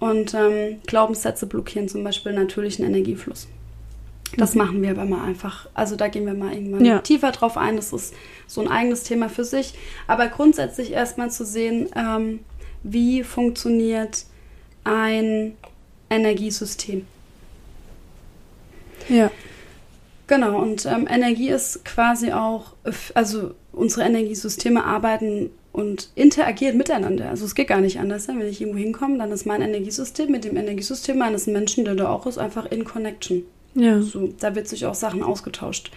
Und 0.00 0.34
ähm, 0.34 0.78
Glaubenssätze 0.88 1.46
blockieren 1.46 1.88
zum 1.88 2.02
Beispiel 2.02 2.32
natürlichen 2.32 2.84
Energiefluss. 2.84 3.46
Das 4.36 4.54
machen 4.54 4.82
wir 4.82 4.90
aber 4.90 5.04
mal 5.04 5.24
einfach. 5.24 5.68
Also 5.74 5.96
da 5.96 6.08
gehen 6.08 6.26
wir 6.26 6.34
mal 6.34 6.52
irgendwann 6.52 6.84
Ja. 6.84 6.98
tiefer 6.98 7.32
drauf 7.32 7.56
ein. 7.56 7.76
Das 7.76 7.92
ist 7.92 8.14
so 8.46 8.60
ein 8.60 8.68
eigenes 8.68 9.02
Thema 9.02 9.28
für 9.28 9.44
sich. 9.44 9.74
Aber 10.06 10.28
grundsätzlich 10.28 10.92
erstmal 10.92 11.30
zu 11.30 11.44
sehen, 11.44 11.88
ähm, 11.96 12.40
wie 12.82 13.22
funktioniert 13.22 14.24
ein 14.84 15.54
Energiesystem. 16.10 17.06
Ja. 19.08 19.30
Genau, 20.26 20.60
und 20.60 20.84
ähm, 20.84 21.06
Energie 21.08 21.48
ist 21.48 21.84
quasi 21.86 22.32
auch, 22.32 22.74
also 23.14 23.54
unsere 23.72 24.02
Energiesysteme 24.06 24.84
arbeiten 24.84 25.50
und 25.72 26.10
interagieren 26.16 26.76
miteinander. 26.76 27.30
Also 27.30 27.46
es 27.46 27.54
geht 27.54 27.68
gar 27.68 27.80
nicht 27.80 27.98
anders. 27.98 28.28
Wenn 28.28 28.40
ich 28.42 28.60
irgendwo 28.60 28.78
hinkomme, 28.78 29.16
dann 29.18 29.32
ist 29.32 29.46
mein 29.46 29.62
Energiesystem 29.62 30.30
mit 30.30 30.44
dem 30.44 30.56
Energiesystem 30.56 31.20
eines 31.22 31.46
Menschen, 31.46 31.84
der 31.84 31.94
da 31.94 32.08
auch 32.10 32.26
ist, 32.26 32.36
einfach 32.38 32.66
in 32.70 32.84
Connection. 32.84 33.44
Ja. 33.74 34.00
So, 34.00 34.32
da 34.38 34.54
wird 34.54 34.68
sich 34.68 34.86
auch 34.86 34.94
Sachen 34.94 35.22
ausgetauscht. 35.22 35.90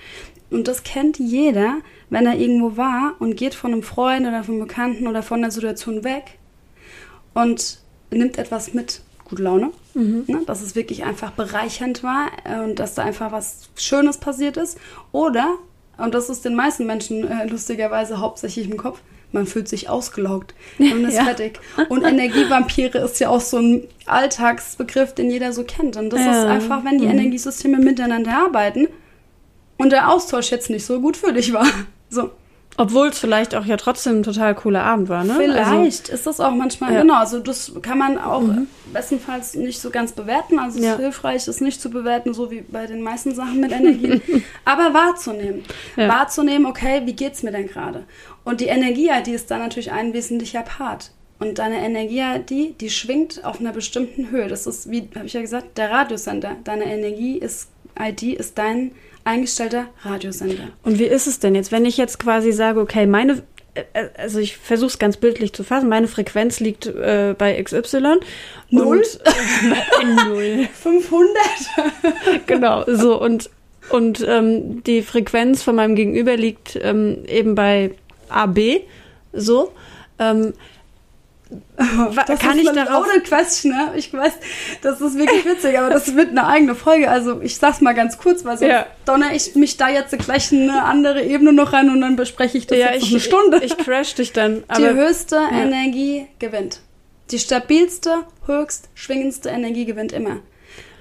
Und 0.50 0.68
das 0.68 0.84
kennt 0.84 1.18
jeder, 1.18 1.78
wenn 2.10 2.26
er 2.26 2.36
irgendwo 2.36 2.78
war 2.78 3.16
und 3.20 3.38
geht 3.38 3.54
von 3.56 3.72
einem 3.72 3.84
Freund 3.84 4.28
oder 4.28 4.44
von 4.44 4.56
einem 4.56 4.68
Bekannten 4.68 5.08
oder 5.08 5.24
von 5.24 5.42
der 5.42 5.52
Situation 5.52 6.04
weg 6.04 6.38
und 7.34 7.80
nimmt 8.12 8.38
etwas 8.38 8.74
mit. 8.74 9.02
Gute 9.26 9.44
Laune. 9.44 9.72
Ne, 9.94 10.42
dass 10.46 10.62
es 10.62 10.76
wirklich 10.76 11.04
einfach 11.04 11.32
bereichernd 11.32 12.04
war 12.04 12.28
und 12.66 12.80
dass 12.80 12.96
da 12.96 13.04
einfach 13.04 13.32
was 13.32 13.70
Schönes 13.76 14.18
passiert 14.18 14.58
ist. 14.58 14.78
Oder, 15.12 15.56
und 15.98 16.14
das 16.14 16.30
ist 16.30 16.46
den 16.46 16.56
meisten 16.56 16.86
Menschen 16.86 17.28
äh, 17.28 17.46
lustigerweise 17.46 18.20
hauptsächlich 18.20 18.70
im 18.70 18.78
Kopf, 18.78 19.02
man 19.32 19.46
fühlt 19.46 19.68
sich 19.68 19.90
ausgelaugt 19.90 20.54
und 20.80 21.06
ist 21.06 21.16
Ja. 21.16 21.24
fertig. 21.26 21.60
Und 21.90 22.04
Energievampire 22.04 22.98
ist 23.00 23.20
ja 23.20 23.30
auch 23.30 23.42
so 23.42 23.58
ein 23.58 23.88
Alltagsbegriff, 24.06 25.14
den 25.14 25.30
jeder 25.32 25.54
so 25.54 25.64
kennt. 25.64 25.98
Und 25.98 26.10
das 26.12 26.22
Ja. 26.22 26.32
ist 26.40 26.46
einfach, 26.48 26.84
wenn 26.86 26.98
die 27.00 27.06
Energiesysteme 27.06 27.78
miteinander 27.80 28.32
arbeiten 28.38 28.88
und 29.78 29.92
der 29.92 30.10
Austausch 30.10 30.52
jetzt 30.52 30.70
nicht 30.70 30.86
so 30.86 31.00
gut 31.02 31.18
für 31.18 31.34
dich 31.34 31.54
war. 31.54 31.66
So. 32.14 32.30
Obwohl 32.76 33.08
es 33.08 33.20
vielleicht 33.20 33.56
auch 33.56 33.64
ja 33.66 33.78
trotzdem 33.78 34.20
ein 34.20 34.24
total 34.24 34.54
cooler 34.56 34.84
Abend 34.84 35.08
war, 35.08 35.24
ne? 35.24 35.36
Vielleicht 35.38 36.10
ist 36.10 36.28
das 36.28 36.42
auch 36.42 36.52
manchmal, 36.52 36.92
Ja. 36.92 36.98
Mhm. 37.04 37.08
genau, 37.08 37.20
also 37.20 37.40
das 37.40 37.72
kann 37.82 37.98
man 37.98 38.18
auch 38.18 38.44
bestenfalls 38.92 39.54
nicht 39.56 39.80
so 39.80 39.90
ganz 39.92 40.12
bewerten. 40.12 40.60
Also 40.60 40.80
es 40.80 40.86
Ja. 40.86 40.94
ist 40.96 41.00
hilfreich, 41.00 41.48
es 41.48 41.62
nicht 41.62 41.82
zu 41.82 41.90
bewerten, 41.90 42.34
so 42.34 42.52
wie 42.52 42.62
bei 42.62 42.86
den 42.88 43.02
meisten 43.02 43.34
Sachen 43.34 43.62
mit 43.62 43.72
Energie, 43.72 44.22
aber 44.66 44.94
wahrzunehmen. 44.94 45.64
Ja. 45.96 46.10
Wahrzunehmen, 46.10 46.66
okay, 46.66 47.02
wie 47.06 47.14
geht's 47.14 47.44
mir 47.44 47.52
denn 47.52 47.68
gerade? 47.68 48.04
Und 48.44 48.62
die 48.62 48.68
Energie, 48.68 49.10
die 49.26 49.32
ist 49.32 49.52
da 49.52 49.58
natürlich 49.58 49.92
ein 49.92 50.14
wesentlicher 50.14 50.64
Part. 50.64 51.12
Und 51.40 51.58
deine 51.58 51.84
Energie, 51.84 52.24
die, 52.48 52.74
die 52.80 52.90
schwingt 52.90 53.44
auf 53.44 53.60
einer 53.60 53.72
bestimmten 53.72 54.30
Höhe. 54.30 54.48
Das 54.48 54.68
ist, 54.68 54.92
wie 54.92 55.10
habe 55.16 55.26
ich 55.26 55.34
ja 55.34 55.42
gesagt, 55.42 55.78
der 55.78 55.90
Radiosender. 55.90 56.56
Deine 56.64 56.86
Energie 56.86 57.38
ist, 57.38 57.70
ID 58.00 58.24
ist 58.40 58.58
dein 58.58 58.92
eingestellter 59.24 59.88
Radiosender. 60.04 60.70
Und 60.84 61.00
wie 61.00 61.06
ist 61.06 61.28
es 61.28 61.40
denn 61.40 61.56
jetzt, 61.56 61.72
wenn 61.72 61.86
ich 61.86 61.98
jetzt 61.98 62.20
quasi 62.20 62.52
sage, 62.52 62.80
okay, 62.80 63.08
meine, 63.08 63.42
äh, 63.74 63.84
also 64.18 64.40
ich 64.40 64.58
versuche 64.58 64.90
es 64.90 65.00
ganz 65.00 65.18
bildlich 65.18 65.54
zu 65.54 65.64
fassen, 65.64 65.90
meine 65.90 66.08
Frequenz 66.08 66.60
liegt 66.60 66.86
äh, 66.86 67.34
bei 67.38 67.62
XY. 67.62 68.18
Null? 68.70 69.02
Null. 70.28 70.68
500? 70.74 71.36
genau, 72.46 72.84
so 72.88 73.20
und 73.20 73.50
und 73.90 74.26
ähm, 74.26 74.84
die 74.84 75.02
Frequenz 75.02 75.64
von 75.64 75.76
meinem 75.76 75.96
Gegenüber 75.96 76.38
liegt 76.38 76.80
ähm, 76.82 77.26
eben 77.28 77.56
bei 77.56 77.92
AB, 78.32 78.82
so. 79.34 79.72
Ähm, 80.20 80.54
das 82.28 82.40
kann 82.40 82.58
ist 82.58 82.64
ich 82.70 82.72
darauf- 82.72 83.06
loaded 83.08 83.26
question, 83.26 83.72
ne? 83.74 83.92
Ich 83.98 84.14
weiß, 84.14 84.32
das 84.82 85.02
ist 85.02 85.18
wirklich 85.18 85.44
witzig, 85.44 85.78
aber 85.78 85.90
das 85.90 86.16
wird 86.16 86.30
eine 86.30 86.48
eigene 86.48 86.76
Folge. 86.76 87.10
Also 87.12 87.42
ich 87.42 87.58
sag's 87.58 87.82
mal 87.82 87.94
ganz 87.94 88.18
kurz, 88.18 88.46
weil 88.46 88.58
sonst 88.58 88.70
Ja. 88.72 88.86
donner 89.06 89.34
ich 89.34 89.54
mich 89.56 89.76
da 89.76 89.90
jetzt 89.90 90.18
gleich 90.18 90.52
in 90.54 90.70
eine 90.70 90.84
andere 90.86 91.22
Ebene 91.24 91.52
noch 91.52 91.74
rein 91.74 91.90
und 91.90 92.00
dann 92.00 92.16
bespreche 92.16 92.58
ich 92.58 92.68
das 92.68 92.78
ja, 92.78 92.94
jetzt 92.94 93.04
ich, 93.04 93.04
noch 93.04 93.12
eine 93.12 93.20
Stunde. 93.20 93.66
ich 93.66 93.78
crash 93.78 94.16
dich 94.16 94.32
dann. 94.32 94.64
Die 94.78 94.86
höchste 94.88 95.42
Energie 95.52 96.28
gewinnt. 96.40 96.80
Die 97.32 97.40
stabilste, 97.40 98.24
höchst 98.46 98.88
schwingendste 98.94 99.50
Energie 99.50 99.84
gewinnt 99.86 100.14
immer. 100.14 100.38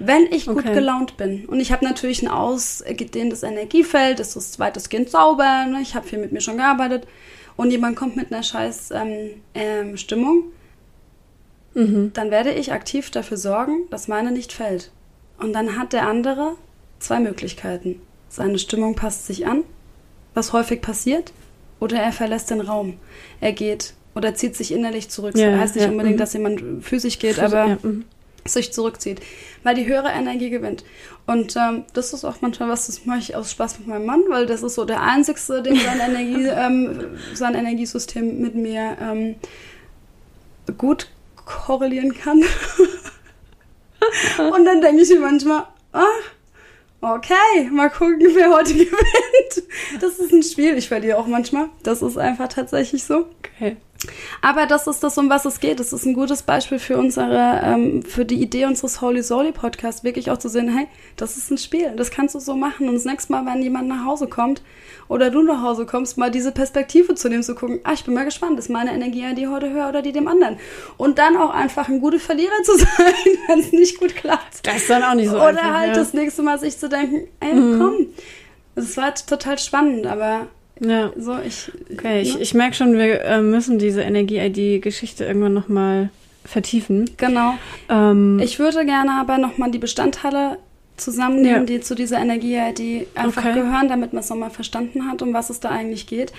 Wenn 0.02 0.26
ich 0.32 0.46
gut 0.46 0.58
Okay. 0.64 0.72
gelaunt 0.74 1.16
bin 1.18 1.44
und 1.46 1.60
ich 1.60 1.72
habe 1.72 1.84
natürlich 1.84 2.22
ein 2.22 2.28
ausgedehntes 2.28 3.42
Energiefeld, 3.42 4.18
das 4.18 4.34
ist 4.34 4.58
weitestgehend 4.58 5.10
sauber, 5.10 5.66
ne? 5.66 5.80
ich 5.82 5.94
habe 5.94 6.08
viel 6.08 6.18
mit 6.18 6.32
mir 6.32 6.40
schon 6.40 6.56
gearbeitet 6.56 7.06
und 7.56 7.70
jemand 7.70 7.96
kommt 7.96 8.16
mit 8.16 8.32
einer 8.32 8.42
scheiß 8.42 8.90
ähm, 8.92 9.30
ähm, 9.54 9.96
Stimmung, 9.96 10.44
Mhm. 11.74 12.10
dann 12.14 12.32
werde 12.32 12.50
ich 12.52 12.72
aktiv 12.72 13.10
dafür 13.10 13.36
sorgen, 13.36 13.86
dass 13.90 14.08
meine 14.08 14.32
nicht 14.32 14.52
fällt. 14.52 14.90
Und 15.38 15.52
dann 15.52 15.78
hat 15.78 15.92
der 15.92 16.08
andere 16.08 16.56
zwei 16.98 17.20
Möglichkeiten. 17.20 18.00
Seine 18.28 18.58
Stimmung 18.58 18.96
passt 18.96 19.26
sich 19.26 19.46
an, 19.46 19.62
was 20.34 20.52
häufig 20.52 20.80
passiert, 20.82 21.32
oder 21.78 21.98
er 21.98 22.10
verlässt 22.12 22.50
den 22.50 22.60
Raum. 22.60 22.94
Er 23.40 23.52
geht 23.52 23.94
oder 24.16 24.34
zieht 24.34 24.56
sich 24.56 24.72
innerlich 24.72 25.10
zurück. 25.10 25.32
Das 25.34 25.40
Ja, 25.40 25.58
heißt 25.58 25.76
nicht 25.76 25.84
ja, 25.84 25.90
unbedingt, 25.90 26.16
mhm. 26.16 26.18
dass 26.20 26.32
jemand 26.32 26.84
physisch 26.84 27.18
geht, 27.20 27.38
aber 27.38 27.66
ja, 27.66 27.78
mhm. 27.82 28.04
Sich 28.52 28.72
zurückzieht, 28.72 29.20
weil 29.62 29.74
die 29.74 29.86
höhere 29.86 30.10
Energie 30.10 30.50
gewinnt. 30.50 30.84
Und 31.26 31.54
ähm, 31.56 31.84
das 31.92 32.12
ist 32.12 32.24
auch 32.24 32.40
manchmal 32.40 32.68
was, 32.68 32.86
das 32.86 33.04
mache 33.06 33.18
ich 33.20 33.36
aus 33.36 33.52
Spaß 33.52 33.78
mit 33.78 33.88
meinem 33.88 34.06
Mann, 34.06 34.22
weil 34.28 34.46
das 34.46 34.62
ist 34.62 34.74
so 34.74 34.84
der 34.84 35.02
einzigste, 35.02 35.62
dem 35.62 35.76
sein, 35.76 36.00
Energie, 36.00 36.46
ähm, 36.48 37.18
sein 37.34 37.54
Energiesystem 37.54 38.40
mit 38.40 38.54
mir 38.54 38.96
ähm, 39.00 39.36
gut 40.76 41.08
korrelieren 41.44 42.14
kann. 42.14 42.42
Und 44.38 44.64
dann 44.64 44.80
denke 44.80 45.02
ich 45.02 45.10
mir 45.10 45.20
manchmal, 45.20 45.66
ah, 45.92 46.04
okay, 47.00 47.68
mal 47.70 47.90
gucken, 47.90 48.28
wer 48.34 48.50
heute 48.50 48.72
gewinnt. 48.74 50.00
Das 50.00 50.18
ist 50.18 50.32
ein 50.32 50.42
Spiel, 50.42 50.76
ich 50.76 50.88
verliere 50.88 51.18
auch 51.18 51.26
manchmal. 51.26 51.68
Das 51.82 52.02
ist 52.02 52.18
einfach 52.18 52.48
tatsächlich 52.48 53.04
so. 53.04 53.26
Okay. 53.38 53.76
Aber 54.40 54.66
das 54.66 54.86
ist 54.86 55.02
das, 55.02 55.18
um 55.18 55.28
was 55.28 55.44
es 55.44 55.60
geht. 55.60 55.80
Das 55.80 55.92
ist 55.92 56.06
ein 56.06 56.14
gutes 56.14 56.42
Beispiel 56.42 56.78
für 56.78 56.96
unsere, 56.96 57.60
ähm, 57.62 58.02
für 58.02 58.24
die 58.24 58.40
Idee 58.40 58.64
unseres 58.64 59.00
Holy 59.00 59.22
Soli 59.22 59.52
Podcasts, 59.52 60.04
wirklich 60.04 60.30
auch 60.30 60.38
zu 60.38 60.48
sehen, 60.48 60.74
hey, 60.74 60.86
das 61.16 61.36
ist 61.36 61.50
ein 61.50 61.58
Spiel, 61.58 61.92
das 61.96 62.10
kannst 62.10 62.34
du 62.34 62.38
so 62.38 62.56
machen. 62.56 62.88
Und 62.88 62.94
das 62.94 63.04
nächste 63.04 63.32
Mal, 63.32 63.44
wenn 63.44 63.62
jemand 63.62 63.88
nach 63.88 64.04
Hause 64.04 64.26
kommt 64.26 64.62
oder 65.08 65.30
du 65.30 65.42
nach 65.42 65.62
Hause 65.62 65.84
kommst, 65.84 66.16
mal 66.16 66.30
diese 66.30 66.52
Perspektive 66.52 67.14
zu 67.14 67.28
nehmen, 67.28 67.42
zu 67.42 67.54
gucken, 67.54 67.80
ah, 67.84 67.92
ich 67.92 68.04
bin 68.04 68.14
mal 68.14 68.24
gespannt, 68.24 68.58
ist 68.58 68.70
meine 68.70 68.92
Energie 68.92 69.20
die 69.34 69.48
heute 69.48 69.70
höher 69.70 69.88
oder 69.88 70.00
die 70.02 70.12
dem 70.12 70.28
anderen? 70.28 70.56
Und 70.96 71.18
dann 71.18 71.36
auch 71.36 71.50
einfach 71.50 71.88
ein 71.88 72.00
guter 72.00 72.18
Verlierer 72.18 72.50
zu 72.64 72.78
sein, 72.78 73.14
wenn 73.48 73.58
es 73.60 73.72
nicht 73.72 73.98
gut 73.98 74.16
klappt. 74.16 74.66
Das 74.66 74.76
ist 74.76 74.90
dann 74.90 75.02
auch 75.02 75.14
nicht 75.14 75.28
so 75.28 75.36
Oder 75.36 75.48
einfach, 75.48 75.74
halt 75.74 75.88
ja. 75.88 75.94
das 75.94 76.14
nächste 76.14 76.42
Mal 76.42 76.58
sich 76.58 76.78
zu 76.78 76.88
denken, 76.88 77.28
ey, 77.40 77.52
komm. 77.52 78.06
Es 78.76 78.96
war 78.96 79.14
total 79.14 79.58
spannend, 79.58 80.06
aber 80.06 80.46
Ja. 80.80 81.10
so, 81.16 81.38
ich. 81.38 81.70
Okay, 81.92 82.22
ich, 82.22 82.34
ne? 82.34 82.40
ich 82.42 82.54
merke 82.54 82.74
schon, 82.74 82.94
wir 82.94 83.22
äh, 83.22 83.40
müssen 83.40 83.78
diese 83.78 84.02
Energie-ID-Geschichte 84.02 85.24
irgendwann 85.24 85.54
nochmal 85.54 86.10
vertiefen. 86.44 87.08
Genau. 87.16 87.54
Ähm, 87.88 88.40
Ich 88.42 88.58
würde 88.58 88.84
gerne 88.86 89.12
aber 89.20 89.38
nochmal 89.38 89.70
die 89.70 89.78
Bestandteile 89.78 90.58
zusammennehmen, 90.96 91.60
Ja. 91.60 91.64
die 91.66 91.80
zu 91.80 91.94
dieser 91.94 92.18
Energie, 92.18 92.58
die 92.76 93.06
einfach 93.14 93.44
Okay. 93.44 93.54
gehören, 93.54 93.88
damit 93.88 94.12
man 94.12 94.20
es 94.22 94.30
nochmal 94.30 94.50
verstanden 94.50 95.08
hat, 95.08 95.22
um 95.22 95.32
was 95.32 95.50
es 95.50 95.60
da 95.60 95.70
eigentlich 95.70 96.06
geht. 96.06 96.32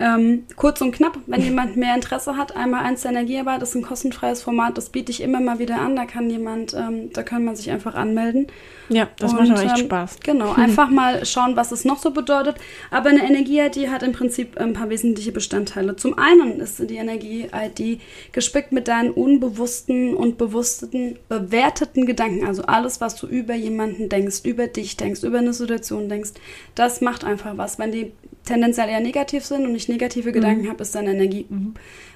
Ähm, 0.00 0.44
kurz 0.56 0.80
und 0.80 0.92
knapp, 0.92 1.18
wenn 1.26 1.42
jemand 1.50 1.76
mehr 1.76 1.94
Interesse 1.94 2.36
hat, 2.36 2.56
einmal 2.56 2.84
eins 2.84 3.02
der 3.02 3.10
Energiearbeit 3.10 3.62
ist 3.62 3.74
ein 3.74 3.82
kostenfreies 3.82 4.42
Format, 4.42 4.78
das 4.78 4.90
biete 4.90 5.10
ich 5.10 5.22
immer 5.22 5.40
mal 5.40 5.58
wieder 5.58 5.80
an. 5.80 5.96
Da 5.96 6.04
kann 6.04 6.30
jemand, 6.30 6.74
ähm, 6.74 7.10
da 7.12 7.22
kann 7.22 7.44
man 7.44 7.56
sich 7.56 7.70
einfach 7.70 7.94
anmelden. 7.94 8.46
Ja, 8.88 9.08
das 9.18 9.32
Und, 9.32 9.40
macht 9.40 9.58
auch 9.58 9.64
echt 9.64 9.78
ähm, 9.78 9.84
Spaß. 9.86 10.20
Genau, 10.20 10.52
einfach 10.56 10.90
mal 10.90 11.24
schauen, 11.24 11.56
was 11.56 11.72
es 11.72 11.84
noch 11.84 11.98
so 11.98 12.10
bedeutet. 12.10 12.56
Aber 12.90 13.10
eine 13.10 13.24
Energie-ID 13.24 13.88
hat 13.88 14.02
im 14.02 14.12
Prinzip 14.12 14.58
ein 14.58 14.72
paar 14.72 14.88
wesentliche 14.90 15.32
Bestandteile. 15.32 15.96
Zum 15.96 16.18
einen 16.18 16.60
ist 16.60 16.78
die 16.88 16.96
Energie-ID 16.96 18.00
gespickt 18.32 18.72
mit 18.72 18.88
deinen 18.88 19.10
unbewussten 19.10 20.14
und 20.14 20.38
bewussten, 20.38 21.18
bewerteten 21.28 22.06
Gedanken. 22.06 22.46
Also 22.46 22.62
alles, 22.62 23.00
was 23.00 23.16
du 23.16 23.26
über 23.26 23.54
jemanden 23.54 24.08
denkst, 24.08 24.40
über 24.44 24.66
dich 24.66 24.96
denkst, 24.96 25.22
über 25.22 25.38
eine 25.38 25.52
Situation 25.52 26.08
denkst, 26.08 26.30
das 26.74 27.00
macht 27.00 27.24
einfach 27.24 27.56
was. 27.56 27.78
Wenn 27.78 27.92
die 27.92 28.12
tendenziell 28.48 28.88
eher 28.88 29.00
negativ 29.00 29.44
sind 29.44 29.64
und 29.66 29.74
ich 29.74 29.88
negative 29.88 30.32
Gedanken 30.32 30.68
habe, 30.68 30.82
ist 30.82 30.94
deine 30.94 31.10
Energie. 31.12 31.46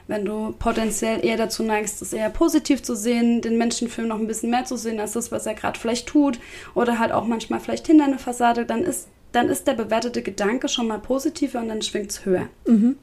Wenn 0.09 0.25
du 0.25 0.53
potenziell 0.59 1.25
eher 1.25 1.37
dazu 1.37 1.63
neigst, 1.63 2.03
es 2.03 2.13
eher 2.13 2.31
positiv 2.31 2.83
zu 2.83 2.97
sehen, 2.97 3.41
den 3.41 3.57
Menschenfilm 3.59 4.09
noch 4.09 4.19
ein 4.19 4.27
bisschen 4.27 4.51
mehr 4.51 4.65
zu 4.65 4.77
sehen 4.77 4.99
als 4.99 5.13
das, 5.13 5.31
was 5.31 5.47
er 5.47 5.55
gerade 5.55 5.79
vielleicht 5.79 6.09
tut, 6.09 6.39
oder 6.75 6.99
halt 6.99 7.13
auch 7.13 7.27
manchmal 7.27 7.61
vielleicht 7.61 7.87
hinter 7.87 8.05
eine 8.05 8.19
Fassade, 8.19 8.65
dann 8.67 8.83
ist, 8.83 9.09
dann 9.31 9.49
ist 9.49 9.67
der 9.67 9.75
bewertete 9.75 10.23
Gedanke 10.23 10.69
schon 10.69 10.89
mal 10.89 10.99
positiver 10.99 11.61
und 11.61 11.69
dann 11.69 11.83
schwingt 11.83 12.11
es 12.11 12.25
höher. 12.25 12.49
Und 12.67 12.97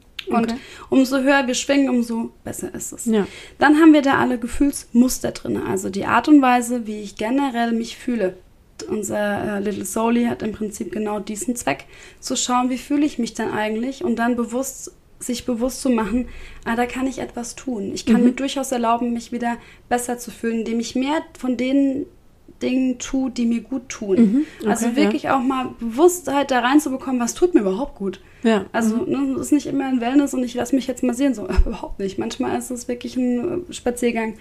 Okay. 0.52 0.56
umso 0.90 1.20
höher 1.20 1.48
wir 1.48 1.54
schwingen, 1.56 1.90
umso 1.90 2.32
besser 2.44 2.74
ist 2.76 2.92
es. 2.92 3.06
Ja. 3.06 3.26
Dann 3.58 3.80
haben 3.80 3.94
wir 3.94 4.02
da 4.02 4.18
alle 4.20 4.38
Gefühlsmuster 4.38 5.32
drin, 5.32 5.58
also 5.58 5.90
die 5.90 6.06
Art 6.06 6.28
und 6.28 6.42
Weise, 6.42 6.86
wie 6.86 7.02
ich 7.02 7.16
generell 7.16 7.72
mich 7.72 7.96
fühle. 7.98 8.36
Unser 8.84 9.58
äh, 9.58 9.60
Little 9.60 9.86
Souli 9.86 10.26
hat 10.26 10.42
im 10.42 10.52
Prinzip 10.52 10.92
genau 10.92 11.20
diesen 11.20 11.56
Zweck, 11.56 11.86
zu 12.20 12.36
schauen, 12.36 12.70
wie 12.70 12.78
fühle 12.78 13.06
ich 13.06 13.20
mich 13.20 13.34
denn 13.34 13.52
eigentlich 13.52 14.04
und 14.04 14.18
dann 14.18 14.36
bewusst 14.36 14.94
sich 15.20 15.46
bewusst 15.46 15.82
zu 15.82 15.90
machen, 15.90 16.30
ah, 16.64 16.78
da 16.78 16.86
kann 16.86 17.06
ich 17.06 17.20
etwas 17.20 17.56
tun. 17.56 17.92
Ich 17.94 18.06
kann 18.06 18.24
mir 18.24 18.32
durchaus 18.32 18.72
erlauben, 18.72 19.12
mich 19.12 19.34
wieder 19.34 19.58
besser 19.90 20.18
zu 20.18 20.32
fühlen, 20.32 20.60
indem 20.60 20.80
ich 20.80 20.96
mehr 20.96 21.22
von 21.38 21.58
den 21.58 22.06
Dingen 22.62 23.00
tue, 23.00 23.30
die 23.30 23.46
mir 23.46 23.62
gut 23.62 23.90
tun. 23.90 24.46
okay, 24.60 24.70
also 24.70 24.88
ja. 24.88 24.96
wirklich 24.96 25.30
auch 25.30 25.42
mal 25.42 25.76
Bewusstheit 25.80 26.52
da 26.52 26.60
reinzubekommen, 26.60 27.20
was 27.20 27.34
tut 27.34 27.54
mir 27.54 27.62
überhaupt 27.62 27.96
gut. 27.96 28.22
Ja. 28.44 28.66
Also 28.72 28.98
ne, 28.98 29.36
es 29.36 29.48
ist 29.48 29.52
nicht 29.52 29.68
immer 29.68 29.86
ein 29.86 30.02
Wellness 30.02 30.34
und 30.34 30.44
ich 30.44 30.54
lasse 30.54 30.76
mich 30.76 30.88
jetzt 30.88 31.04
mal 31.04 31.14
sehen, 31.14 31.34
so 31.34 31.48
überhaupt 31.66 32.00
nicht. 32.00 32.18
Manchmal 32.18 32.58
ist 32.58 32.72
es 32.72 32.88
wirklich 32.88 33.18
ein 33.18 33.66
äh, 33.70 33.74
Spaziergang 33.74 34.36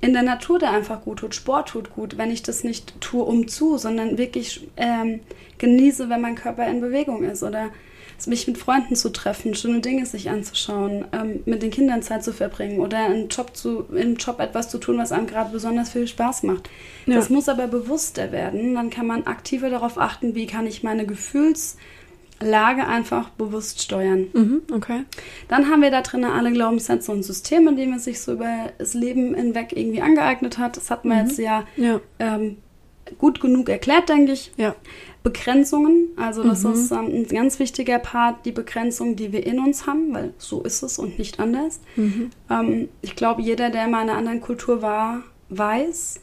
in 0.00 0.12
der 0.12 0.22
Natur, 0.22 0.58
der 0.58 0.70
einfach 0.70 1.02
gut 1.02 1.18
tut. 1.18 1.34
Sport 1.34 1.70
tut 1.70 1.94
gut, 1.94 2.16
wenn 2.16 2.30
ich 2.30 2.42
das 2.42 2.64
nicht 2.64 3.00
tue 3.00 3.24
um 3.24 3.48
zu, 3.48 3.76
sondern 3.76 4.18
wirklich 4.18 4.68
ähm, 4.76 5.20
genieße, 5.58 6.08
wenn 6.08 6.20
mein 6.20 6.36
Körper 6.36 6.66
in 6.66 6.80
Bewegung 6.80 7.22
ist 7.22 7.42
oder 7.42 7.70
mich 8.26 8.46
mit 8.46 8.58
Freunden 8.58 8.96
zu 8.96 9.10
treffen, 9.10 9.54
schöne 9.54 9.80
Dinge 9.80 10.04
sich 10.04 10.28
anzuschauen, 10.28 11.06
ähm, 11.12 11.40
mit 11.46 11.62
den 11.62 11.70
Kindern 11.70 12.02
Zeit 12.02 12.22
zu 12.22 12.32
verbringen 12.32 12.80
oder 12.80 12.98
einen 12.98 13.28
Job 13.28 13.56
zu, 13.56 13.86
im 13.94 14.16
Job 14.16 14.40
etwas 14.40 14.68
zu 14.68 14.78
tun, 14.78 14.98
was 14.98 15.12
einem 15.12 15.26
gerade 15.26 15.50
besonders 15.50 15.90
viel 15.90 16.06
Spaß 16.06 16.42
macht. 16.42 16.68
Ja. 17.06 17.14
Das 17.14 17.30
muss 17.30 17.48
aber 17.48 17.66
bewusster 17.66 18.32
werden. 18.32 18.74
Dann 18.74 18.90
kann 18.90 19.06
man 19.06 19.26
aktiver 19.26 19.70
darauf 19.70 19.98
achten, 19.98 20.34
wie 20.34 20.46
kann 20.46 20.66
ich 20.66 20.82
meine 20.82 21.06
Gefühlslage 22.44 22.86
einfach 22.86 23.28
bewusst 23.30 23.82
steuern. 23.82 24.26
Mhm, 24.32 24.62
okay. 24.72 25.02
Dann 25.48 25.68
haben 25.70 25.82
wir 25.82 25.90
da 25.90 26.00
drin 26.00 26.24
alle 26.24 26.50
Glaubenssätze 26.52 27.12
und 27.12 27.22
Systeme, 27.22 27.74
die 27.74 27.86
man 27.86 27.98
sich 27.98 28.20
so 28.20 28.32
über 28.32 28.70
das 28.78 28.94
Leben 28.94 29.34
hinweg 29.34 29.72
irgendwie 29.76 30.00
angeeignet 30.02 30.58
hat. 30.58 30.76
Das 30.76 30.90
hat 30.90 31.04
man 31.04 31.26
jetzt 31.26 31.38
ja 31.38 31.64
Ja. 31.76 32.00
ähm, 32.18 32.56
gut 33.18 33.40
genug 33.40 33.68
erklärt, 33.68 34.08
denke 34.08 34.32
ich. 34.32 34.52
Ja. 34.56 34.74
Begrenzungen, 35.22 36.08
also 36.16 36.42
das 36.42 36.64
Mhm. 36.64 36.72
ist 36.72 36.90
ähm, 36.92 37.06
ein 37.12 37.26
ganz 37.28 37.58
wichtiger 37.58 37.98
Part, 37.98 38.46
die 38.46 38.52
Begrenzung, 38.52 39.16
die 39.16 39.32
wir 39.32 39.46
in 39.46 39.58
uns 39.58 39.86
haben, 39.86 40.14
weil 40.14 40.32
so 40.38 40.62
ist 40.62 40.82
es 40.82 40.98
und 40.98 41.18
nicht 41.18 41.38
anders. 41.40 41.80
Mhm. 41.96 42.30
Ähm, 42.48 42.88
ich 43.02 43.16
glaube, 43.16 43.42
jeder, 43.42 43.68
der 43.68 43.86
mal 43.88 44.02
in 44.02 44.08
einer 44.08 44.16
anderen 44.18 44.40
Kultur 44.40 44.80
war, 44.80 45.22
weiß, 45.50 46.20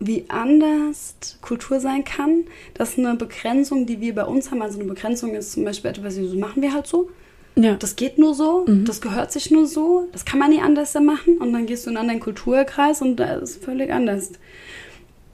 wie 0.00 0.24
anders 0.28 1.38
Kultur 1.42 1.78
sein 1.78 2.04
kann. 2.04 2.44
Das 2.74 2.90
ist 2.90 2.98
eine 2.98 3.14
Begrenzung, 3.14 3.84
die 3.86 4.00
wir 4.00 4.14
bei 4.14 4.24
uns 4.24 4.50
haben. 4.50 4.62
Also 4.62 4.80
eine 4.80 4.88
Begrenzung 4.88 5.34
ist 5.34 5.52
zum 5.52 5.64
Beispiel 5.64 5.90
etwas, 5.90 6.14
so 6.14 6.36
machen 6.36 6.62
wir 6.62 6.72
halt 6.72 6.86
so. 6.86 7.10
Ja. 7.56 7.74
Das 7.74 7.96
geht 7.96 8.16
nur 8.18 8.34
so, 8.34 8.64
das 8.66 9.00
gehört 9.00 9.32
sich 9.32 9.50
nur 9.50 9.66
so, 9.66 10.08
das 10.12 10.24
kann 10.24 10.38
man 10.38 10.50
nie 10.50 10.62
anders 10.62 10.94
machen. 10.94 11.36
Und 11.38 11.52
dann 11.52 11.66
gehst 11.66 11.84
du 11.84 11.90
in 11.90 11.96
einen 11.96 12.08
anderen 12.08 12.20
Kulturkreis 12.20 13.02
und 13.02 13.16
da 13.16 13.34
ist 13.34 13.62
völlig 13.62 13.92
anders. 13.92 14.32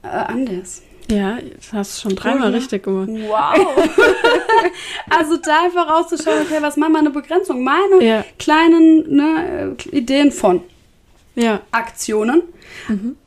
Äh, 0.03 0.07
anders. 0.07 0.81
ja, 1.09 1.37
das 1.55 1.73
hast 1.73 1.97
du 1.97 2.01
schon 2.01 2.15
dreimal 2.15 2.51
ja. 2.51 2.57
richtig 2.57 2.83
gemacht. 2.83 3.09
Wow. 3.09 3.89
also 5.09 5.37
da 5.37 5.63
einfach 5.65 5.87
rauszuschauen, 5.89 6.41
okay, 6.41 6.57
was 6.59 6.75
machen 6.75 6.91
wir 6.93 6.99
eine 6.99 7.09
Begrenzung? 7.11 7.63
Meine 7.63 8.03
Ja. 8.03 8.25
kleinen 8.37 9.15
ne, 9.15 9.75
äh, 9.77 9.97
Ideen 9.97 10.31
von 10.31 10.61
Ja. 11.39 11.61
Aktionen. 11.71 12.41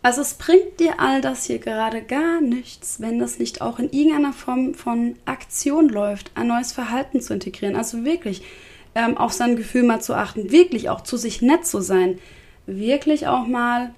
Also 0.03 0.21
es 0.21 0.35
bringt 0.35 0.81
dir 0.81 0.99
all 0.99 1.21
das 1.21 1.45
hier 1.45 1.59
gerade 1.61 2.03
gar 2.03 2.41
nichts, 2.41 3.01
wenn 3.01 3.19
das 3.21 3.39
nicht 3.39 3.63
auch 3.63 3.79
in 3.79 3.89
irgendeiner 3.91 4.33
Form 4.33 4.75
von 4.75 5.15
Aktion 5.27 5.89
läuft, 5.89 6.33
ein 6.35 6.49
neues 6.49 6.73
Verhalten 6.73 7.21
zu 7.21 7.33
integrieren. 7.35 7.77
Also 7.77 8.05
wirklich 8.05 8.43
ähm, 8.97 9.17
auf 9.17 9.33
sein 9.33 9.55
Gefühl 9.55 9.85
mal 9.85 10.01
zu 10.01 10.15
achten, 10.15 10.51
wirklich 10.51 10.89
auch 10.91 11.03
zu 11.03 11.17
sich 11.17 11.41
nett 11.41 11.65
zu 11.67 11.81
sein, 11.81 12.19
wirklich 12.67 13.29
auch 13.29 13.47
mal 13.47 13.95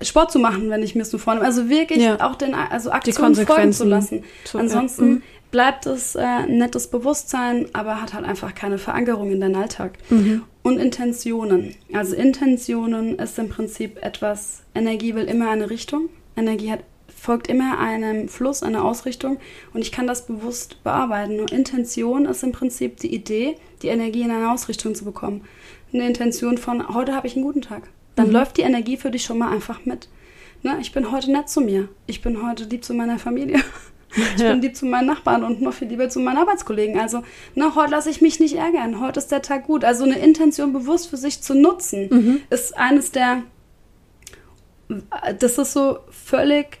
äh, 0.00 0.04
Sport 0.04 0.32
zu 0.32 0.40
machen, 0.40 0.68
wenn 0.70 0.82
ich 0.82 0.96
mir 0.96 1.02
es 1.02 1.12
nur 1.12 1.20
vornehme. 1.20 1.46
Also 1.46 1.68
wirklich 1.68 2.02
Ja. 2.02 2.28
auch 2.28 2.34
den 2.34 2.54
also 2.54 2.90
Aktionen 2.90 3.34
folgen 3.36 3.72
zu 3.72 3.84
lassen. 3.84 4.24
zu- 4.44 4.56
ja. 4.58 4.62
Ansonsten 4.64 5.06
Mhm. 5.08 5.22
bleibt 5.52 5.86
es 5.86 6.16
äh, 6.16 6.46
nettes 6.48 6.88
Bewusstsein, 6.88 7.68
aber 7.72 8.02
hat 8.02 8.14
halt 8.14 8.24
einfach 8.24 8.54
keine 8.54 8.78
Verankerung 8.78 9.30
in 9.30 9.40
deinen 9.40 9.54
Alltag. 9.56 9.92
Mhm. 10.10 10.42
Und 10.64 10.78
Intentionen. 10.78 11.76
Also 11.92 12.16
Intentionen 12.16 13.18
ist 13.18 13.38
im 13.38 13.48
Prinzip 13.48 14.02
etwas, 14.02 14.62
Energie 14.74 15.14
will 15.14 15.24
immer 15.24 15.50
eine 15.50 15.70
Richtung. 15.70 16.08
Energie 16.36 16.72
hat, 16.72 16.80
folgt 17.14 17.48
immer 17.48 17.78
einem 17.78 18.28
Fluss, 18.28 18.62
einer 18.62 18.82
Ausrichtung 18.82 19.38
und 19.72 19.82
ich 19.82 19.92
kann 19.92 20.08
das 20.08 20.26
bewusst 20.26 20.82
bearbeiten. 20.82 21.38
Und 21.38 21.52
Intention 21.52 22.24
ist 22.24 22.42
im 22.42 22.52
Prinzip 22.52 22.96
die 22.96 23.14
Idee, 23.14 23.56
die 23.82 23.88
Energie 23.88 24.22
in 24.22 24.30
eine 24.30 24.50
Ausrichtung 24.50 24.94
zu 24.94 25.04
bekommen. 25.04 25.42
Eine 25.92 26.08
Intention 26.08 26.58
von, 26.58 26.88
heute 26.88 27.14
habe 27.14 27.26
ich 27.26 27.36
einen 27.36 27.44
guten 27.44 27.62
Tag. 27.62 27.82
Dann 28.16 28.28
mhm. 28.28 28.32
läuft 28.32 28.56
die 28.56 28.62
Energie 28.62 28.96
für 28.96 29.10
dich 29.10 29.22
schon 29.22 29.38
mal 29.38 29.52
einfach 29.52 29.84
mit. 29.84 30.08
Ne? 30.62 30.78
Ich 30.80 30.92
bin 30.92 31.12
heute 31.12 31.30
nett 31.30 31.50
zu 31.50 31.60
mir. 31.60 31.90
Ich 32.06 32.22
bin 32.22 32.42
heute 32.42 32.64
lieb 32.64 32.84
zu 32.84 32.94
meiner 32.94 33.18
Familie. 33.18 33.60
Ich 34.16 34.40
ja. 34.40 34.50
bin 34.50 34.62
lieb 34.62 34.76
zu 34.76 34.86
meinen 34.86 35.06
Nachbarn 35.06 35.44
und 35.44 35.60
noch 35.60 35.74
viel 35.74 35.88
lieber 35.88 36.08
zu 36.08 36.20
meinen 36.20 36.38
Arbeitskollegen. 36.38 36.98
Also, 36.98 37.22
ne, 37.54 37.74
heute 37.74 37.90
lasse 37.90 38.10
ich 38.10 38.20
mich 38.20 38.40
nicht 38.40 38.56
ärgern. 38.56 39.00
Heute 39.00 39.18
ist 39.18 39.30
der 39.30 39.42
Tag 39.42 39.66
gut. 39.66 39.84
Also 39.84 40.04
eine 40.04 40.18
Intention 40.18 40.72
bewusst 40.72 41.08
für 41.08 41.16
sich 41.16 41.42
zu 41.42 41.54
nutzen, 41.54 42.08
mhm. 42.10 42.40
ist 42.50 42.76
eines 42.76 43.10
der. 43.10 43.42
Das 45.38 45.58
ist 45.58 45.72
so 45.72 45.98
völlig. 46.10 46.78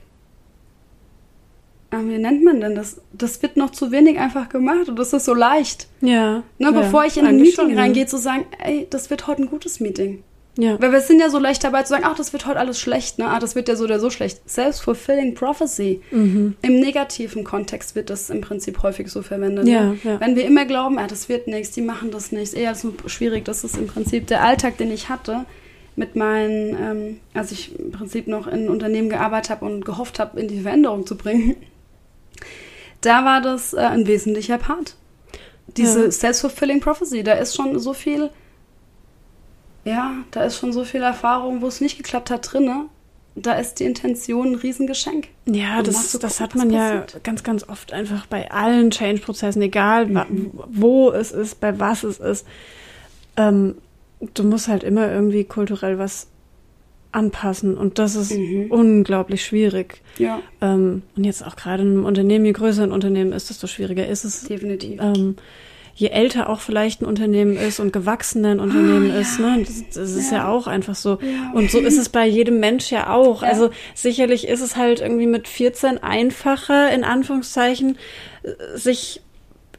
Ah, 1.90 2.00
wie 2.02 2.18
nennt 2.18 2.44
man 2.44 2.60
denn 2.60 2.74
das? 2.74 3.00
Das 3.12 3.40
wird 3.42 3.56
noch 3.56 3.70
zu 3.70 3.92
wenig 3.92 4.18
einfach 4.18 4.48
gemacht 4.48 4.88
und 4.88 4.98
das 4.98 5.12
ist 5.12 5.24
so 5.24 5.34
leicht. 5.34 5.88
Ja. 6.00 6.42
Ne, 6.58 6.72
bevor 6.72 7.02
ja, 7.02 7.08
ich 7.08 7.16
in 7.16 7.26
ein 7.26 7.36
Meeting 7.36 7.78
reingehe, 7.78 8.06
zu 8.06 8.18
sagen, 8.18 8.46
ey, 8.58 8.86
das 8.90 9.10
wird 9.10 9.26
heute 9.26 9.42
ein 9.42 9.48
gutes 9.48 9.80
Meeting. 9.80 10.22
Ja. 10.56 10.80
Weil 10.80 10.92
wir 10.92 11.00
sind 11.00 11.20
ja 11.20 11.30
so 11.30 11.38
leicht 11.38 11.64
dabei 11.64 11.82
zu 11.82 11.88
sagen, 11.88 12.04
ach, 12.06 12.16
das 12.16 12.32
wird 12.32 12.46
heute 12.46 12.60
alles 12.60 12.78
schlecht, 12.78 13.18
ne? 13.18 13.28
Ah, 13.28 13.40
das 13.40 13.56
wird 13.56 13.68
ja 13.68 13.74
so 13.74 13.84
oder 13.84 13.98
so 13.98 14.10
schlecht. 14.10 14.48
Self-fulfilling 14.48 15.34
prophecy. 15.34 16.00
Mhm. 16.12 16.54
Im 16.62 16.80
negativen 16.80 17.42
Kontext 17.42 17.96
wird 17.96 18.08
das 18.08 18.30
im 18.30 18.40
Prinzip 18.40 18.82
häufig 18.82 19.08
so 19.08 19.22
verwendet. 19.22 19.66
Ja, 19.66 19.86
ne? 19.86 19.98
ja. 20.04 20.20
Wenn 20.20 20.36
wir 20.36 20.44
immer 20.44 20.64
glauben, 20.64 20.98
ah, 20.98 21.08
das 21.08 21.28
wird 21.28 21.48
nichts, 21.48 21.74
die 21.74 21.82
machen 21.82 22.12
das 22.12 22.30
nicht, 22.30 22.54
eher 22.54 22.74
so 22.74 22.94
schwierig, 23.06 23.44
das 23.44 23.64
ist 23.64 23.76
im 23.76 23.88
Prinzip 23.88 24.28
der 24.28 24.44
Alltag, 24.44 24.78
den 24.78 24.92
ich 24.92 25.08
hatte 25.08 25.44
mit 25.96 26.16
meinen, 26.16 26.76
ähm, 26.80 27.20
als 27.34 27.52
ich 27.52 27.78
im 27.78 27.92
Prinzip 27.92 28.26
noch 28.26 28.46
in 28.46 28.68
Unternehmen 28.68 29.08
gearbeitet 29.08 29.50
habe 29.50 29.64
und 29.64 29.84
gehofft 29.84 30.18
habe, 30.18 30.40
in 30.40 30.48
die 30.48 30.60
Veränderung 30.60 31.06
zu 31.06 31.16
bringen. 31.16 31.56
Da 33.00 33.22
war 33.26 33.42
das 33.42 33.74
äh, 33.74 33.80
ein 33.80 34.06
wesentlicher 34.06 34.56
Part. 34.56 34.96
Diese 35.66 36.04
ja. 36.04 36.10
self-fulfilling 36.10 36.80
prophecy, 36.80 37.22
da 37.22 37.34
ist 37.34 37.54
schon 37.54 37.78
so 37.78 37.92
viel 37.92 38.30
ja, 39.84 40.14
da 40.30 40.44
ist 40.44 40.58
schon 40.58 40.72
so 40.72 40.84
viel 40.84 41.02
Erfahrung, 41.02 41.62
wo 41.62 41.66
es 41.66 41.80
nicht 41.80 41.96
geklappt 41.96 42.30
hat, 42.30 42.52
drin. 42.52 42.70
Da 43.36 43.54
ist 43.54 43.80
die 43.80 43.84
Intention 43.84 44.52
ein 44.52 44.54
Riesengeschenk. 44.54 45.28
Ja, 45.46 45.82
das, 45.82 46.12
das 46.18 46.40
hat 46.40 46.54
man 46.54 46.70
ja 46.70 47.04
ganz, 47.24 47.42
ganz 47.42 47.68
oft 47.68 47.92
einfach 47.92 48.26
bei 48.26 48.50
allen 48.50 48.90
Change-Prozessen, 48.90 49.60
egal 49.60 50.06
mhm. 50.06 50.52
wo 50.68 51.10
es 51.10 51.32
ist, 51.32 51.60
bei 51.60 51.78
was 51.80 52.04
es 52.04 52.18
ist. 52.18 52.46
Ähm, 53.36 53.74
du 54.34 54.44
musst 54.44 54.68
halt 54.68 54.84
immer 54.84 55.10
irgendwie 55.10 55.44
kulturell 55.44 55.98
was 55.98 56.28
anpassen 57.10 57.76
und 57.76 57.98
das 57.98 58.16
ist 58.16 58.32
mhm. 58.32 58.70
unglaublich 58.70 59.44
schwierig. 59.44 60.00
Ja. 60.18 60.40
Ähm, 60.60 61.02
und 61.16 61.24
jetzt 61.24 61.44
auch 61.44 61.56
gerade 61.56 61.82
in 61.82 61.90
einem 61.90 62.04
Unternehmen, 62.04 62.44
je 62.44 62.52
größer 62.52 62.84
ein 62.84 62.92
Unternehmen 62.92 63.32
ist, 63.32 63.50
desto 63.50 63.66
schwieriger 63.66 64.06
ist 64.06 64.24
es. 64.24 64.44
Definitiv. 64.44 65.00
Ähm, 65.00 65.36
je 65.94 66.08
älter 66.08 66.48
auch 66.48 66.60
vielleicht 66.60 67.02
ein 67.02 67.04
Unternehmen 67.04 67.56
ist 67.56 67.78
und 67.78 67.92
gewachsener 67.92 68.50
ein 68.50 68.60
Unternehmen 68.60 69.12
oh, 69.14 69.20
ist, 69.20 69.38
ne? 69.38 69.62
Das, 69.64 69.84
das 69.94 70.12
ist 70.12 70.32
ja. 70.32 70.48
auch 70.48 70.66
einfach 70.66 70.96
so. 70.96 71.18
Und 71.54 71.70
so 71.70 71.78
ist 71.78 71.98
es 71.98 72.08
bei 72.08 72.26
jedem 72.26 72.58
Mensch 72.58 72.90
ja 72.90 73.10
auch. 73.10 73.42
Also 73.42 73.70
sicherlich 73.94 74.48
ist 74.48 74.60
es 74.60 74.76
halt 74.76 75.00
irgendwie 75.00 75.26
mit 75.26 75.46
14 75.46 76.02
einfacher, 76.02 76.92
in 76.92 77.04
Anführungszeichen, 77.04 77.96
sich 78.74 79.20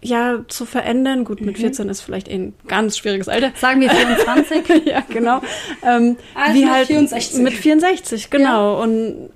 ja 0.01 0.45
zu 0.47 0.65
verändern. 0.65 1.25
Gut, 1.25 1.41
mit 1.41 1.57
14 1.57 1.85
mhm. 1.85 1.91
ist 1.91 2.01
vielleicht 2.01 2.29
eh 2.29 2.35
ein 2.35 2.53
ganz 2.67 2.97
schwieriges 2.97 3.27
Alter. 3.27 3.51
Sagen 3.55 3.81
wir 3.81 3.89
24. 3.89 4.85
ja, 4.85 5.03
genau. 5.09 5.41
Ähm, 5.83 6.15
also 6.33 6.59
wie 6.59 6.69
halt 6.69 6.87
64. 6.87 7.41
mit 7.41 7.53
64, 7.53 8.29
genau. 8.29 8.75
Ja. 8.75 8.83
Und 8.83 9.29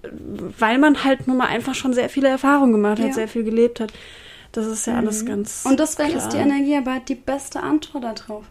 weil 0.57 0.77
man 0.77 1.03
halt 1.03 1.27
nun 1.27 1.37
mal 1.37 1.47
einfach 1.47 1.75
schon 1.75 1.93
sehr 1.93 2.09
viele 2.09 2.29
Erfahrungen 2.29 2.71
gemacht 2.71 2.99
hat, 2.99 3.07
ja. 3.07 3.13
sehr 3.13 3.27
viel 3.27 3.43
gelebt 3.43 3.79
hat. 3.79 3.91
Das 4.51 4.65
ist 4.65 4.87
ja 4.87 4.97
alles 4.97 5.23
mhm. 5.23 5.27
ganz. 5.27 5.65
Und 5.65 5.79
deswegen 5.79 6.09
klar. 6.09 6.23
ist 6.23 6.33
die 6.33 6.37
Energiearbeit 6.37 7.07
die 7.09 7.15
beste 7.15 7.61
Antwort 7.61 8.03
darauf. 8.03 8.45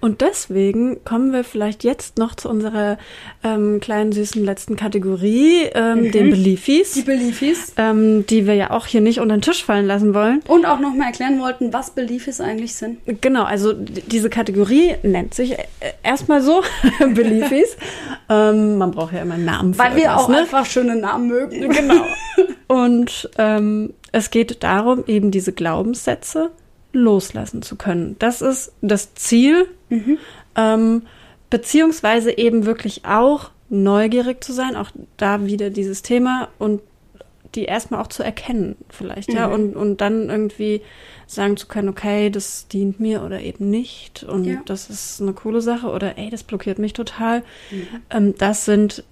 Und 0.00 0.20
deswegen 0.20 1.04
kommen 1.04 1.32
wir 1.32 1.44
vielleicht 1.44 1.84
jetzt 1.84 2.18
noch 2.18 2.34
zu 2.34 2.48
unserer 2.48 2.98
ähm, 3.42 3.80
kleinen 3.80 4.12
süßen 4.12 4.44
letzten 4.44 4.76
Kategorie, 4.76 5.64
ähm, 5.74 6.02
mhm. 6.02 6.12
den 6.12 6.30
Beliefis. 6.30 6.92
Die 6.92 7.02
Beliefis. 7.02 7.72
Ähm, 7.76 8.26
die 8.26 8.46
wir 8.46 8.54
ja 8.54 8.70
auch 8.70 8.86
hier 8.86 9.00
nicht 9.00 9.20
unter 9.20 9.36
den 9.36 9.42
Tisch 9.42 9.64
fallen 9.64 9.86
lassen 9.86 10.14
wollen. 10.14 10.40
Und 10.48 10.66
auch 10.66 10.80
nochmal 10.80 11.08
erklären 11.08 11.40
wollten, 11.40 11.72
was 11.72 11.90
Beliefis 11.90 12.40
eigentlich 12.40 12.74
sind. 12.74 12.98
Genau, 13.20 13.44
also 13.44 13.72
diese 13.72 14.30
Kategorie 14.30 14.96
nennt 15.02 15.34
sich 15.34 15.52
äh, 15.52 15.64
erstmal 16.02 16.42
so 16.42 16.62
Beliefis. 17.14 17.76
Ähm, 18.26 18.78
man 18.78 18.90
braucht 18.90 19.12
ja 19.12 19.20
immer 19.20 19.34
einen 19.34 19.44
Namen. 19.44 19.78
Weil 19.78 19.96
wir 19.96 20.16
auch 20.16 20.28
ne? 20.28 20.38
einfach 20.38 20.64
schöne 20.64 20.96
Namen 20.96 21.28
mögen. 21.28 21.68
Genau. 21.68 22.06
Und 22.68 23.28
ähm, 23.36 23.92
es 24.12 24.30
geht 24.30 24.62
darum, 24.62 25.04
eben 25.06 25.30
diese 25.30 25.52
Glaubenssätze 25.52 26.50
loslassen 26.94 27.62
zu 27.62 27.76
können. 27.76 28.16
Das 28.18 28.42
ist 28.42 28.72
das 28.80 29.14
Ziel, 29.14 29.68
mhm. 29.88 30.18
ähm, 30.56 31.02
beziehungsweise 31.50 32.36
eben 32.36 32.66
wirklich 32.66 33.04
auch 33.04 33.50
neugierig 33.68 34.42
zu 34.42 34.52
sein, 34.52 34.76
auch 34.76 34.90
da 35.16 35.46
wieder 35.46 35.70
dieses 35.70 36.02
Thema 36.02 36.48
und 36.58 36.80
die 37.54 37.64
erstmal 37.64 38.00
auch 38.00 38.08
zu 38.08 38.24
erkennen, 38.24 38.74
vielleicht, 38.90 39.28
mhm. 39.28 39.36
ja, 39.36 39.46
und, 39.46 39.76
und 39.76 40.00
dann 40.00 40.28
irgendwie 40.28 40.82
sagen 41.26 41.56
zu 41.56 41.68
können, 41.68 41.88
okay, 41.88 42.28
das 42.30 42.66
dient 42.66 42.98
mir 42.98 43.22
oder 43.22 43.40
eben 43.40 43.70
nicht 43.70 44.24
und 44.24 44.44
ja. 44.44 44.60
das 44.66 44.90
ist 44.90 45.22
eine 45.22 45.32
coole 45.32 45.60
Sache 45.60 45.88
oder 45.88 46.18
ey, 46.18 46.30
das 46.30 46.42
blockiert 46.42 46.78
mich 46.78 46.94
total. 46.94 47.42
Mhm. 47.70 47.86
Ähm, 48.10 48.34
das 48.38 48.64
sind 48.64 49.04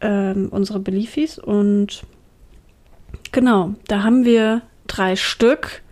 ähm, 0.00 0.48
unsere 0.50 0.80
Beliefs 0.80 1.38
und 1.38 2.02
Genau, 3.32 3.74
da 3.86 4.02
haben 4.02 4.24
wir 4.24 4.62
drei 4.86 5.16
Stück. 5.16 5.82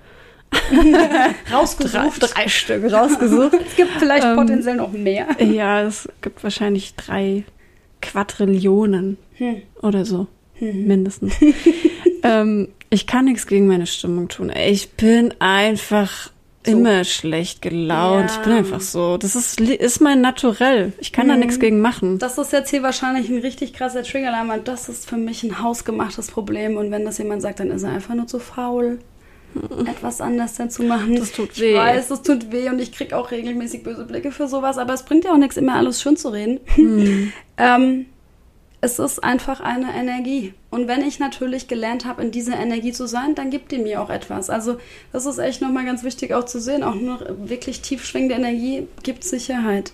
rausgesucht. 1.52 2.22
Drei, 2.22 2.26
drei, 2.26 2.48
Stück 2.48 2.92
rausgesucht. 2.92 3.54
es 3.66 3.76
gibt 3.76 3.92
vielleicht 3.98 4.24
ähm, 4.24 4.36
potenziell 4.36 4.76
noch 4.76 4.92
mehr. 4.92 5.26
Ja, 5.40 5.82
es 5.82 6.08
gibt 6.20 6.42
wahrscheinlich 6.42 6.94
drei 6.94 7.44
Quadrillionen 8.02 9.18
hm. 9.34 9.62
oder 9.82 10.04
so. 10.04 10.26
Hm. 10.54 10.86
Mindestens. 10.86 11.34
ähm, 12.22 12.68
ich 12.90 13.06
kann 13.06 13.26
nichts 13.26 13.46
gegen 13.46 13.66
meine 13.66 13.86
Stimmung 13.86 14.28
tun. 14.28 14.52
Ich 14.54 14.92
bin 14.92 15.34
einfach 15.38 16.30
so. 16.64 16.72
immer 16.72 17.04
schlecht 17.04 17.62
gelaunt. 17.62 18.30
Ja. 18.30 18.36
Ich 18.36 18.42
bin 18.42 18.52
einfach 18.52 18.80
so. 18.80 19.16
Das 19.16 19.36
ist, 19.36 19.60
ist 19.60 20.00
mein 20.00 20.20
Naturell. 20.20 20.92
Ich 20.98 21.12
kann 21.12 21.26
mhm. 21.26 21.30
da 21.30 21.36
nichts 21.36 21.60
gegen 21.60 21.80
machen. 21.80 22.18
Das 22.18 22.38
ist 22.38 22.52
jetzt 22.52 22.70
hier 22.70 22.82
wahrscheinlich 22.82 23.28
ein 23.28 23.38
richtig 23.38 23.72
krasser 23.72 24.02
Trigger-Alarm. 24.02 24.64
Das 24.64 24.88
ist 24.88 25.08
für 25.08 25.16
mich 25.16 25.42
ein 25.42 25.62
hausgemachtes 25.62 26.30
Problem. 26.30 26.76
Und 26.76 26.90
wenn 26.90 27.04
das 27.04 27.18
jemand 27.18 27.42
sagt, 27.42 27.60
dann 27.60 27.70
ist 27.70 27.82
er 27.82 27.90
einfach 27.90 28.14
nur 28.14 28.26
zu 28.26 28.38
faul. 28.38 28.98
etwas 29.86 30.20
anders 30.20 30.54
denn 30.54 30.70
zu 30.70 30.82
machen. 30.82 31.16
Das 31.16 31.32
tut 31.32 31.58
weh. 31.60 31.72
Ich 31.72 31.76
weiß, 31.76 32.08
das 32.08 32.22
tut 32.22 32.52
weh 32.52 32.68
und 32.68 32.78
ich 32.78 32.92
kriege 32.92 33.16
auch 33.16 33.30
regelmäßig 33.30 33.82
böse 33.82 34.04
Blicke 34.04 34.32
für 34.32 34.48
sowas, 34.48 34.78
aber 34.78 34.94
es 34.94 35.04
bringt 35.04 35.24
ja 35.24 35.32
auch 35.32 35.38
nichts, 35.38 35.56
immer 35.56 35.74
alles 35.74 36.00
schön 36.00 36.16
zu 36.16 36.28
reden. 36.28 36.60
Hm. 36.74 37.32
ähm, 37.56 38.06
es 38.80 38.98
ist 38.98 39.24
einfach 39.24 39.60
eine 39.60 39.94
Energie. 39.94 40.54
Und 40.70 40.86
wenn 40.86 41.02
ich 41.02 41.18
natürlich 41.18 41.66
gelernt 41.66 42.04
habe, 42.04 42.22
in 42.22 42.30
dieser 42.30 42.56
Energie 42.56 42.92
zu 42.92 43.06
sein, 43.06 43.34
dann 43.34 43.50
gibt 43.50 43.72
die 43.72 43.78
mir 43.78 44.02
auch 44.02 44.10
etwas. 44.10 44.50
Also 44.50 44.76
das 45.12 45.26
ist 45.26 45.38
echt 45.38 45.62
nochmal 45.62 45.84
ganz 45.84 46.04
wichtig 46.04 46.34
auch 46.34 46.44
zu 46.44 46.60
sehen. 46.60 46.82
Auch 46.82 46.94
nur 46.94 47.20
wirklich 47.48 47.80
tief 47.80 48.04
schwingende 48.04 48.34
Energie 48.34 48.86
gibt 49.02 49.24
Sicherheit 49.24 49.92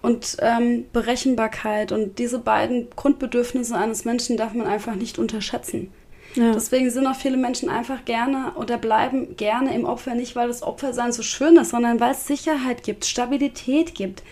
und 0.00 0.36
ähm, 0.40 0.84
Berechenbarkeit. 0.92 1.92
Und 1.92 2.18
diese 2.18 2.38
beiden 2.38 2.88
Grundbedürfnisse 2.94 3.76
eines 3.76 4.04
Menschen 4.04 4.36
darf 4.36 4.54
man 4.54 4.66
einfach 4.66 4.94
nicht 4.94 5.18
unterschätzen. 5.18 5.92
Ja. 6.34 6.52
Deswegen 6.52 6.90
sind 6.90 7.06
auch 7.06 7.16
viele 7.16 7.36
Menschen 7.36 7.68
einfach 7.68 8.04
gerne 8.04 8.52
oder 8.54 8.78
bleiben 8.78 9.36
gerne 9.36 9.74
im 9.74 9.84
Opfer, 9.84 10.14
nicht 10.14 10.36
weil 10.36 10.48
das 10.48 10.62
Opfersein 10.62 11.12
so 11.12 11.22
schön 11.22 11.56
ist, 11.56 11.70
sondern 11.70 12.00
weil 12.00 12.12
es 12.12 12.26
Sicherheit 12.26 12.82
gibt, 12.82 13.04
Stabilität 13.04 13.94
gibt. 13.94 14.22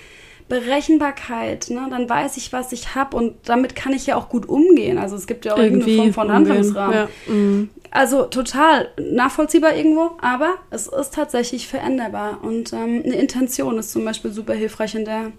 Berechenbarkeit, 0.48 1.68
ne? 1.68 1.88
dann 1.90 2.08
weiß 2.08 2.38
ich, 2.38 2.54
was 2.54 2.72
ich 2.72 2.94
habe 2.94 3.14
und 3.16 3.34
damit 3.44 3.76
kann 3.76 3.92
ich 3.92 4.06
ja 4.06 4.16
auch 4.16 4.30
gut 4.30 4.48
umgehen. 4.48 4.96
Also 4.96 5.14
es 5.14 5.26
gibt 5.26 5.44
ja 5.44 5.52
auch 5.52 5.58
Irgendwie 5.58 5.90
irgendeine 5.90 6.12
Form 6.14 6.26
von 6.26 6.34
Handlungsrahmen. 6.34 6.94
Ja. 6.94 7.08
Mhm. 7.26 7.68
Also 7.90 8.24
total 8.24 8.88
nachvollziehbar 8.98 9.74
irgendwo, 9.74 10.12
aber 10.22 10.54
es 10.70 10.86
ist 10.86 11.12
tatsächlich 11.12 11.68
veränderbar 11.68 12.42
und 12.42 12.72
ähm, 12.72 13.02
eine 13.04 13.16
Intention 13.16 13.78
ist 13.78 13.92
zum 13.92 14.04
Beispiel 14.04 14.30
super 14.30 14.54
hilfreich 14.54 14.94
in 14.94 15.04
der 15.04 15.32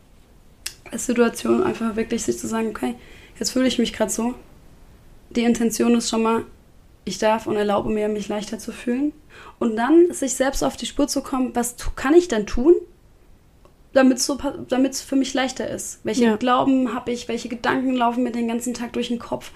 Situation, 0.93 1.63
einfach 1.63 1.95
wirklich 1.95 2.23
sich 2.23 2.37
zu 2.37 2.47
sagen, 2.47 2.69
okay, 2.69 2.95
jetzt 3.39 3.51
fühle 3.51 3.67
ich 3.67 3.79
mich 3.79 3.93
gerade 3.93 4.11
so. 4.11 4.35
Die 5.31 5.43
Intention 5.43 5.95
ist 5.95 6.09
schon 6.09 6.23
mal, 6.23 6.45
ich 7.05 7.17
darf 7.17 7.47
und 7.47 7.55
erlaube 7.55 7.89
mir, 7.89 8.07
mich 8.09 8.27
leichter 8.27 8.59
zu 8.59 8.71
fühlen. 8.71 9.13
Und 9.59 9.75
dann 9.75 10.11
sich 10.11 10.33
selbst 10.33 10.63
auf 10.63 10.77
die 10.77 10.85
Spur 10.85 11.07
zu 11.07 11.21
kommen, 11.21 11.55
was 11.55 11.75
kann 11.95 12.13
ich 12.13 12.27
denn 12.27 12.45
tun, 12.45 12.75
damit 13.93 14.19
so, 14.19 14.37
es 14.83 15.01
für 15.01 15.15
mich 15.15 15.33
leichter 15.33 15.67
ist. 15.69 15.99
Welche 16.03 16.25
ja. 16.25 16.35
Glauben 16.35 16.93
habe 16.93 17.11
ich, 17.11 17.27
welche 17.27 17.49
Gedanken 17.49 17.95
laufen 17.95 18.23
mir 18.23 18.31
den 18.31 18.47
ganzen 18.47 18.73
Tag 18.73 18.93
durch 18.93 19.07
den 19.07 19.19
Kopf, 19.19 19.51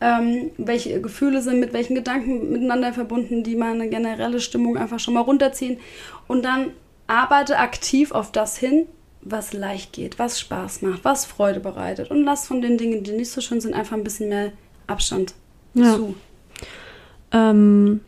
ähm, 0.00 0.50
welche 0.58 1.00
Gefühle 1.00 1.42
sind 1.42 1.60
mit 1.60 1.72
welchen 1.72 1.94
Gedanken 1.94 2.50
miteinander 2.50 2.92
verbunden, 2.92 3.42
die 3.42 3.56
meine 3.56 3.88
generelle 3.88 4.40
Stimmung 4.40 4.76
einfach 4.76 5.00
schon 5.00 5.14
mal 5.14 5.20
runterziehen 5.20 5.78
und 6.28 6.44
dann 6.44 6.72
arbeite 7.06 7.58
aktiv 7.58 8.12
auf 8.12 8.30
das 8.30 8.58
hin, 8.58 8.86
was 9.22 9.52
leicht 9.52 9.92
geht, 9.92 10.18
was 10.18 10.38
Spaß 10.38 10.82
macht, 10.82 11.04
was 11.04 11.24
Freude 11.24 11.58
bereitet. 11.58 12.10
Und 12.10 12.22
lass 12.22 12.46
von 12.46 12.60
den 12.60 12.78
Dingen, 12.78 13.02
die 13.02 13.12
nicht 13.12 13.30
so 13.30 13.40
schön 13.40 13.60
sind, 13.60 13.74
einfach 13.74 13.96
ein 13.96 14.04
bisschen 14.04 14.28
mehr 14.28 14.52
Abstand 14.88 15.34
Ja. 15.74 15.94
zu. 15.94 16.14
Ähm, 17.32 18.00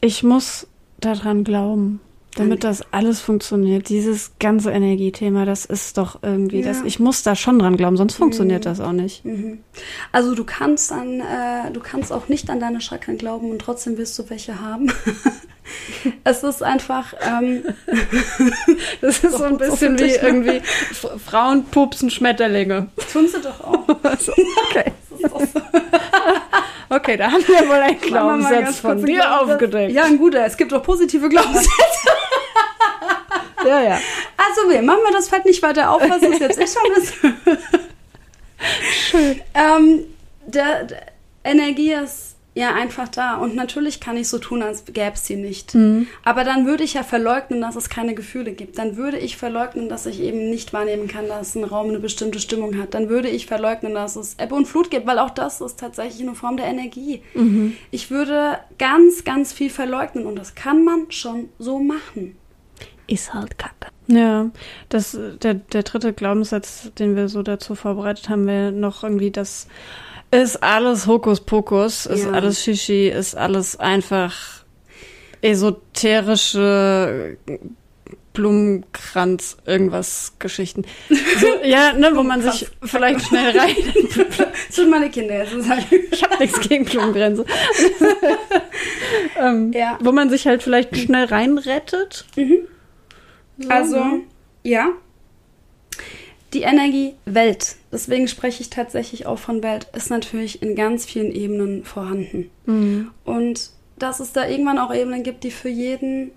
ich 0.00 0.22
muss 0.22 0.66
daran 1.00 1.44
glauben, 1.44 2.00
damit 2.36 2.64
das 2.64 2.82
alles 2.92 3.20
funktioniert. 3.20 3.88
Dieses 3.88 4.32
ganze 4.40 4.70
Energiethema, 4.72 5.44
das 5.44 5.64
ist 5.64 5.98
doch 5.98 6.20
irgendwie 6.22 6.60
Ja. 6.60 6.66
das. 6.68 6.82
Ich 6.82 6.98
muss 6.98 7.22
da 7.22 7.36
schon 7.36 7.58
dran 7.58 7.76
glauben, 7.76 7.96
sonst 7.96 8.14
funktioniert 8.16 8.66
das 8.66 8.80
auch 8.80 8.92
nicht. 8.92 9.24
Mhm. 9.24 9.58
Also 10.12 10.34
du 10.34 10.44
kannst 10.44 10.90
an, 10.92 11.20
äh, 11.20 11.70
du 11.72 11.80
kannst 11.80 12.12
auch 12.12 12.28
nicht 12.28 12.50
an 12.50 12.58
deine 12.60 12.80
Chakren 12.80 13.18
glauben 13.18 13.50
und 13.50 13.60
trotzdem 13.60 13.98
wirst 13.98 14.18
du 14.18 14.28
welche 14.30 14.60
haben. 14.60 14.90
es 16.24 16.42
ist 16.42 16.62
einfach, 16.62 17.14
ähm, 17.22 17.62
Das 19.00 19.22
ist 19.22 19.36
so 19.38 19.44
ein 19.44 19.58
bisschen 19.58 19.98
wie 19.98 20.10
irgendwie 20.14 20.60
Frauen 21.24 21.64
pupsen 21.66 22.10
Schmetterlinge. 22.10 22.88
tun 23.12 23.28
sie 23.28 23.40
doch 23.40 23.60
auch. 23.60 23.84
Okay. 24.70 24.92
Okay, 26.90 27.16
da 27.16 27.30
haben 27.30 27.46
wir 27.48 27.68
wohl 27.68 27.74
einen 27.76 28.00
Glaubenssatz 28.00 28.78
von 28.78 29.04
dir 29.04 29.16
Glaubenssatz. 29.16 29.52
aufgedeckt. 29.52 29.92
Ja, 29.92 30.04
ein 30.04 30.18
guter. 30.18 30.44
Es 30.44 30.56
gibt 30.56 30.72
auch 30.72 30.82
positive 30.82 31.28
Glaubenssätze. 31.28 31.70
ja, 33.66 33.82
ja. 33.82 33.98
Also 34.36 34.70
wir 34.70 34.82
machen 34.82 35.00
wir 35.04 35.12
das 35.12 35.28
Feld 35.28 35.44
nicht 35.46 35.62
weiter 35.62 35.90
auf, 35.90 36.02
was 36.02 36.22
es 36.22 36.38
jetzt 36.38 36.58
ist 36.58 36.78
schon 36.78 36.92
ist. 37.02 37.14
Schön. 39.10 39.40
ähm, 39.54 40.04
der, 40.46 40.84
der 40.84 41.02
Energie 41.42 41.92
ist 41.92 42.33
ja 42.54 42.72
einfach 42.74 43.08
da. 43.08 43.36
Und 43.36 43.54
natürlich 43.54 44.00
kann 44.00 44.16
ich 44.16 44.28
so 44.28 44.38
tun, 44.38 44.62
als 44.62 44.84
gäbe 44.84 45.12
es 45.14 45.26
sie 45.26 45.36
nicht. 45.36 45.74
Mhm. 45.74 46.06
Aber 46.22 46.44
dann 46.44 46.66
würde 46.66 46.84
ich 46.84 46.94
ja 46.94 47.02
verleugnen, 47.02 47.60
dass 47.60 47.76
es 47.76 47.88
keine 47.88 48.14
Gefühle 48.14 48.52
gibt. 48.52 48.78
Dann 48.78 48.96
würde 48.96 49.18
ich 49.18 49.36
verleugnen, 49.36 49.88
dass 49.88 50.06
ich 50.06 50.20
eben 50.20 50.50
nicht 50.50 50.72
wahrnehmen 50.72 51.08
kann, 51.08 51.28
dass 51.28 51.54
ein 51.54 51.64
Raum 51.64 51.88
eine 51.88 51.98
bestimmte 51.98 52.38
Stimmung 52.38 52.78
hat. 52.78 52.94
Dann 52.94 53.08
würde 53.08 53.28
ich 53.28 53.46
verleugnen, 53.46 53.94
dass 53.94 54.16
es 54.16 54.36
Ebbe 54.38 54.54
und 54.54 54.66
Flut 54.66 54.90
gibt, 54.90 55.06
weil 55.06 55.18
auch 55.18 55.30
das 55.30 55.60
ist 55.60 55.80
tatsächlich 55.80 56.22
eine 56.22 56.36
Form 56.36 56.56
der 56.56 56.66
Energie. 56.66 57.22
Mhm. 57.34 57.76
Ich 57.90 58.10
würde 58.10 58.58
ganz, 58.78 59.24
ganz 59.24 59.52
viel 59.52 59.70
verleugnen 59.70 60.26
und 60.26 60.36
das 60.36 60.54
kann 60.54 60.84
man 60.84 61.10
schon 61.10 61.48
so 61.58 61.80
machen. 61.80 62.36
Ist 63.06 63.34
halt 63.34 63.58
kacke. 63.58 63.92
Ja, 64.06 64.50
das, 64.90 65.18
der, 65.42 65.54
der 65.54 65.82
dritte 65.82 66.12
Glaubenssatz, 66.12 66.90
den 66.98 67.16
wir 67.16 67.28
so 67.28 67.42
dazu 67.42 67.74
vorbereitet 67.74 68.28
haben, 68.28 68.46
wäre 68.46 68.70
noch 68.70 69.02
irgendwie, 69.02 69.30
das 69.30 69.66
ist 70.42 70.62
alles 70.62 71.06
Hokuspokus, 71.06 72.06
ist 72.06 72.24
Ja. 72.24 72.32
alles 72.32 72.62
Shishi, 72.62 73.08
ist 73.08 73.34
alles 73.36 73.78
einfach 73.78 74.34
esoterische 75.42 77.36
Blumenkranz, 78.32 79.56
irgendwas 79.64 80.32
Geschichten. 80.40 80.84
So, 81.08 81.46
ja, 81.64 81.92
ne, 81.92 82.10
wo 82.14 82.22
man 82.24 82.42
sich 82.42 82.66
vielleicht 82.82 83.26
schnell 83.28 83.56
rein. 83.56 83.76
Das 84.36 84.48
sind 84.76 84.90
meine 84.90 85.08
Kinder 85.08 85.44
Ich 85.44 86.22
habe 86.24 86.36
nichts 86.40 86.60
gegen 86.68 86.84
Blumengrenze. 86.84 87.44
ähm, 89.38 89.72
Ja. 89.72 89.98
Wo 90.02 90.10
man 90.10 90.30
sich 90.30 90.46
halt 90.48 90.62
vielleicht 90.64 90.96
schnell 90.96 91.26
reinrettet. 91.26 92.24
So, 93.58 93.68
Also, 93.68 93.96
ne? 94.04 94.20
ja. 94.64 94.88
Die 96.52 96.62
Energie 96.62 97.14
Welt, 97.26 97.76
deswegen 97.94 98.28
spreche 98.28 98.60
ich 98.60 98.70
tatsächlich 98.70 99.26
auch 99.26 99.38
von 99.38 99.62
Welt, 99.62 99.86
ist 99.94 100.10
natürlich 100.10 100.62
in 100.62 100.74
ganz 100.74 101.06
vielen 101.06 101.32
Ebenen 101.32 101.84
vorhanden. 101.84 102.50
Mhm. 102.66 103.10
Und 103.24 103.70
dass 103.98 104.20
es 104.20 104.32
da 104.32 104.46
irgendwann 104.46 104.78
auch 104.78 104.92
Ebenen 104.92 105.22
gibt, 105.22 105.44
die 105.44 105.50
für 105.50 105.68
jeden 105.68 106.32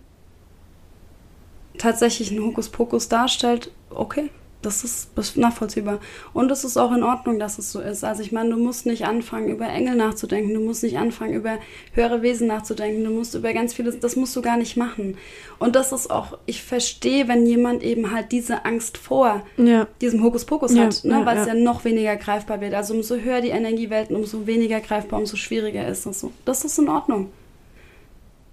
tatsächlich 1.77 2.31
einen 2.31 2.43
Hokuspokus 2.43 3.09
darstellt, 3.09 3.71
okay, 3.89 4.29
das 4.61 4.83
ist 4.83 5.11
das 5.15 5.29
ist 5.29 5.37
nachvollziehbar. 5.37 5.99
Und 6.33 6.49
es 6.51 6.63
ist 6.63 6.77
auch 6.77 6.91
in 6.91 7.03
Ordnung, 7.03 7.39
dass 7.39 7.59
es 7.59 7.71
so 7.71 7.79
ist. 7.79 8.03
Also 8.03 8.21
ich 8.23 8.31
meine, 8.31 8.49
du 8.49 8.57
musst 8.57 8.85
nicht 8.85 9.05
anfangen, 9.05 9.49
über 9.49 9.67
Engel 9.67 9.95
nachzudenken, 9.95 10.53
du 10.53 10.59
musst 10.59 10.83
nicht 10.83 10.97
anfangen, 10.97 11.33
über 11.33 11.59
höhere 11.93 12.21
Wesen 12.21 12.47
nachzudenken, 12.47 13.03
du 13.03 13.11
musst 13.11 13.35
über 13.35 13.53
ganz 13.53 13.73
vieles, 13.73 13.99
das 13.99 14.15
musst 14.15 14.35
du 14.35 14.41
gar 14.41 14.57
nicht 14.57 14.75
machen. 14.77 15.17
Und 15.59 15.75
das 15.75 15.91
ist 15.91 16.09
auch, 16.09 16.37
ich 16.45 16.63
verstehe, 16.63 17.27
wenn 17.27 17.45
jemand 17.45 17.83
eben 17.83 18.11
halt 18.11 18.31
diese 18.31 18.65
Angst 18.65 18.97
vor 18.97 19.43
Ja. 19.57 19.87
diesem 20.01 20.23
Hokuspokus 20.23 20.73
Ja, 20.73 20.85
hat, 20.85 21.03
ne? 21.03 21.19
ja, 21.19 21.25
weil 21.25 21.37
es 21.37 21.47
ja. 21.47 21.53
ja 21.53 21.59
noch 21.59 21.85
weniger 21.85 22.15
greifbar 22.15 22.59
wird. 22.61 22.73
Also 22.73 22.93
umso 22.93 23.15
höher 23.17 23.41
die 23.41 23.49
Energiewelten, 23.49 24.15
umso 24.15 24.47
weniger 24.47 24.79
greifbar, 24.81 25.19
umso 25.19 25.37
schwieriger 25.37 25.87
ist 25.87 26.05
das 26.05 26.19
so. 26.19 26.31
Das 26.45 26.65
ist 26.65 26.77
in 26.79 26.89
Ordnung. 26.89 27.29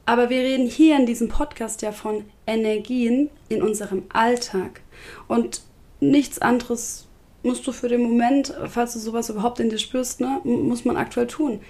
Aber 0.06 0.28
wir 0.28 0.40
reden 0.40 0.66
hier 0.66 0.96
in 0.96 1.06
diesem 1.06 1.28
Podcast 1.28 1.80
ja 1.82 1.92
von 1.92 2.24
Energien 2.46 3.30
in 3.48 3.62
unserem 3.62 4.02
Alltag. 4.12 4.82
Und 5.28 5.62
nichts 6.10 6.38
anderes 6.40 7.06
musst 7.42 7.66
du 7.66 7.72
für 7.72 7.88
den 7.88 8.02
Moment, 8.02 8.54
falls 8.68 8.94
du 8.94 8.98
sowas 8.98 9.28
überhaupt 9.28 9.60
in 9.60 9.68
dir 9.68 9.78
spürst, 9.78 10.20
ne, 10.20 10.40
muss 10.44 10.84
man 10.84 10.96
aktuell 10.96 11.26
tun. 11.26 11.60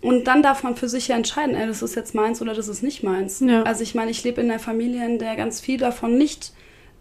Und 0.00 0.26
dann 0.26 0.42
darf 0.42 0.64
man 0.64 0.74
für 0.74 0.88
sich 0.88 1.08
ja 1.08 1.16
entscheiden, 1.16 1.54
ey, 1.54 1.66
das 1.66 1.80
ist 1.80 1.94
jetzt 1.94 2.14
meins 2.14 2.42
oder 2.42 2.54
das 2.54 2.66
ist 2.66 2.82
nicht 2.82 3.04
meins. 3.04 3.38
Ja. 3.38 3.62
Also 3.62 3.84
ich 3.84 3.94
meine, 3.94 4.10
ich 4.10 4.24
lebe 4.24 4.40
in 4.40 4.50
einer 4.50 4.58
Familie, 4.58 5.06
in 5.06 5.20
der 5.20 5.36
ganz 5.36 5.60
viel 5.60 5.78
davon 5.78 6.18
nicht 6.18 6.52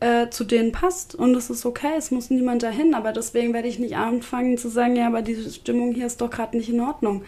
äh, 0.02 0.30
zu 0.30 0.44
denen 0.44 0.72
passt. 0.72 1.16
Und 1.16 1.34
es 1.36 1.50
ist 1.50 1.66
okay, 1.66 1.94
es 1.98 2.12
muss 2.12 2.30
niemand 2.30 2.62
dahin. 2.62 2.94
Aber 2.94 3.12
deswegen 3.12 3.54
werde 3.56 3.68
ich 3.68 3.80
nicht 3.80 3.96
anfangen 3.96 4.60
zu 4.60 4.70
sagen, 4.70 4.96
ja, 4.96 5.08
aber 5.08 5.24
diese 5.24 5.50
Stimmung 5.52 5.96
hier 5.96 6.06
ist 6.06 6.22
doch 6.22 6.30
gerade 6.30 6.56
nicht 6.56 6.70
in 6.70 6.80
Ordnung. 6.80 7.24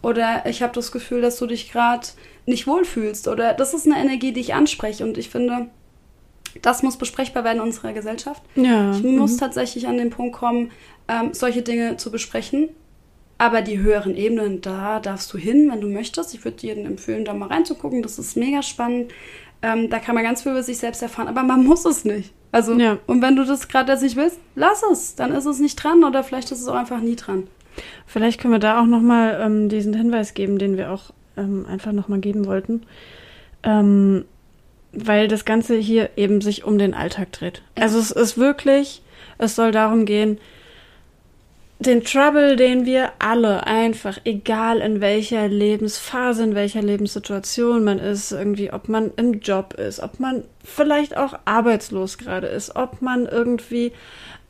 Oder 0.00 0.44
ich 0.46 0.62
habe 0.62 0.72
das 0.72 0.92
Gefühl, 0.92 1.20
dass 1.20 1.38
du 1.38 1.46
dich 1.46 1.72
gerade 1.72 2.06
nicht 2.46 2.68
wohlfühlst. 2.68 3.26
Oder 3.26 3.52
das 3.52 3.74
ist 3.74 3.86
eine 3.86 3.98
Energie, 3.98 4.32
die 4.32 4.40
ich 4.40 4.54
anspreche. 4.54 5.02
Und 5.02 5.18
ich 5.18 5.28
finde, 5.28 5.70
das 6.62 6.82
muss 6.82 6.96
besprechbar 6.96 7.44
werden 7.44 7.58
in 7.58 7.62
unserer 7.62 7.92
Gesellschaft. 7.92 8.42
Ja. 8.54 8.92
Ich 8.92 9.02
muss 9.02 9.34
mhm. 9.34 9.38
tatsächlich 9.38 9.86
an 9.86 9.98
den 9.98 10.10
Punkt 10.10 10.36
kommen, 10.36 10.70
ähm, 11.08 11.30
solche 11.32 11.62
Dinge 11.62 11.96
zu 11.96 12.10
besprechen. 12.10 12.68
Aber 13.38 13.60
die 13.60 13.78
höheren 13.78 14.16
Ebenen, 14.16 14.62
da 14.62 14.98
darfst 14.98 15.32
du 15.32 15.38
hin, 15.38 15.70
wenn 15.70 15.80
du 15.80 15.88
möchtest. 15.88 16.32
Ich 16.32 16.44
würde 16.44 16.56
jedem 16.60 16.86
empfehlen, 16.86 17.24
da 17.24 17.34
mal 17.34 17.48
reinzugucken. 17.48 18.02
Das 18.02 18.18
ist 18.18 18.36
mega 18.36 18.62
spannend. 18.62 19.12
Ähm, 19.62 19.90
da 19.90 19.98
kann 19.98 20.14
man 20.14 20.24
ganz 20.24 20.42
viel 20.42 20.52
über 20.52 20.62
sich 20.62 20.78
selbst 20.78 21.02
erfahren, 21.02 21.28
aber 21.28 21.42
man 21.42 21.64
muss 21.64 21.84
es 21.84 22.04
nicht. 22.04 22.32
Also, 22.52 22.74
Ja. 22.74 22.98
und 23.06 23.20
wenn 23.20 23.36
du 23.36 23.44
das 23.44 23.68
gerade 23.68 23.92
jetzt 23.92 24.02
nicht 24.02 24.16
willst, 24.16 24.38
lass 24.54 24.82
es. 24.90 25.16
Dann 25.16 25.32
ist 25.32 25.44
es 25.44 25.58
nicht 25.58 25.76
dran 25.76 26.04
oder 26.04 26.24
vielleicht 26.24 26.50
ist 26.52 26.60
es 26.60 26.68
auch 26.68 26.74
einfach 26.74 27.00
nie 27.00 27.16
dran. 27.16 27.48
Vielleicht 28.06 28.40
können 28.40 28.54
wir 28.54 28.58
da 28.58 28.80
auch 28.80 28.86
nochmal 28.86 29.38
ähm, 29.42 29.68
diesen 29.68 29.92
Hinweis 29.92 30.32
geben, 30.32 30.58
den 30.58 30.78
wir 30.78 30.90
auch 30.90 31.12
ähm, 31.36 31.66
einfach 31.68 31.92
nochmal 31.92 32.20
geben 32.20 32.46
wollten. 32.46 32.82
Ähm, 33.62 34.24
weil 34.96 35.28
das 35.28 35.44
Ganze 35.44 35.76
hier 35.76 36.10
eben 36.16 36.40
sich 36.40 36.64
um 36.64 36.78
den 36.78 36.94
Alltag 36.94 37.32
dreht. 37.32 37.62
Also 37.74 37.98
es 37.98 38.10
ist 38.10 38.38
wirklich, 38.38 39.02
es 39.38 39.54
soll 39.54 39.72
darum 39.72 40.06
gehen, 40.06 40.38
den 41.78 42.02
Trouble, 42.04 42.56
den 42.56 42.86
wir 42.86 43.12
alle 43.18 43.66
einfach, 43.66 44.18
egal 44.24 44.78
in 44.78 45.02
welcher 45.02 45.46
Lebensphase, 45.46 46.42
in 46.42 46.54
welcher 46.54 46.80
Lebenssituation 46.80 47.84
man 47.84 47.98
ist, 47.98 48.32
irgendwie, 48.32 48.72
ob 48.72 48.88
man 48.88 49.10
im 49.16 49.40
Job 49.40 49.74
ist, 49.74 50.00
ob 50.00 50.18
man 50.18 50.44
vielleicht 50.64 51.18
auch 51.18 51.38
arbeitslos 51.44 52.16
gerade 52.16 52.46
ist, 52.46 52.76
ob 52.76 53.02
man 53.02 53.26
irgendwie 53.26 53.92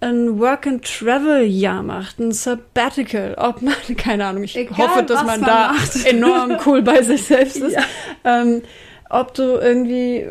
ein 0.01 0.38
Work-and-Travel-Jahr 0.38 1.82
macht, 1.82 2.20
ein 2.20 2.30
Sabbatical, 2.30 3.34
ob 3.38 3.61
man, 3.61 3.74
keine 3.97 4.26
Ahnung, 4.26 4.44
ich 4.44 4.57
Egal, 4.57 4.78
hoffe, 4.78 5.03
dass 5.03 5.24
man, 5.24 5.40
man 5.40 5.49
da 5.49 5.72
macht. 5.72 6.07
enorm 6.07 6.59
cool 6.64 6.82
bei 6.82 7.03
sich 7.03 7.24
selbst 7.24 7.57
ist. 7.62 7.74
Ja. 7.74 7.82
Ähm, 8.24 8.62
ob 9.11 9.34
du 9.34 9.42
irgendwie, 9.59 10.26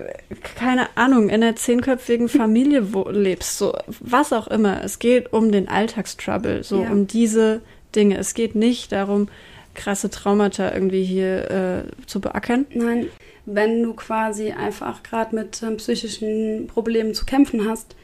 keine 0.55 0.88
Ahnung, 0.97 1.30
in 1.30 1.43
einer 1.43 1.55
zehnköpfigen 1.55 2.28
Familie 2.30 2.86
lebst, 3.11 3.57
so 3.57 3.73
was 3.99 4.34
auch 4.34 4.47
immer. 4.47 4.84
Es 4.84 4.99
geht 4.99 5.32
um 5.34 5.51
den 5.51 5.67
Alltagstrouble, 5.67 6.63
so 6.63 6.82
Ja. 6.84 6.89
um 6.89 7.07
diese 7.07 7.61
Dinge. 7.95 8.17
Es 8.17 8.34
geht 8.34 8.55
nicht 8.55 8.91
darum, 8.91 9.28
krasse 9.73 10.09
Traumata 10.09 10.73
irgendwie 10.73 11.03
hier 11.03 11.51
äh, 11.51 12.05
zu 12.05 12.19
beackern. 12.21 12.65
Nein, 12.73 13.07
wenn 13.45 13.84
du 13.84 13.93
quasi 13.93 14.51
einfach 14.51 15.03
gerade 15.03 15.36
mit 15.36 15.61
ähm, 15.63 15.78
psychischen 15.78 16.67
Problemen 16.67 17.13
zu 17.13 17.26
kämpfen 17.26 17.69
hast 17.69 17.95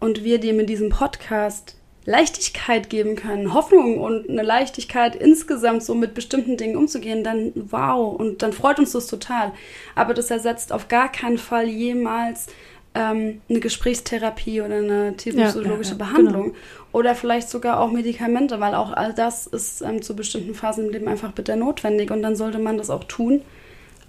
und 0.00 0.24
wir 0.24 0.38
dir 0.38 0.54
mit 0.54 0.68
diesem 0.68 0.88
Podcast 0.90 1.76
Leichtigkeit 2.10 2.90
geben 2.90 3.16
können, 3.16 3.54
Hoffnung 3.54 4.00
und 4.00 4.28
eine 4.28 4.42
Leichtigkeit 4.42 5.14
insgesamt 5.16 5.82
so 5.82 5.94
mit 5.94 6.14
bestimmten 6.14 6.56
Dingen 6.56 6.76
umzugehen, 6.76 7.24
dann 7.24 7.52
wow 7.54 8.14
und 8.18 8.42
dann 8.42 8.52
freut 8.52 8.78
uns 8.78 8.92
das 8.92 9.06
total. 9.06 9.52
Aber 9.94 10.14
das 10.14 10.30
ersetzt 10.30 10.72
auf 10.72 10.88
gar 10.88 11.10
keinen 11.10 11.38
Fall 11.38 11.68
jemals 11.68 12.48
ähm, 12.94 13.40
eine 13.48 13.60
Gesprächstherapie 13.60 14.60
oder 14.60 14.76
eine 14.76 15.16
tiefenpsychologische 15.16 15.92
ja, 15.92 15.98
ja, 15.98 16.04
Behandlung 16.04 16.54
oder 16.92 17.14
vielleicht 17.14 17.48
sogar 17.48 17.78
auch 17.78 17.90
Medikamente, 17.90 18.58
weil 18.58 18.74
auch 18.74 18.92
all 18.92 19.14
das 19.14 19.46
ist 19.46 19.80
ähm, 19.80 20.02
zu 20.02 20.16
bestimmten 20.16 20.54
Phasen 20.54 20.86
im 20.86 20.92
Leben 20.92 21.08
einfach 21.08 21.32
bitter 21.32 21.56
notwendig 21.56 22.10
und 22.10 22.22
dann 22.22 22.34
sollte 22.34 22.58
man 22.58 22.76
das 22.76 22.90
auch 22.90 23.04
tun. 23.04 23.42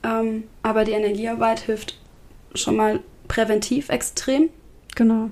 Ähm, 0.04 0.44
aber 0.64 0.84
die 0.84 0.94
Energiearbeit 0.94 1.60
hilft 1.60 2.00
schon 2.56 2.76
mal 2.76 3.00
präventiv 3.28 3.90
extrem 3.90 4.50
Genau. 4.96 5.30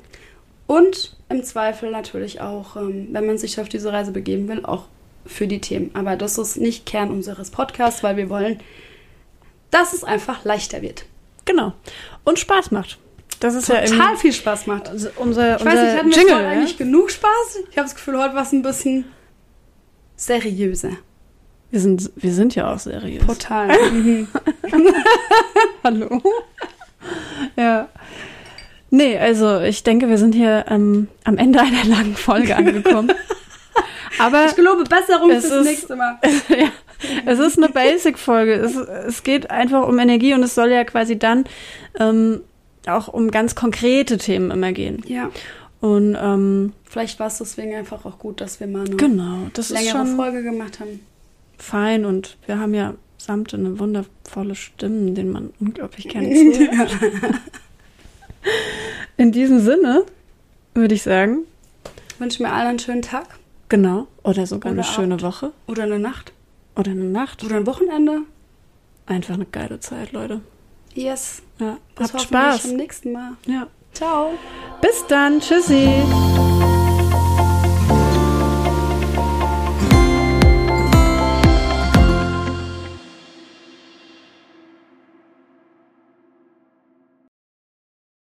Und 0.69 1.15
im 1.29 1.43
Zweifel 1.43 1.89
natürlich 1.89 2.41
auch, 2.41 2.75
ähm, 2.75 3.07
wenn 3.11 3.25
man 3.25 3.39
sich 3.39 3.59
auf 3.59 3.69
diese 3.69 3.91
Reise 3.91 4.11
begeben 4.11 4.47
will, 4.47 4.63
auch 4.63 4.85
für 5.25 5.47
die 5.47 5.59
Themen. 5.61 5.89
Aber 5.95 6.15
das 6.15 6.37
ist 6.37 6.57
nicht 6.57 6.85
Kern 6.85 7.09
unseres 7.09 7.49
Podcasts, 7.49 8.03
weil 8.03 8.17
wir 8.17 8.29
wollen, 8.29 8.59
dass 9.71 9.93
es 9.93 10.03
einfach 10.03 10.45
leichter 10.45 10.83
wird. 10.83 11.05
Genau. 11.45 11.73
Und 12.23 12.37
Spaß 12.37 12.69
macht. 12.69 12.99
das 13.39 13.55
ist 13.55 13.67
ja 13.67 13.83
total 13.83 14.15
viel 14.15 14.31
Spaß 14.31 14.67
macht. 14.67 14.89
Also 14.89 15.09
unser, 15.15 15.57
Ich 15.57 15.65
weiß 15.65 15.73
unser 15.73 15.85
nicht, 15.85 15.97
hatten 15.97 16.09
wir 16.11 16.17
Jingle, 16.17 16.35
heute 16.35 16.43
ja? 16.43 16.49
eigentlich 16.51 16.77
genug 16.77 17.09
Spaß? 17.09 17.57
Ich 17.71 17.75
habe 17.75 17.87
das 17.87 17.95
Gefühl, 17.95 18.19
heute 18.19 18.35
war 18.35 18.43
es 18.43 18.51
ein 18.51 18.61
bisschen 18.61 19.05
seriöser. 20.17 20.91
Wir 21.71 21.79
sind, 21.79 22.11
wir 22.15 22.31
sind 22.31 22.53
ja 22.53 22.71
auch 22.71 22.77
seriös. 22.77 23.25
Total. 23.25 23.69
Mhm. 23.91 24.27
Hallo. 25.83 26.21
ja. 27.55 27.89
Nee, 28.91 29.17
also 29.17 29.59
ich 29.61 29.83
denke, 29.83 30.09
wir 30.09 30.17
sind 30.17 30.33
hier 30.33 30.65
ähm, 30.69 31.07
am 31.23 31.37
Ende 31.37 31.59
einer 31.61 31.85
langen 31.85 32.15
Folge 32.15 32.55
angekommen. 32.55 33.11
Aber 34.19 34.47
Ich 34.47 34.55
gelobe 34.55 34.83
Besserung 34.83 35.29
Es 35.31 35.45
fürs 35.47 35.61
ist- 35.61 35.67
nächste 35.67 35.95
Mal. 35.95 36.17
ja, 36.49 36.69
es 37.25 37.39
ist 37.39 37.57
eine 37.57 37.69
Basic-Folge. 37.69 38.53
Es, 38.53 38.75
es 38.75 39.23
geht 39.23 39.49
einfach 39.51 39.87
um 39.87 39.97
Energie 39.99 40.33
und 40.33 40.43
es 40.43 40.55
soll 40.55 40.69
ja 40.71 40.83
quasi 40.83 41.17
dann 41.17 41.45
ähm, 41.99 42.41
auch 42.87 43.07
um 43.07 43.31
ganz 43.31 43.55
konkrete 43.55 44.17
Themen 44.17 44.51
immer 44.51 44.71
gehen. 44.73 45.01
Ja, 45.07 45.29
Und 45.79 46.17
ähm, 46.19 46.73
vielleicht 46.89 47.19
war 47.19 47.27
es 47.27 47.37
deswegen 47.37 47.75
einfach 47.75 48.03
auch 48.05 48.17
gut, 48.19 48.41
dass 48.41 48.59
wir 48.59 48.67
mal 48.67 48.85
eine 48.85 48.95
genau, 48.97 49.47
das 49.53 49.71
ist 49.71 49.77
längere 49.79 50.05
schon 50.05 50.15
Folge 50.15 50.43
gemacht 50.43 50.79
haben. 50.79 50.99
fein 51.57 52.03
und 52.05 52.37
wir 52.47 52.57
haben 52.59 52.73
ja 52.73 52.95
samt 53.17 53.53
eine 53.53 53.77
wundervolle 53.79 54.55
Stimmen, 54.55 55.13
den 55.13 55.31
man 55.31 55.51
unglaublich 55.59 56.07
gerne 56.09 56.29
zuhört. 56.53 56.97
In 59.17 59.31
diesem 59.31 59.59
Sinne 59.59 60.05
würde 60.73 60.95
ich 60.95 61.03
sagen, 61.03 61.39
wünsche 62.19 62.41
mir 62.43 62.51
allen 62.51 62.67
einen 62.67 62.79
schönen 62.79 63.01
Tag 63.01 63.27
genau, 63.69 64.07
oder 64.23 64.45
sogar 64.45 64.71
Oder 64.71 64.81
eine 64.81 64.89
schöne 64.89 65.13
Abend. 65.15 65.23
Woche 65.23 65.51
oder 65.67 65.83
eine 65.83 65.99
Nacht 65.99 66.31
oder 66.75 66.91
eine 66.91 67.03
Nacht. 67.05 67.43
oder 67.43 67.55
ein 67.57 67.67
Wochenende. 67.67 68.21
Einfach 69.05 69.33
eine 69.33 69.45
geile 69.45 69.79
Zeit, 69.79 70.11
Leute. 70.11 70.41
Yes. 70.93 71.41
Ja, 71.59 71.77
Bis 71.95 72.13
habt 72.13 72.21
Spaß. 72.23 72.63
beim 72.67 72.75
nächsten 72.77 73.11
Mal. 73.11 73.31
Ja. 73.47 73.67
Ciao. 73.93 74.31
Bis 74.81 75.05
dann, 75.07 75.39
tschüssi. 75.39 75.89